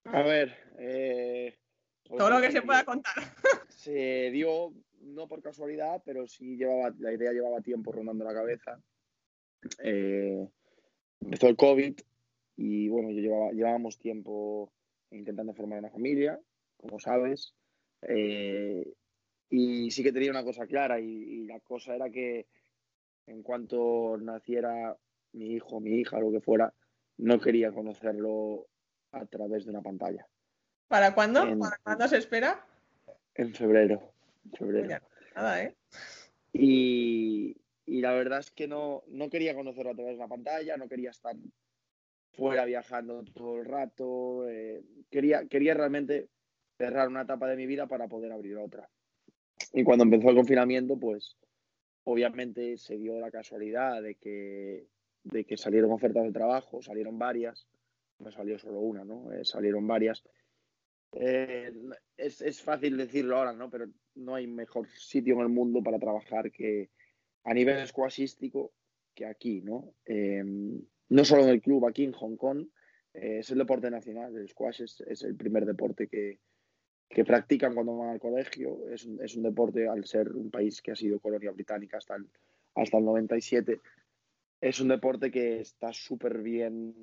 A 0.05 0.23
ver, 0.23 0.57
eh, 0.79 1.59
pues 2.05 2.19
todo 2.19 2.31
lo 2.31 2.41
que 2.41 2.53
se 2.53 2.63
pueda 2.63 2.85
contar. 2.85 3.15
Se 3.69 4.31
dio, 4.31 4.73
no 5.01 5.29
por 5.29 5.43
casualidad, 5.43 6.01
pero 6.07 6.27
sí 6.27 6.57
llevaba, 6.57 6.95
la 6.99 7.13
idea 7.13 7.33
llevaba 7.33 7.61
tiempo 7.61 7.93
rondando 7.93 8.25
la 8.25 8.33
cabeza. 8.33 8.81
Eh, 9.83 10.49
empezó 11.21 11.49
el 11.49 11.57
COVID 11.57 12.01
y 12.57 12.89
bueno, 12.89 13.11
yo 13.11 13.21
llevaba, 13.21 13.51
llevábamos 13.51 13.99
tiempo 13.99 14.73
intentando 15.11 15.55
formar 15.55 15.81
una 15.81 15.91
familia, 15.91 16.41
como 16.77 16.99
sabes. 16.99 17.55
Eh, 18.03 18.91
y 19.57 19.89
sí 19.93 20.03
que 20.03 20.13
tenía 20.13 20.33
una 20.33 20.43
cosa 20.43 20.67
clara 20.67 20.99
y, 20.99 21.45
la 21.47 21.61
cosa 21.61 21.95
era 21.95 22.11
que 22.11 22.47
en 23.27 23.43
cuanto 23.45 24.17
naciera 24.19 24.97
mi 25.33 25.53
hijo, 25.53 25.79
mi 25.79 26.01
hija, 26.01 26.19
lo 26.19 26.33
que 26.33 26.41
fuera, 26.41 26.75
no 27.19 27.41
quería 27.41 27.71
conocerlo 27.71 28.67
a 29.13 29.25
través 29.27 29.65
de 29.65 29.71
una 29.71 29.81
pantalla. 29.81 30.27
¿Para 30.89 31.15
cuándo? 31.15 31.43
¿Para 31.59 31.79
cuándo 31.85 32.09
se 32.09 32.19
espera? 32.19 32.67
En 33.37 33.55
febrero. 33.55 34.13
febrero. 34.59 34.99
nada, 35.37 35.63
¿eh? 35.63 35.77
Y, 36.53 37.57
y, 37.87 38.01
la 38.01 38.13
verdad 38.13 38.41
es 38.41 38.51
que 38.51 38.67
no, 38.67 39.05
no 39.07 39.31
quería 39.31 39.55
conocerlo 39.55 39.93
a 39.93 39.95
través 39.95 40.15
de 40.15 40.19
una 40.19 40.29
pantalla, 40.29 40.77
no 40.77 40.89
quería 40.89 41.11
estar 41.11 41.37
fuera 42.33 42.65
viajando 42.65 43.23
todo 43.23 43.59
el 43.59 43.67
rato. 43.67 44.49
Eh, 44.49 44.83
quería, 45.11 45.47
quería 45.47 45.75
realmente 45.75 46.29
cerrar 46.77 47.07
una 47.07 47.23
etapa 47.23 47.47
de 47.47 47.57
mi 47.57 47.67
vida 47.67 47.87
para 47.87 48.09
poder 48.09 48.33
abrir 48.33 48.57
otra. 48.57 48.91
Y 49.77 49.83
cuando 49.83 50.05
empezó 50.05 50.31
el 50.31 50.37
confinamiento, 50.37 50.97
pues 50.97 51.37
obviamente 52.05 52.79
se 52.79 52.97
dio 52.97 53.19
la 53.19 53.33
casualidad 53.33 54.01
de 54.01 54.15
que, 54.15 54.87
de 55.25 55.45
que 55.45 55.57
salieron 55.57 55.91
ofertas 55.91 56.23
de 56.23 56.33
trabajo, 56.33 56.81
salieron 56.81 57.19
varias, 57.19 57.67
no 58.21 58.31
salió 58.31 58.57
solo 58.57 58.79
una, 58.79 59.05
¿no? 59.05 59.33
Eh, 59.33 59.45
salieron 59.45 59.85
varias. 59.85 60.23
Eh, 61.13 61.73
es, 62.17 62.41
es, 62.41 62.63
fácil 62.63 62.97
decirlo 62.97 63.37
ahora, 63.37 63.53
¿no? 63.53 63.69
Pero 63.69 63.87
no 64.15 64.37
hay 64.37 64.47
mejor 64.47 64.89
sitio 64.97 65.35
en 65.35 65.41
el 65.41 65.49
mundo 65.49 65.83
para 65.83 65.99
trabajar 65.99 66.53
que 66.53 66.91
a 67.43 67.53
nivel 67.53 67.85
squashístico 67.85 68.73
que 69.13 69.27
aquí, 69.27 69.61
¿no? 69.61 69.93
Eh, 70.07 70.45
no 71.09 71.25
solo 71.25 71.43
en 71.43 71.49
el 71.49 71.61
club, 71.61 71.87
aquí 71.87 72.05
en 72.05 72.13
Hong 72.13 72.37
Kong, 72.37 72.69
es 73.13 73.51
el 73.51 73.59
deporte 73.59 73.91
nacional, 73.91 74.37
el 74.37 74.49
squash 74.49 74.83
es 74.83 75.23
el 75.23 75.37
primer 75.37 75.65
deporte 75.67 76.09
que, 76.09 76.41
que 77.15 77.25
practican 77.25 77.75
cuando 77.75 77.97
van 77.97 78.11
al 78.11 78.21
colegio. 78.21 78.91
Es 78.91 79.07
un, 79.07 79.23
es 79.23 79.37
un, 79.37 79.45
deporte, 79.45 79.89
al 79.89 80.05
ser 80.05 80.33
un 80.33 80.51
país 80.51 80.83
que 80.83 80.91
ha 80.91 80.97
sido 80.97 81.21
colonia 81.21 81.53
británica 81.53 81.97
hasta 81.97 82.17
el, 82.17 82.29
hasta 82.75 82.99
el 82.99 83.05
97, 83.05 83.81
es 84.61 84.81
un 84.81 84.89
deporte 84.89 85.31
que 85.31 85.61
está 85.61 85.93
súper 85.93 86.43
bien, 86.43 86.95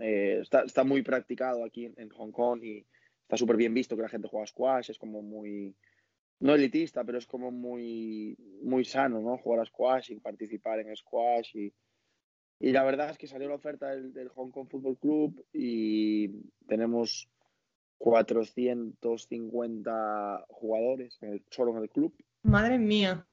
eh, 0.00 0.38
está, 0.40 0.62
está, 0.62 0.84
muy 0.84 1.02
practicado 1.02 1.64
aquí 1.64 1.92
en, 1.96 2.08
Hong 2.10 2.30
Kong 2.30 2.62
y 2.62 2.86
está 3.22 3.36
súper 3.36 3.56
bien 3.56 3.74
visto 3.74 3.96
que 3.96 4.02
la 4.02 4.08
gente 4.08 4.28
juega 4.28 4.46
squash, 4.46 4.90
es 4.90 4.98
como 4.98 5.20
muy, 5.20 5.74
no 6.40 6.54
elitista, 6.54 7.02
pero 7.02 7.18
es 7.18 7.26
como 7.26 7.50
muy, 7.50 8.36
muy 8.62 8.84
sano, 8.84 9.20
¿no? 9.20 9.38
Jugar 9.38 9.60
a 9.60 9.66
squash 9.66 10.12
y 10.12 10.20
participar 10.20 10.78
en 10.80 10.94
squash 10.94 11.56
y, 11.56 11.72
y 12.60 12.70
la 12.70 12.84
verdad 12.84 13.10
es 13.10 13.18
que 13.18 13.26
salió 13.26 13.48
la 13.48 13.56
oferta 13.56 13.88
del, 13.90 14.12
del 14.12 14.28
Hong 14.28 14.50
Kong 14.50 14.68
Football 14.68 14.98
Club 14.98 15.44
y 15.52 16.28
tenemos 16.68 17.28
450 18.04 20.44
jugadores 20.50 21.18
solo 21.48 21.74
en 21.74 21.84
el 21.84 21.88
club. 21.88 22.14
Madre 22.42 22.78
mía. 22.78 23.26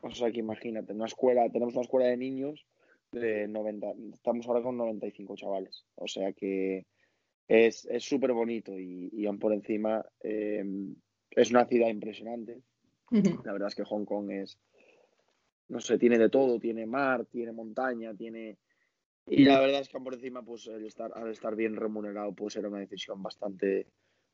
O 0.00 0.10
sea 0.10 0.32
que 0.32 0.40
imagínate, 0.40 0.92
una 0.92 1.06
escuela, 1.06 1.48
tenemos 1.50 1.74
una 1.74 1.84
escuela 1.84 2.06
de 2.06 2.16
niños 2.16 2.66
de 3.12 3.46
90, 3.46 3.86
estamos 4.14 4.44
ahora 4.48 4.62
con 4.62 4.76
95 4.76 5.36
chavales. 5.36 5.84
O 5.94 6.08
sea 6.08 6.32
que 6.32 6.86
es 7.46 7.86
súper 8.00 8.32
bonito 8.32 8.76
y, 8.76 9.08
y, 9.12 9.24
aún 9.26 9.38
por 9.38 9.52
encima 9.52 10.04
em, 10.18 10.96
es 11.30 11.52
una 11.52 11.66
ciudad 11.66 11.86
impresionante. 11.86 12.60
La 13.44 13.52
verdad 13.52 13.68
es 13.68 13.76
que 13.76 13.84
Hong 13.84 14.04
Kong 14.04 14.32
es, 14.32 14.58
no 15.68 15.78
sé, 15.78 15.96
tiene 15.96 16.18
de 16.18 16.28
todo, 16.28 16.58
tiene 16.58 16.86
mar, 16.86 17.24
tiene 17.26 17.52
montaña, 17.52 18.12
tiene... 18.14 18.58
Y 19.28 19.44
la 19.44 19.60
verdad 19.60 19.82
es 19.82 19.88
que 19.88 20.00
por 20.00 20.14
encima, 20.14 20.42
pues 20.42 20.66
el 20.66 20.84
estar, 20.86 21.12
al 21.14 21.30
estar 21.30 21.54
bien 21.54 21.76
remunerado, 21.76 22.34
pues 22.34 22.56
era 22.56 22.68
una 22.68 22.80
decisión 22.80 23.22
bastante, 23.22 23.86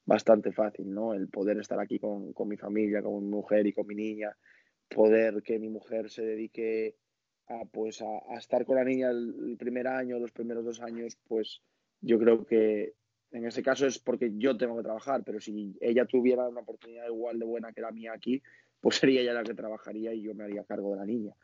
bastante 0.05 0.53
fácil, 0.53 0.93
¿no? 0.93 1.15
El 1.15 1.29
poder 1.29 1.59
estar 1.59 1.79
aquí 1.81 1.99
con, 1.99 2.33
con, 2.33 2.49
mi 2.49 2.57
familia, 2.57 3.03
con 3.03 3.23
mi 3.23 3.31
mujer 3.31 3.67
y 3.67 3.73
con 3.73 3.87
mi 3.87 3.95
niña, 3.95 4.37
poder 4.89 5.43
que 5.43 5.59
mi 5.59 5.69
mujer 5.69 6.11
se 6.11 6.23
dedique 6.23 6.97
a, 7.49 7.65
pues, 7.65 8.03
a, 8.03 8.37
estar 8.37 8.65
con 8.65 8.77
la 8.77 8.85
niña 8.85 9.11
el, 9.11 9.57
primer 9.59 9.87
año, 9.89 10.19
los 10.19 10.33
primeros 10.33 10.65
dos 10.65 10.81
años, 10.81 11.17
pues 11.27 11.63
yo 12.01 12.19
creo 12.19 12.45
que 12.45 12.95
en 13.31 13.47
ese 13.47 13.63
caso 13.63 13.87
es 13.87 13.99
porque 13.99 14.33
yo 14.37 14.57
tengo 14.57 14.77
que 14.77 14.85
trabajar, 14.85 15.23
pero 15.25 15.41
si 15.41 15.77
ella 15.81 16.05
tuviera 16.07 16.49
una 16.49 16.61
oportunidad 16.61 17.07
igual 17.07 17.39
de 17.39 17.45
buena 17.45 17.73
que 17.73 17.81
la 17.81 17.91
mía 17.91 18.13
aquí, 18.13 18.43
pues 18.81 18.97
sería 18.97 19.23
ella 19.23 19.33
la 19.33 19.43
que 19.43 19.55
trabajaría 19.55 20.13
y 20.15 20.23
yo 20.23 20.35
me 20.35 20.45
haría 20.45 20.65
cargo 20.65 20.93
de 20.93 20.99
la 20.99 21.07
niña. 21.07 21.35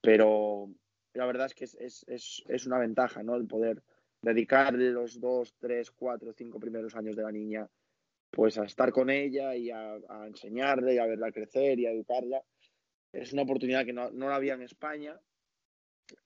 Pero 0.00 0.70
la 1.14 1.26
verdad 1.26 1.46
es 1.46 1.54
que 1.54 1.64
es, 1.64 1.74
es, 1.76 2.04
es, 2.08 2.42
es 2.48 2.66
una 2.66 2.78
ventaja, 2.78 3.22
¿no? 3.22 3.36
El 3.36 3.46
poder 3.46 3.82
dedicarle 4.22 4.90
los 4.90 5.20
dos, 5.20 5.54
tres, 5.58 5.90
cuatro, 5.90 6.32
cinco 6.32 6.58
primeros 6.58 6.96
años 6.96 7.14
de 7.14 7.22
la 7.22 7.30
niña 7.30 7.68
pues 8.36 8.58
a 8.58 8.64
estar 8.64 8.92
con 8.92 9.08
ella 9.08 9.56
y 9.56 9.70
a, 9.70 9.96
enseñarle 10.26 10.94
y 10.94 10.98
a 10.98 11.06
verla 11.06 11.32
crecer 11.32 11.78
y 11.78 11.86
a 11.86 11.90
educarla. 11.90 12.42
Es 13.10 13.32
una 13.32 13.42
oportunidad 13.42 13.86
que 13.86 13.94
no, 13.94 14.10
no 14.10 14.28
la 14.28 14.34
había 14.34 14.52
en 14.52 14.60
España 14.60 15.18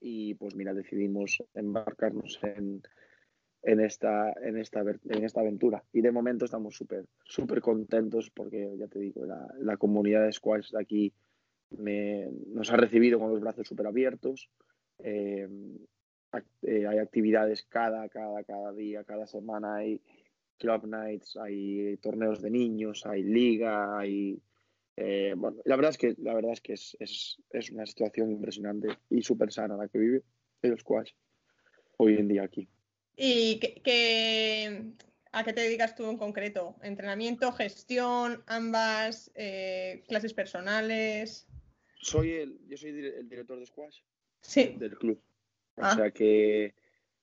y 0.01 0.35
pues 0.35 0.57
mira, 0.57 0.75
decidimos 0.75 1.41
embarcarnos 1.55 2.41
en, 2.43 2.83
en, 3.63 3.81
esta, 3.81 4.33
en, 4.43 4.59
esta, 4.59 4.81
en 4.81 5.25
esta 5.25 5.41
aventura. 5.41 5.85
Y 5.93 6.01
de 6.01 6.11
momento 6.11 6.47
estamos 6.47 6.75
súper 6.75 7.07
súper 7.23 7.61
contentos 7.61 8.29
porque, 8.35 8.75
ya 8.77 8.89
te 8.89 8.99
digo, 8.99 9.25
la, 9.25 9.47
la 9.61 9.77
comunidad 9.77 10.25
de 10.25 10.33
squash 10.33 10.75
aquí 10.77 11.15
me, 11.79 12.29
nos 12.49 12.73
ha 12.73 12.77
recibido 12.77 13.21
con 13.21 13.31
los 13.31 13.41
brazos 13.41 13.69
súper 13.69 13.87
abiertos. 13.87 14.51
Eh, 14.99 15.49
eh, 16.63 16.87
hay 16.89 16.99
actividades 16.99 17.63
cada, 17.69 18.09
cada, 18.09 18.43
cada 18.43 18.73
día, 18.73 19.05
cada 19.05 19.29
semana 19.29 19.77
hay 19.77 20.03
club 20.61 20.87
nights, 20.87 21.37
hay 21.37 21.97
torneos 21.97 22.41
de 22.41 22.51
niños, 22.51 23.05
hay 23.07 23.23
liga, 23.23 23.99
hay 23.99 24.41
eh, 25.03 25.33
bueno, 25.35 25.57
la 25.65 25.77
verdad 25.77 25.93
es 25.93 25.99
que 25.99 26.15
la 26.19 26.35
verdad 26.35 26.53
es 26.53 26.61
que 26.61 26.75
es, 26.75 26.97
es, 27.01 27.39
es 27.51 27.71
una 27.71 27.87
situación 27.87 28.31
impresionante 28.31 28.89
y 29.09 29.23
súper 29.23 29.51
sana 29.51 29.77
la 29.77 29.89
que 29.89 29.99
vive 29.99 30.23
el 30.61 30.79
squash 30.79 31.13
hoy 31.97 32.17
en 32.17 32.29
día 32.29 32.43
aquí. 32.43 32.69
¿Y 33.17 33.59
qué, 33.59 34.93
a 35.33 35.45
qué 35.45 35.53
te 35.53 35.63
dedicas 35.63 35.95
tú 35.95 36.09
en 36.11 36.19
concreto? 36.19 36.77
¿Entrenamiento, 36.83 37.51
gestión, 37.53 38.43
ambas, 38.47 39.31
eh, 39.35 40.05
clases 40.07 40.35
personales? 40.35 41.49
Soy 42.03 42.33
el, 42.33 42.59
yo 42.69 42.77
soy 42.77 42.91
el 42.91 43.29
director 43.29 43.59
de 43.59 43.67
squash 43.67 44.01
sí. 44.43 44.77
del 44.79 44.97
club. 44.99 45.23
O 45.77 45.83
ah. 45.85 45.95
sea 45.95 46.11
que 46.11 46.75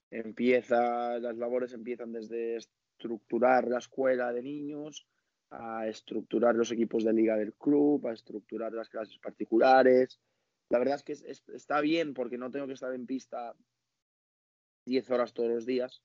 empieza, 0.10 1.20
las 1.20 1.38
labores 1.38 1.74
empiezan 1.74 2.12
desde 2.12 2.58
estructurar 2.98 3.68
la 3.68 3.78
escuela 3.78 4.34
de 4.34 4.42
niños, 4.42 5.08
a 5.52 5.88
estructurar 5.88 6.56
los 6.56 6.72
equipos 6.72 7.04
de 7.04 7.14
liga 7.14 7.38
del 7.38 7.54
club, 7.54 8.06
a 8.08 8.14
estructurar 8.14 8.74
las 8.74 8.90
clases 8.90 9.18
particulares. 9.20 10.20
La 10.70 10.80
verdad 10.80 10.96
es 10.96 11.04
que 11.04 11.54
está 11.54 11.80
bien 11.80 12.14
porque 12.14 12.38
no 12.38 12.50
tengo 12.52 12.68
que 12.68 12.74
estar 12.74 12.94
en 12.94 13.06
pista 13.06 13.56
10 14.86 15.12
horas 15.12 15.34
todos 15.34 15.50
los 15.50 15.66
días 15.66 16.02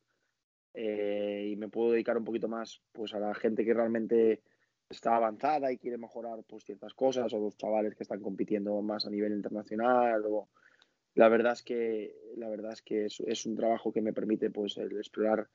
eh, 0.74 1.48
y 1.50 1.56
me 1.56 1.68
puedo 1.68 1.92
dedicar 1.92 2.18
un 2.18 2.24
poquito 2.24 2.48
más 2.48 2.82
pues 2.92 3.14
a 3.14 3.18
la 3.18 3.34
gente 3.34 3.64
que 3.64 3.74
realmente 3.74 4.42
está 4.88 5.16
avanzada 5.16 5.72
y 5.72 5.78
quiere 5.78 5.96
mejorar 5.96 6.44
pues 6.46 6.64
ciertas 6.64 6.94
cosas 6.94 7.32
o 7.32 7.40
los 7.40 7.56
chavales 7.56 7.94
que 7.94 8.02
están 8.02 8.20
compitiendo 8.20 8.80
más 8.82 9.06
a 9.06 9.10
nivel 9.10 9.32
internacional 9.32 10.22
la 11.14 11.28
verdad 11.28 11.52
es 11.52 11.62
que 11.62 12.14
la 12.36 12.48
verdad 12.48 12.72
es 12.72 12.82
que 12.82 13.06
es, 13.06 13.46
un 13.46 13.56
trabajo 13.56 13.92
que 13.92 14.00
me 14.00 14.12
permite 14.12 14.50
pues 14.50 14.76
explorar 14.78 15.48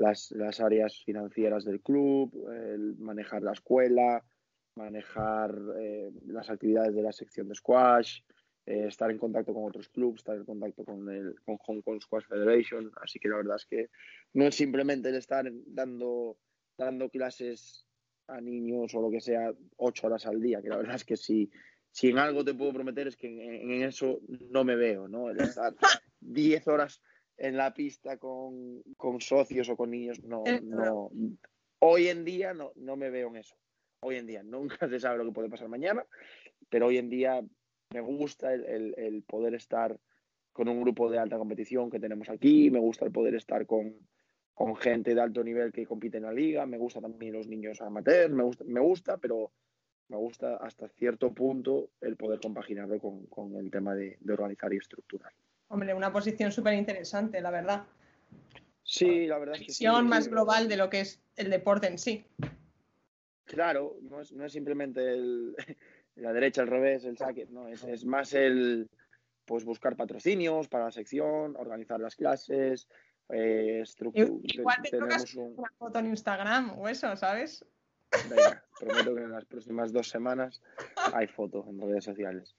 las, 0.00 0.30
las, 0.32 0.60
áreas 0.60 1.02
financieras 1.04 1.64
del 1.64 1.80
club, 1.80 2.48
el 2.50 2.96
manejar 2.98 3.42
la 3.42 3.52
escuela, 3.52 4.24
manejar 4.74 5.54
eh, 5.78 6.10
las 6.26 6.48
actividades 6.50 6.94
de 6.94 7.02
la 7.02 7.12
sección 7.12 7.48
de 7.48 7.54
squash, 7.54 8.20
eh, 8.66 8.86
estar 8.86 9.10
en 9.10 9.18
contacto 9.18 9.52
con 9.52 9.64
otros 9.64 9.88
clubes, 9.88 10.20
estar 10.20 10.36
en 10.36 10.44
contacto 10.44 10.84
con, 10.84 11.08
el, 11.10 11.34
con 11.44 11.56
Hong 11.58 11.82
Kong 11.82 12.00
Squash 12.00 12.26
Federation. 12.26 12.90
Así 13.02 13.18
que 13.18 13.28
la 13.28 13.36
verdad 13.36 13.56
es 13.56 13.66
que 13.66 13.90
no 14.34 14.46
es 14.46 14.54
simplemente 14.54 15.08
el 15.08 15.16
estar 15.16 15.50
dando, 15.66 16.38
dando 16.76 17.10
clases 17.10 17.86
a 18.26 18.40
niños 18.40 18.94
o 18.94 19.02
lo 19.02 19.10
que 19.10 19.20
sea 19.20 19.52
ocho 19.76 20.06
horas 20.06 20.26
al 20.26 20.40
día, 20.40 20.62
que 20.62 20.68
la 20.68 20.76
verdad 20.76 20.94
es 20.94 21.04
que 21.04 21.16
si, 21.16 21.50
si 21.90 22.08
en 22.08 22.18
algo 22.18 22.44
te 22.44 22.54
puedo 22.54 22.72
prometer 22.72 23.08
es 23.08 23.16
que 23.16 23.26
en, 23.26 23.82
eso 23.82 24.20
no 24.50 24.64
me 24.64 24.76
veo, 24.76 25.08
¿no? 25.08 25.30
El 25.30 25.40
estar 25.40 25.74
diez 26.20 26.66
horas 26.68 27.02
en 27.40 27.56
la 27.56 27.72
pista 27.72 28.18
con, 28.18 28.82
con 28.98 29.20
socios 29.20 29.68
o 29.70 29.76
con 29.76 29.90
niños, 29.90 30.22
no, 30.22 30.44
no. 30.62 31.10
Hoy 31.78 32.08
en 32.08 32.24
día 32.24 32.52
no, 32.52 32.72
no 32.76 32.96
me 32.96 33.08
veo 33.08 33.28
en 33.28 33.36
eso. 33.36 33.56
Hoy 34.00 34.16
en 34.16 34.26
día 34.26 34.42
nunca 34.42 34.76
se 34.88 35.00
sabe 35.00 35.18
lo 35.18 35.24
que 35.24 35.32
puede 35.32 35.48
pasar 35.48 35.68
mañana, 35.68 36.04
pero 36.68 36.88
hoy 36.88 36.98
en 36.98 37.08
día 37.08 37.42
me 37.92 38.00
gusta 38.02 38.52
el, 38.52 39.24
poder 39.26 39.54
estar 39.54 39.98
con 40.52 40.68
un 40.68 40.82
grupo 40.82 41.10
de 41.10 41.18
alta 41.18 41.38
competición 41.38 41.90
que 41.90 41.98
tenemos 41.98 42.28
aquí, 42.28 42.70
me 42.70 42.78
gusta 42.78 43.06
el 43.06 43.12
poder 43.12 43.34
estar 43.34 43.66
con, 43.66 43.94
gente 44.78 45.14
de 45.14 45.20
alto 45.22 45.42
nivel 45.42 45.72
que 45.72 45.86
compite 45.86 46.18
en 46.18 46.24
la 46.24 46.32
liga, 46.34 46.66
me 46.66 46.76
gusta 46.76 47.00
también 47.00 47.32
los 47.32 47.48
niños 47.48 47.80
amateurs, 47.80 48.34
me 48.34 48.42
gusta, 48.42 48.64
me 48.64 48.80
gusta 48.80 49.16
pero 49.16 49.50
me 50.08 50.18
gusta 50.18 50.56
hasta 50.56 50.88
cierto 50.88 51.32
punto 51.32 51.92
el 52.02 52.16
poder 52.16 52.40
compaginarlo 52.40 52.98
con, 52.98 53.56
el 53.56 53.70
tema 53.70 53.94
de, 53.94 54.18
organizar 54.28 54.74
y 54.74 54.76
estructurar. 54.76 55.32
Hombre, 55.72 55.94
una 55.94 56.12
posición 56.12 56.50
súper 56.50 56.74
interesante, 56.74 57.40
la 57.40 57.52
verdad. 57.52 57.84
Sí, 58.82 59.26
la 59.26 59.38
verdad 59.38 59.54
es 59.54 59.66
que 59.66 59.72
sí. 59.72 59.86
más 59.86 60.26
global 60.26 60.68
de 60.68 60.76
lo 60.76 60.90
que 60.90 61.00
es 61.00 61.22
el 61.36 61.48
deporte 61.48 61.86
en 61.86 61.96
sí. 61.96 62.26
Claro, 63.44 63.96
no 64.02 64.20
es, 64.20 64.32
no 64.32 64.44
es 64.44 64.52
simplemente 64.52 65.00
el, 65.12 65.54
la 66.16 66.32
derecha 66.32 66.62
al 66.62 66.68
revés, 66.68 67.04
el 67.04 67.16
saque, 67.16 67.46
no, 67.50 67.68
es, 67.68 68.04
más 68.04 68.34
el 68.34 68.90
pues 69.44 69.64
buscar 69.64 69.94
patrocinios 69.94 70.68
para 70.68 70.86
la 70.86 70.90
sección, 70.90 71.54
organizar 71.56 72.00
las 72.00 72.16
clases, 72.16 72.88
eh, 73.28 73.84
Igual 74.42 74.76
te 74.82 74.98
tocas 74.98 75.34
una 75.36 75.70
foto 75.78 76.00
en 76.00 76.06
Instagram 76.06 76.76
o 76.80 76.88
eso, 76.88 77.14
¿sabes? 77.16 77.64
Venga, 78.28 78.64
prometo 78.80 79.14
que 79.14 79.22
en 79.22 79.30
las 79.30 79.44
próximas 79.44 79.92
dos 79.92 80.08
semanas 80.08 80.60
hay 81.14 81.28
fotos 81.28 81.64
en 81.68 81.80
redes 81.80 82.04
sociales. 82.04 82.56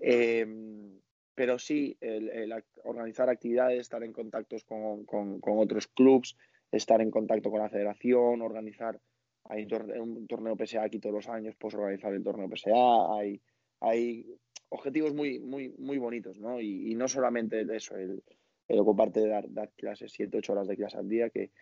Em, 0.00 0.98
pero 1.36 1.58
sí, 1.58 1.96
el, 2.00 2.52
organizar 2.82 3.28
actividades, 3.28 3.78
estar 3.78 4.02
en 4.02 4.12
contactos 4.12 4.64
con, 4.64 5.04
con, 5.04 5.38
con 5.40 5.58
otros 5.58 5.86
clubs, 5.86 6.36
estar 6.72 7.00
en 7.00 7.12
contacto 7.12 7.50
con 7.50 7.60
la 7.60 7.68
federación, 7.68 8.42
organizar 8.42 9.00
hay 9.48 9.68
un 10.00 10.26
torneo 10.26 10.56
PSA 10.56 10.84
aquí 10.84 10.98
todos 10.98 11.14
los 11.14 11.28
años, 11.28 11.54
pues 11.58 11.74
organizar 11.74 12.12
el 12.12 12.24
torneo 12.24 12.48
PSA, 12.48 13.16
hay, 13.16 13.40
hay 13.80 14.26
objetivos 14.70 15.14
muy, 15.14 15.38
muy, 15.38 15.68
muy 15.78 15.98
bonitos, 15.98 16.38
¿no? 16.38 16.60
Y, 16.60 16.94
no 16.94 17.06
solamente 17.06 17.64
eso, 17.70 17.96
el, 17.96 18.22
el 18.66 18.78
ocuparte 18.80 19.20
de 19.20 19.28
dar, 19.28 19.44
dar 19.48 19.70
clases, 19.76 20.12
7, 20.12 20.38
8 20.38 20.52
horas 20.52 20.68
de 20.68 20.76
clase 20.76 20.98
al 20.98 21.08
día, 21.08 21.30
que 21.30 21.52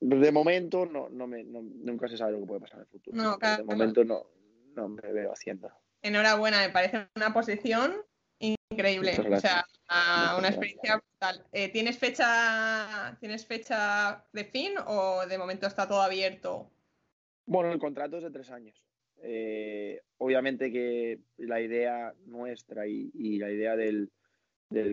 de 0.00 0.32
momento 0.32 0.84
no, 0.84 1.08
no 1.08 1.28
me, 1.28 1.44
nunca 1.44 2.08
se 2.08 2.16
sabe 2.16 2.32
lo 2.32 2.40
que 2.40 2.46
puede 2.46 2.60
pasar 2.60 2.78
en 2.78 2.82
el 2.82 2.88
futuro. 2.88 3.16
No, 3.16 3.38
claro, 3.38 3.64
de 3.64 3.64
momento 3.64 4.04
no, 4.04 4.26
no 4.74 4.88
me 4.88 5.12
veo 5.12 5.32
haciendo. 5.32 5.70
Enhorabuena, 6.02 6.58
me 6.66 6.72
parece 6.72 7.06
una 7.14 7.32
posición 7.32 7.94
increíble. 8.72 9.12
O 9.30 9.40
sea, 9.40 9.64
una 10.38 10.48
experiencia 10.48 10.96
brutal. 10.96 11.44
Eh, 11.52 11.68
¿tienes, 11.70 11.98
fecha, 11.98 13.16
¿Tienes 13.20 13.46
fecha 13.46 14.24
de 14.32 14.44
fin 14.44 14.72
o 14.86 15.26
de 15.26 15.38
momento 15.38 15.66
está 15.66 15.86
todo 15.86 16.02
abierto? 16.02 16.70
Bueno, 17.46 17.72
el 17.72 17.78
contrato 17.78 18.16
es 18.16 18.24
de 18.24 18.30
tres 18.30 18.50
años. 18.50 18.82
Eh, 19.24 20.00
obviamente 20.18 20.72
que 20.72 21.20
la 21.36 21.60
idea 21.60 22.12
nuestra 22.26 22.86
y, 22.86 23.38
la 23.38 23.50
idea 23.50 23.76
del, 23.76 24.10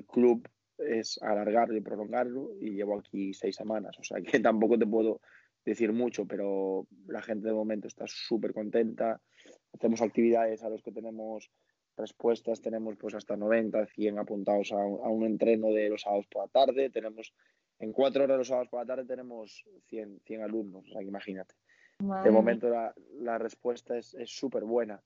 club 0.07 0.47
es 0.77 1.19
alargarlo 1.21 1.75
y 1.75 1.82
prolongarlo 1.82 2.51
y 2.59 2.71
llevo 2.71 2.99
aquí 2.99 3.34
seis 3.34 3.55
semanas, 3.55 3.97
o 3.99 4.03
sea 4.03 4.21
que 4.21 4.39
tampoco 4.39 4.77
te 4.77 4.86
puedo 4.86 5.21
decir 5.65 5.91
mucho, 5.93 6.25
pero 6.25 6.88
la 7.07 7.21
gente 7.21 7.47
de 7.47 7.53
momento 7.53 7.88
está 7.88 8.05
súper 8.07 8.53
contenta. 8.53 9.21
Hacemos 9.73 10.01
actividades 10.01 10.63
a 10.63 10.69
los 10.69 10.82
que 10.82 10.91
tenemos 10.91 11.49
respuestas 12.00 12.62
tenemos 12.62 12.95
pues 12.97 13.14
hasta 13.14 13.38
90, 13.38 13.86
100 13.86 14.20
apuntados 14.20 14.72
a 14.72 14.78
un, 14.78 15.26
entreno 15.26 15.72
de 15.72 15.89
los 15.89 16.02
sábados 16.02 16.28
por 16.28 16.43
la 16.43 16.47
tarde. 16.47 16.89
Tenemos 16.89 17.34
en 17.80 17.91
cuatro 17.91 18.24
horas 18.24 18.38
los 18.38 18.47
sábados 18.47 18.70
por 18.70 18.80
la 18.80 18.86
tarde 18.86 19.06
tenemos 19.06 19.64
100, 19.88 20.22
100 20.26 20.41
alumnos, 20.43 20.86
o 20.88 20.91
sea 20.91 21.02
imagínate. 21.04 21.56
De 22.00 22.32
momento 22.32 22.70
la, 22.70 22.93
la 23.20 23.38
respuesta 23.38 23.97
es 23.97 24.16
súper 24.26 24.64
buena. 24.64 25.02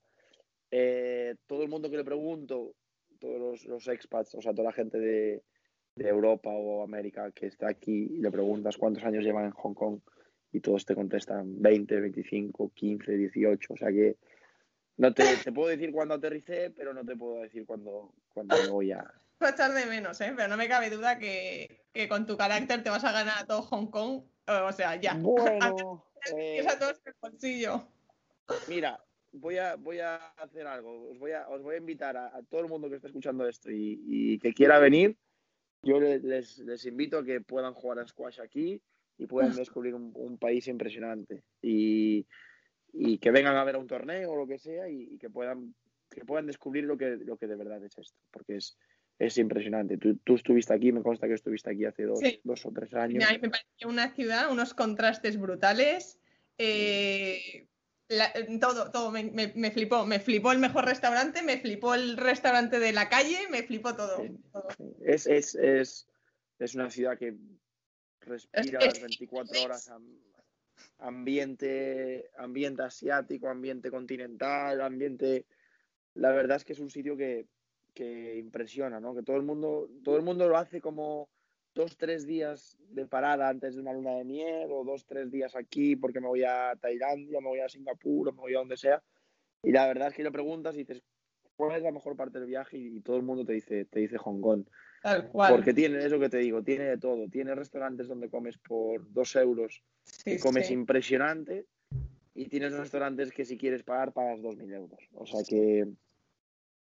Eh, 0.75 1.35
todo 1.45 1.61
el 1.61 1.69
mundo 1.69 1.87
que 1.87 1.97
le 1.97 2.03
pregunto, 2.03 2.73
todos 3.19 3.39
los, 3.39 3.65
los, 3.65 3.87
expats, 3.87 4.33
o 4.33 4.41
sea, 4.41 4.53
toda 4.53 4.69
la 4.69 4.73
gente 4.73 4.97
de, 4.97 5.43
de 5.95 6.09
Europa 6.09 6.49
o 6.49 6.81
América 6.81 7.31
que 7.31 7.45
está 7.45 7.69
aquí 7.69 8.07
y 8.09 8.17
le 8.17 8.31
preguntas 8.31 8.77
cuántos 8.77 9.03
años 9.03 9.23
llevan 9.23 9.45
en 9.45 9.51
Hong 9.51 9.75
Kong 9.75 9.99
y 10.51 10.61
todos 10.61 10.83
te 10.83 10.95
contestan 10.95 11.61
20, 11.61 12.01
25, 12.01 12.71
15, 12.73 13.11
18, 13.11 13.73
o 13.73 13.77
sea 13.77 13.91
que 13.91 14.17
no 14.97 15.13
te, 15.13 15.51
puedo 15.51 15.69
decir 15.69 15.91
cuándo 15.91 16.13
aterricé, 16.15 16.71
pero 16.71 16.93
no 16.93 17.03
te 17.03 17.15
puedo 17.15 17.41
decir 17.41 17.65
cuándo, 17.65 18.13
cuándo 18.33 18.55
me 18.55 18.69
voy 18.69 18.91
a. 18.91 19.11
a 19.39 19.49
echar 19.49 19.73
de 19.73 19.85
menos, 19.85 20.19
¿eh? 20.21 20.33
Pero 20.35 20.47
no 20.47 20.57
me 20.57 20.67
cabe 20.67 20.89
duda 20.89 21.17
que, 21.17 21.81
con 22.07 22.25
tu 22.25 22.37
carácter 22.37 22.83
te 22.83 22.89
vas 22.89 23.03
a 23.03 23.11
ganar 23.11 23.39
a 23.39 23.45
todo 23.45 23.63
Hong 23.63 23.87
Kong. 23.87 24.23
O 24.47 24.71
sea, 24.71 24.95
ya. 24.97 25.15
Bueno. 25.15 26.05
eh, 26.37 26.65
a 26.67 26.77
todos 26.77 27.01
el 27.05 27.13
bolsillo. 27.19 27.87
Mira, 28.67 29.03
voy 29.31 29.57
a, 29.57 29.75
voy 29.75 29.99
a 29.99 30.15
hacer 30.37 30.67
algo. 30.67 31.09
Os 31.09 31.17
voy 31.17 31.31
a, 31.31 31.47
os 31.49 31.61
voy 31.61 31.75
a 31.75 31.79
invitar 31.79 32.15
a, 32.15 32.41
todo 32.49 32.61
el 32.61 32.67
mundo 32.67 32.89
que 32.89 32.97
esté 32.97 33.07
escuchando 33.07 33.47
esto 33.47 33.69
y, 33.71 34.37
que 34.39 34.53
quiera 34.53 34.79
venir. 34.79 35.17
Yo 35.81 35.99
les, 35.99 36.59
les, 36.59 36.85
invito 36.85 37.17
a 37.17 37.25
que 37.25 37.41
puedan 37.41 37.73
jugar 37.73 37.99
a 37.99 38.07
squash 38.07 38.39
aquí 38.39 38.81
y 39.17 39.25
puedan 39.25 39.53
descubrir 39.53 39.95
un, 39.95 40.13
un 40.15 40.37
país 40.37 40.67
impresionante. 40.67 41.43
Y 41.61 42.25
y 42.93 43.17
que 43.17 43.31
vengan 43.31 43.57
a 43.57 43.63
ver 43.63 43.75
a 43.75 43.79
un 43.79 43.87
torneo 43.87 44.31
o 44.31 44.35
lo 44.35 44.47
que 44.47 44.59
sea 44.59 44.87
y, 44.87 45.17
que 45.17 45.29
puedan 45.29 45.73
que 46.09 46.23
puedan 46.23 46.45
descubrir 46.45 46.83
lo 46.83 46.95
que, 46.95 47.17
lo 47.17 47.37
que 47.37 47.47
de 47.47 47.55
verdad 47.55 47.83
es 47.83 47.97
esto, 47.97 48.15
porque 48.29 48.57
es, 48.57 48.77
es 49.17 49.35
impresionante. 49.39 49.97
Tú, 49.97 50.15
tú 50.17 50.35
estuviste 50.35 50.71
aquí, 50.71 50.91
me 50.91 51.01
consta 51.01 51.27
que 51.27 51.33
estuviste 51.33 51.71
aquí 51.71 51.85
hace 51.85 52.03
dos, 52.03 52.19
dos 52.43 52.65
o 52.67 52.71
tres 52.71 52.93
años. 52.93 53.23
me 53.41 53.49
pareció 53.49 53.89
una 53.89 54.13
ciudad, 54.13 54.51
unos 54.51 54.75
contrastes 54.75 55.39
brutales. 55.39 56.19
Eh, 56.59 57.67
todo, 58.61 58.91
todo 58.91 59.11
me, 59.11 59.23
me, 59.23 59.71
flipó. 59.71 60.05
Me 60.05 60.19
flipó 60.19 60.51
el 60.51 60.59
mejor 60.59 60.85
restaurante, 60.85 61.41
me 61.41 61.57
flipó 61.57 61.95
el 61.95 62.15
restaurante 62.17 62.79
de 62.79 62.91
la 62.91 63.09
calle, 63.09 63.47
me 63.49 63.63
flipó 63.63 63.95
todo. 63.95 64.23
Es, 65.03 65.25
es, 65.25 65.55
es, 65.55 66.07
es, 66.59 66.75
una 66.75 66.91
ciudad 66.91 67.17
que 67.17 67.35
respira 68.21 68.81
las 68.81 69.01
24 69.01 69.63
horas 69.63 69.91
ambiente, 70.99 72.29
ambiente 72.37 72.83
asiático, 72.83 73.49
ambiente 73.49 73.91
continental, 73.91 74.81
ambiente... 74.81 75.45
La 76.15 76.31
verdad 76.31 76.57
es 76.57 76.63
que 76.63 76.73
es 76.73 76.79
un 76.79 76.91
sitio 76.91 77.17
que, 77.17 77.47
que 77.93 78.37
impresiona, 78.37 78.99
¿no? 78.99 79.15
Que 79.15 79.23
todo 79.23 79.37
el 79.37 79.43
mundo, 79.43 79.89
todo 80.03 80.17
el 80.17 80.21
mundo 80.21 80.47
lo 80.47 80.57
hace 80.57 80.79
como 80.79 81.29
dos, 81.73 81.97
tres 81.97 82.25
días 82.25 82.77
de 82.89 83.05
parada 83.05 83.49
antes 83.49 83.75
de 83.75 83.81
una 83.81 83.93
luna 83.93 84.11
de 84.15 84.23
miel, 84.23 84.69
o 84.71 84.83
dos, 84.83 85.05
tres 85.05 85.31
días 85.31 85.55
aquí 85.55 85.95
porque 85.95 86.19
me 86.19 86.27
voy 86.27 86.43
a 86.43 86.75
Tailandia, 86.79 87.39
me 87.41 87.47
voy 87.47 87.59
a 87.59 87.69
Singapur, 87.69 88.29
o 88.29 88.31
me 88.31 88.41
voy 88.41 88.55
a 88.55 88.59
donde 88.59 88.77
sea. 88.77 89.01
Y 89.63 89.71
la 89.71 89.87
verdad 89.87 90.09
es 90.09 90.13
que 90.13 90.23
le 90.23 90.31
preguntas 90.31 90.75
y 90.75 90.79
dices, 90.79 91.01
¿cuál 91.55 91.77
es 91.77 91.83
la 91.83 91.91
mejor 91.91 92.15
parte 92.15 92.39
del 92.39 92.47
viaje? 92.47 92.77
Y, 92.77 92.99
todo 93.01 93.17
el 93.17 93.23
mundo 93.23 93.45
te 93.45 93.53
dice, 93.53 93.85
te 93.85 93.99
dice 93.99 94.17
Hong 94.17 94.41
Kong. 94.41 94.65
Tal 95.01 95.29
cual. 95.29 95.53
Porque 95.53 95.73
tiene 95.73 96.03
eso 96.05 96.19
que 96.19 96.29
te 96.29 96.37
digo, 96.37 96.63
tiene 96.63 96.85
de 96.85 96.97
todo. 96.97 97.27
Tiene 97.29 97.55
restaurantes 97.55 98.07
donde 98.07 98.29
comes 98.29 98.57
por 98.57 99.11
dos 99.11 99.35
euros 99.35 99.83
y 100.25 100.39
comes 100.39 100.71
impresionante. 100.71 101.65
Y 102.35 102.47
tienes 102.47 102.73
restaurantes 102.73 103.31
que 103.31 103.45
si 103.45 103.57
quieres 103.57 103.83
pagar, 103.83 104.11
pagas 104.11 104.41
dos 104.41 104.57
mil 104.57 104.71
euros. 104.73 104.99
O 105.13 105.25
sea 105.25 105.43
que 105.47 105.87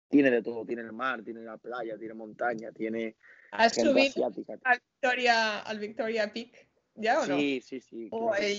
tiene 0.09 0.31
de 0.31 0.43
todo. 0.43 0.65
Tiene 0.65 0.83
el 0.83 0.93
mar, 0.93 1.23
tiene 1.23 1.41
la 1.41 1.57
playa, 1.57 1.99
tiene 1.99 2.15
montaña, 2.15 2.71
tiene 2.73 3.17
¿Has 3.53 3.75
subido 3.75 4.27
Al, 4.65 4.81
Victoria, 4.81 5.61
al 5.61 5.79
Victoria 5.79 6.33
Peak? 6.33 6.69
¿Ya 6.95 7.21
o 7.21 7.27
no? 7.27 7.37
Sí, 7.37 7.63
sí, 7.65 7.81
sí, 7.81 8.11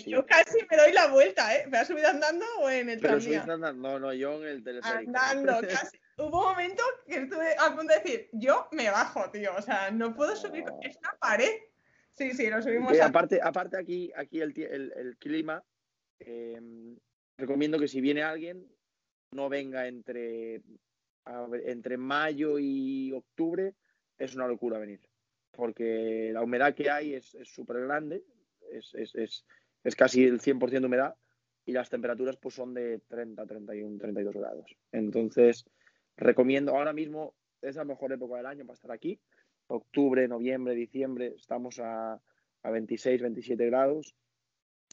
Yo 0.08 0.26
casi 0.26 0.58
me 0.70 0.78
doy 0.78 0.94
la 0.94 1.08
vuelta, 1.08 1.56
¿eh? 1.56 1.68
¿Me 1.68 1.78
has 1.78 1.88
subido 1.88 2.08
andando 2.08 2.46
o 2.60 2.70
en 2.70 2.90
el 2.90 3.00
Pero 3.00 3.16
andando, 3.16 3.74
no, 3.74 4.00
no, 4.00 4.14
yo 4.14 4.42
en 4.42 4.48
el 4.48 4.64
teleférico. 4.64 5.12
Andando, 5.16 5.62
casi. 5.70 6.00
Hubo 6.18 6.40
un 6.40 6.50
momento 6.52 6.84
que 7.08 7.18
estuve 7.18 7.56
a 7.58 7.76
punto 7.76 7.94
de 7.94 8.00
decir, 8.00 8.30
yo 8.34 8.68
me 8.72 8.90
bajo, 8.90 9.30
tío, 9.32 9.52
o 9.56 9.62
sea, 9.62 9.92
no 9.92 10.16
puedo 10.16 10.36
subir 10.36 10.64
esta 10.82 11.16
pared. 11.20 11.52
Sí, 12.14 12.32
sí, 12.34 12.50
lo 12.50 12.62
subimos. 12.62 13.00
aparte, 13.00 13.40
aparte 13.42 13.78
aquí, 13.78 14.12
aquí 14.16 14.42
el, 14.42 14.54
el, 14.58 14.94
el 14.96 15.18
clima, 15.18 15.64
em, 16.20 16.98
recomiendo 17.38 17.80
que 17.80 17.88
si 17.88 18.02
viene 18.02 18.22
alguien, 18.22 18.68
no 19.32 19.50
venga 19.50 19.88
entre, 19.88 20.62
entre 21.66 21.98
mayo 21.98 22.60
y 22.60 23.12
octubre, 23.14 23.76
es 24.18 24.36
una 24.36 24.48
locura 24.48 24.78
venir, 24.78 25.00
porque 25.52 26.32
la 26.34 26.44
humedad 26.44 26.76
que 26.76 26.90
hay 26.90 27.16
es 27.16 27.38
súper 27.44 27.82
grande, 27.82 28.24
es, 28.72 28.94
es, 28.94 29.16
es, 29.16 29.46
es, 29.84 29.96
casi 29.96 30.26
el 30.26 30.42
100% 30.42 30.70
de 30.70 30.86
humedad 30.86 31.16
y 31.66 31.72
las 31.72 31.90
temperaturas 31.90 32.38
pues 32.38 32.56
son 32.56 32.74
de 32.74 33.00
30, 33.08 33.46
31, 33.46 33.98
32 33.98 34.36
grados. 34.36 34.76
Entonces, 34.92 35.66
recomiendo, 36.18 36.76
ahora 36.76 36.94
mismo 36.94 37.36
es 37.62 37.76
la 37.76 37.86
mejor 37.86 38.12
época 38.12 38.38
del 38.38 38.46
año 38.46 38.66
para 38.66 38.76
estar 38.76 38.92
aquí, 38.92 39.20
octubre, 39.72 40.28
noviembre, 40.28 40.76
diciembre, 40.76 41.34
estamos 41.36 41.80
a, 41.80 42.20
a 42.64 42.70
26, 42.70 43.22
27 43.22 43.66
grados 43.68 44.16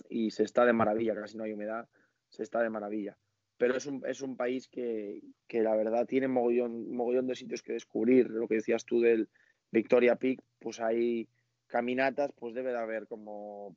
y 0.09 0.31
se 0.31 0.45
está 0.45 0.64
de 0.64 0.72
maravilla, 0.72 1.14
casi 1.14 1.37
no 1.37 1.45
hay 1.45 1.53
humedad, 1.53 1.89
se 2.29 2.43
está 2.43 2.62
de 2.62 2.70
maravilla 2.70 3.16
pero 3.59 3.76
es 3.76 3.87
un, 3.87 4.03
es 4.07 4.22
un 4.22 4.37
país 4.37 4.68
que, 4.68 5.20
que, 5.49 5.62
la 5.62 5.74
verdad 5.74 6.07
tiene 6.07 6.29
mogollón, 6.29 6.91
mogollón 6.93 7.26
de 7.26 7.35
sitios 7.35 7.62
que 7.62 7.72
descubrir. 7.72 8.31
Lo 8.31 8.47
que 8.47 8.55
decías 8.55 8.85
tú 8.85 9.01
del 9.01 9.29
Victoria 9.72 10.14
Peak, 10.14 10.41
pues 10.61 10.81
hay 10.81 11.29
caminatas, 11.66 12.31
pues 12.37 12.55
debe 12.55 12.70
de 12.70 12.79
haber 12.79 13.09
como, 13.09 13.74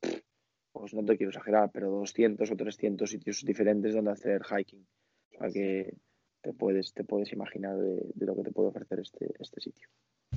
pues 0.72 0.93
no 0.93 1.04
te 1.04 1.18
quiero 1.18 1.32
exagerar, 1.32 1.72
pero 1.74 1.89
200 1.89 2.49
o 2.49 2.56
300 2.56 3.10
sitios 3.10 3.43
diferentes 3.43 3.95
donde 3.95 4.12
hacer 4.12 4.43
hiking. 4.43 4.88
O 5.34 5.38
sea 5.39 5.49
que 5.49 5.95
te 6.41 6.54
puedes, 6.54 6.93
te 6.93 7.04
puedes 7.04 7.34
imaginar 7.34 7.76
de, 7.78 8.12
de 8.14 8.26
lo 8.26 8.36
que 8.36 8.43
te 8.43 8.52
puede 8.52 8.70
ofrecer 8.70 8.99
este, 8.99 9.34
este 9.39 9.62
sitio. 9.62 9.89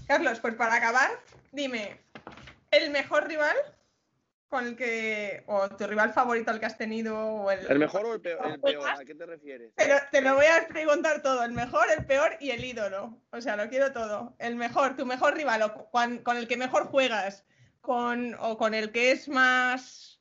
Carlos, 0.07 0.40
pues 0.40 0.55
para 0.55 0.74
acabar, 0.74 1.11
dime, 1.52 2.00
¿el 2.70 2.90
mejor 2.90 3.26
rival 3.26 3.57
con 4.48 4.68
el 4.68 4.76
que, 4.76 5.42
o 5.46 5.68
tu 5.70 5.86
rival 5.86 6.12
favorito 6.12 6.50
al 6.50 6.61
que 6.61 6.66
has 6.66 6.78
tenido, 6.78 7.18
o 7.18 7.50
el... 7.50 7.66
¿El 7.68 7.78
mejor 7.78 8.05
o 8.07 8.14
el 8.14 8.20
peor? 8.20 8.40
¿A 8.88 9.05
qué 9.05 9.14
te 9.14 9.26
refieres? 9.26 9.72
Pero 9.74 9.96
te 10.12 10.20
lo 10.20 10.34
voy 10.34 10.46
a 10.46 10.68
preguntar 10.68 11.22
todo, 11.22 11.42
el 11.42 11.52
mejor, 11.52 11.86
el 11.96 12.05
peor 12.07 12.36
y 12.38 12.50
el 12.50 12.64
ídolo. 12.64 13.20
O 13.32 13.40
sea, 13.40 13.57
lo 13.57 13.68
quiero 13.68 13.92
todo. 13.92 14.36
El 14.38 14.55
mejor, 14.55 14.94
tu 14.94 15.07
mejor 15.07 15.34
rival, 15.34 15.62
o 15.62 15.90
con, 15.90 16.36
el 16.36 16.46
que 16.46 16.57
mejor 16.57 16.84
juegas, 16.84 17.44
con, 17.80 18.36
o 18.38 18.57
con 18.57 18.74
el 18.74 18.92
que 18.92 19.11
es 19.11 19.28
más 19.28 20.20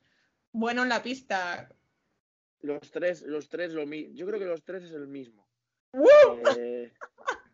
bueno 0.50 0.82
en 0.82 0.88
la 0.88 1.02
pista. 1.02 1.68
Los 2.60 2.90
tres, 2.90 3.22
los 3.22 3.48
tres 3.48 3.72
lo 3.72 3.86
mismo. 3.86 4.14
Yo 4.14 4.26
creo 4.26 4.40
que 4.40 4.46
los 4.46 4.64
tres 4.64 4.82
es 4.82 4.92
el 4.92 5.06
mismo. 5.06 5.46
Eh, 6.58 6.92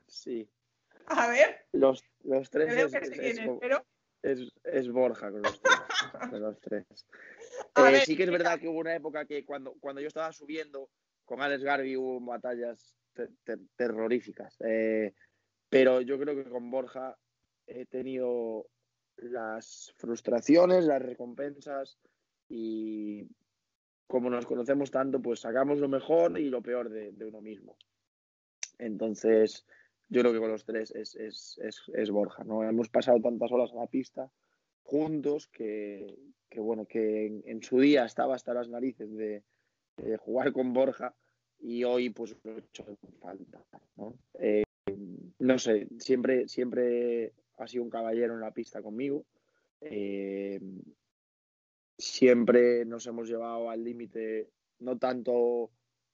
sí. 0.07 0.49
A 1.11 1.29
ver. 1.29 1.67
Los, 1.73 2.05
los 2.23 2.51
tres 2.51 2.73
es, 2.73 3.41
pero 3.61 3.85
es, 4.23 4.91
Borja 4.91 5.31
con 5.31 5.43
los 5.43 5.61
tres. 5.61 6.41
los 6.41 6.61
tres. 6.61 6.87
Eh, 7.77 8.03
sí 8.07 8.17
que 8.17 8.23
es 8.23 8.31
verdad 8.31 8.59
que 8.59 8.69
hubo 8.69 8.79
una 8.79 8.95
época 8.95 9.27
que 9.27 9.45
cuando, 9.45 9.75
cuando 9.81 10.01
yo 10.01 10.09
estaba 10.09 10.33
subiendo 10.33 10.89
con 11.25 11.43
Alex 11.43 11.63
Garvey 11.63 11.97
hubo 11.97 12.19
batallas 12.21 12.97
terroríficas. 13.77 14.57
Eh, 14.61 15.15
pero 15.69 16.01
yo 16.01 16.19
creo 16.19 16.35
que 16.35 16.49
con 16.49 16.71
Borja 16.71 17.17
he 17.67 17.87
tenido 17.87 18.67
las 19.17 19.93
frustraciones, 19.97 20.85
las 20.85 21.03
recompensas 21.03 21.99
y 22.49 23.29
como 24.07 24.31
nos 24.31 24.47
conocemos 24.47 24.91
tanto, 24.91 25.21
pues 25.21 25.41
sacamos 25.41 25.79
lo 25.79 25.89
mejor 25.89 26.39
y 26.39 26.49
lo 26.49 26.63
peor 26.63 26.89
de, 26.89 27.13
de 27.13 27.25
uno 27.27 27.41
mismo. 27.41 27.77
Entonces, 28.79 29.67
yo 30.11 30.21
creo 30.21 30.33
que 30.33 30.41
con 30.41 30.51
los 30.51 30.65
tres 30.65 30.91
es, 30.91 31.15
es, 31.15 31.59
es, 31.63 31.83
es, 31.95 32.11
Borja, 32.11 32.45
¿no? 32.45 32.63
Hemos 32.65 32.89
pasado 32.89 33.21
tantas 33.21 33.51
horas 33.53 33.71
en 33.73 33.79
la 33.79 33.87
pista 33.87 34.31
juntos 34.83 35.47
que, 35.49 36.19
que 36.49 36.61
bueno, 36.61 36.85
que 36.85 37.43
en, 37.45 37.63
su 37.63 37.79
día 37.79 38.05
estaba 38.05 38.35
hasta 38.35 38.53
las 38.53 38.69
narices 38.69 39.17
de, 39.17 39.45
jugar 40.19 40.53
con 40.53 40.73
Borja 40.73 41.15
y 41.59 41.85
hoy 41.85 42.11
pues 42.11 42.35
lo 42.43 42.57
he 42.57 42.59
hecho 42.59 42.85
falta, 43.21 43.63
¿no? 43.97 44.19
Eh, 44.39 44.65
no 45.39 45.59
sé, 45.59 45.89
siempre, 45.99 46.49
siempre 46.49 47.35
ha 47.59 47.67
sido 47.69 47.85
un 47.85 47.91
caballero 47.91 48.35
en 48.35 48.41
la 48.41 48.53
pista 48.53 48.83
conmigo. 48.83 49.27
Eh, 49.81 50.61
siempre 51.99 52.85
nos 52.85 53.07
hemos 53.07 53.29
llevado 53.29 53.71
al 53.71 53.85
límite, 53.85 54.51
no 54.81 54.99
tanto 54.99 55.71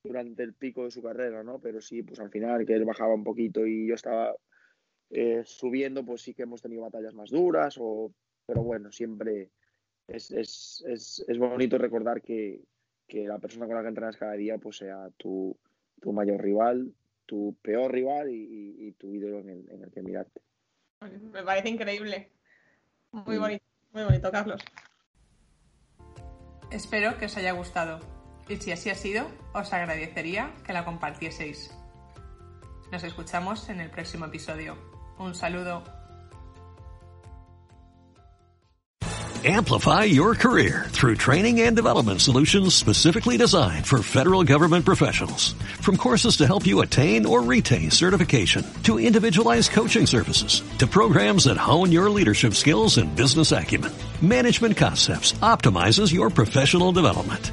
durante 0.06 0.42
el 0.42 0.54
pico 0.54 0.84
de 0.84 0.90
su 0.90 1.02
carrera, 1.02 1.42
¿no? 1.42 1.58
Pero 1.58 1.80
sí, 1.80 2.02
pues 2.02 2.20
al 2.20 2.30
final 2.30 2.64
que 2.64 2.74
él 2.74 2.84
bajaba 2.84 3.14
un 3.14 3.24
poquito 3.24 3.66
y 3.66 3.86
yo 3.86 3.94
estaba 3.94 4.34
eh, 5.10 5.42
subiendo, 5.44 6.04
pues 6.04 6.22
sí 6.22 6.34
que 6.34 6.42
hemos 6.42 6.62
tenido 6.62 6.82
batallas 6.82 7.14
más 7.14 7.30
duras, 7.30 7.76
o, 7.78 8.12
pero 8.46 8.62
bueno, 8.62 8.90
siempre 8.90 9.50
es, 10.08 10.30
es, 10.30 10.84
es, 10.86 11.24
es 11.26 11.38
bonito 11.38 11.78
recordar 11.78 12.22
que, 12.22 12.60
que, 13.06 13.26
la 13.26 13.38
persona 13.38 13.66
con 13.66 13.76
la 13.76 13.82
que 13.82 13.88
entrenas 13.88 14.16
cada 14.16 14.32
día 14.32 14.58
pues 14.58 14.78
sea 14.78 15.10
tu, 15.16 15.56
tu 16.00 16.12
mayor 16.12 16.42
rival, 16.42 16.92
tu 17.26 17.56
peor 17.62 17.92
rival 17.92 18.30
y, 18.30 18.76
y, 18.78 18.92
tu 18.92 19.14
ídolo 19.14 19.40
en 19.40 19.50
el, 19.50 19.70
en 19.70 19.82
el, 19.84 19.90
que 19.90 20.02
mirarte. 20.02 20.40
Me 21.00 21.42
parece 21.42 21.68
increíble. 21.68 22.30
Muy 23.12 23.38
bonito, 23.38 23.64
muy 23.92 24.04
bonito, 24.04 24.30
Carlos. 24.30 24.62
Espero 26.70 27.16
que 27.18 27.26
os 27.26 27.36
haya 27.36 27.52
gustado. 27.52 28.15
Y 28.48 28.56
si 28.56 28.72
así 28.72 28.90
ha 28.90 28.94
sido, 28.94 29.26
os 29.52 29.72
agradecería 29.72 30.52
que 30.64 30.72
la 30.72 30.84
compartieseis. 30.84 31.70
Nos 32.92 33.02
escuchamos 33.02 33.68
en 33.68 33.80
el 33.80 33.90
próximo 33.90 34.26
episodio. 34.26 34.76
Un 35.18 35.34
saludo. 35.34 35.82
Amplify 39.44 40.02
your 40.04 40.34
career 40.34 40.86
through 40.88 41.16
training 41.16 41.60
and 41.60 41.76
development 41.76 42.20
solutions 42.20 42.74
specifically 42.74 43.36
designed 43.36 43.86
for 43.86 44.02
federal 44.02 44.42
government 44.42 44.84
professionals. 44.84 45.52
From 45.80 45.96
courses 45.96 46.38
to 46.38 46.48
help 46.48 46.66
you 46.66 46.80
attain 46.80 47.24
or 47.26 47.42
retain 47.42 47.92
certification, 47.92 48.64
to 48.82 48.98
individualized 48.98 49.70
coaching 49.70 50.04
services, 50.06 50.62
to 50.78 50.88
programs 50.88 51.44
that 51.44 51.58
hone 51.58 51.92
your 51.92 52.10
leadership 52.10 52.54
skills 52.54 52.98
and 52.98 53.14
business 53.14 53.52
acumen, 53.52 53.92
Management 54.20 54.76
Concepts 54.76 55.34
optimizes 55.34 56.12
your 56.12 56.28
professional 56.28 56.90
development. 56.90 57.52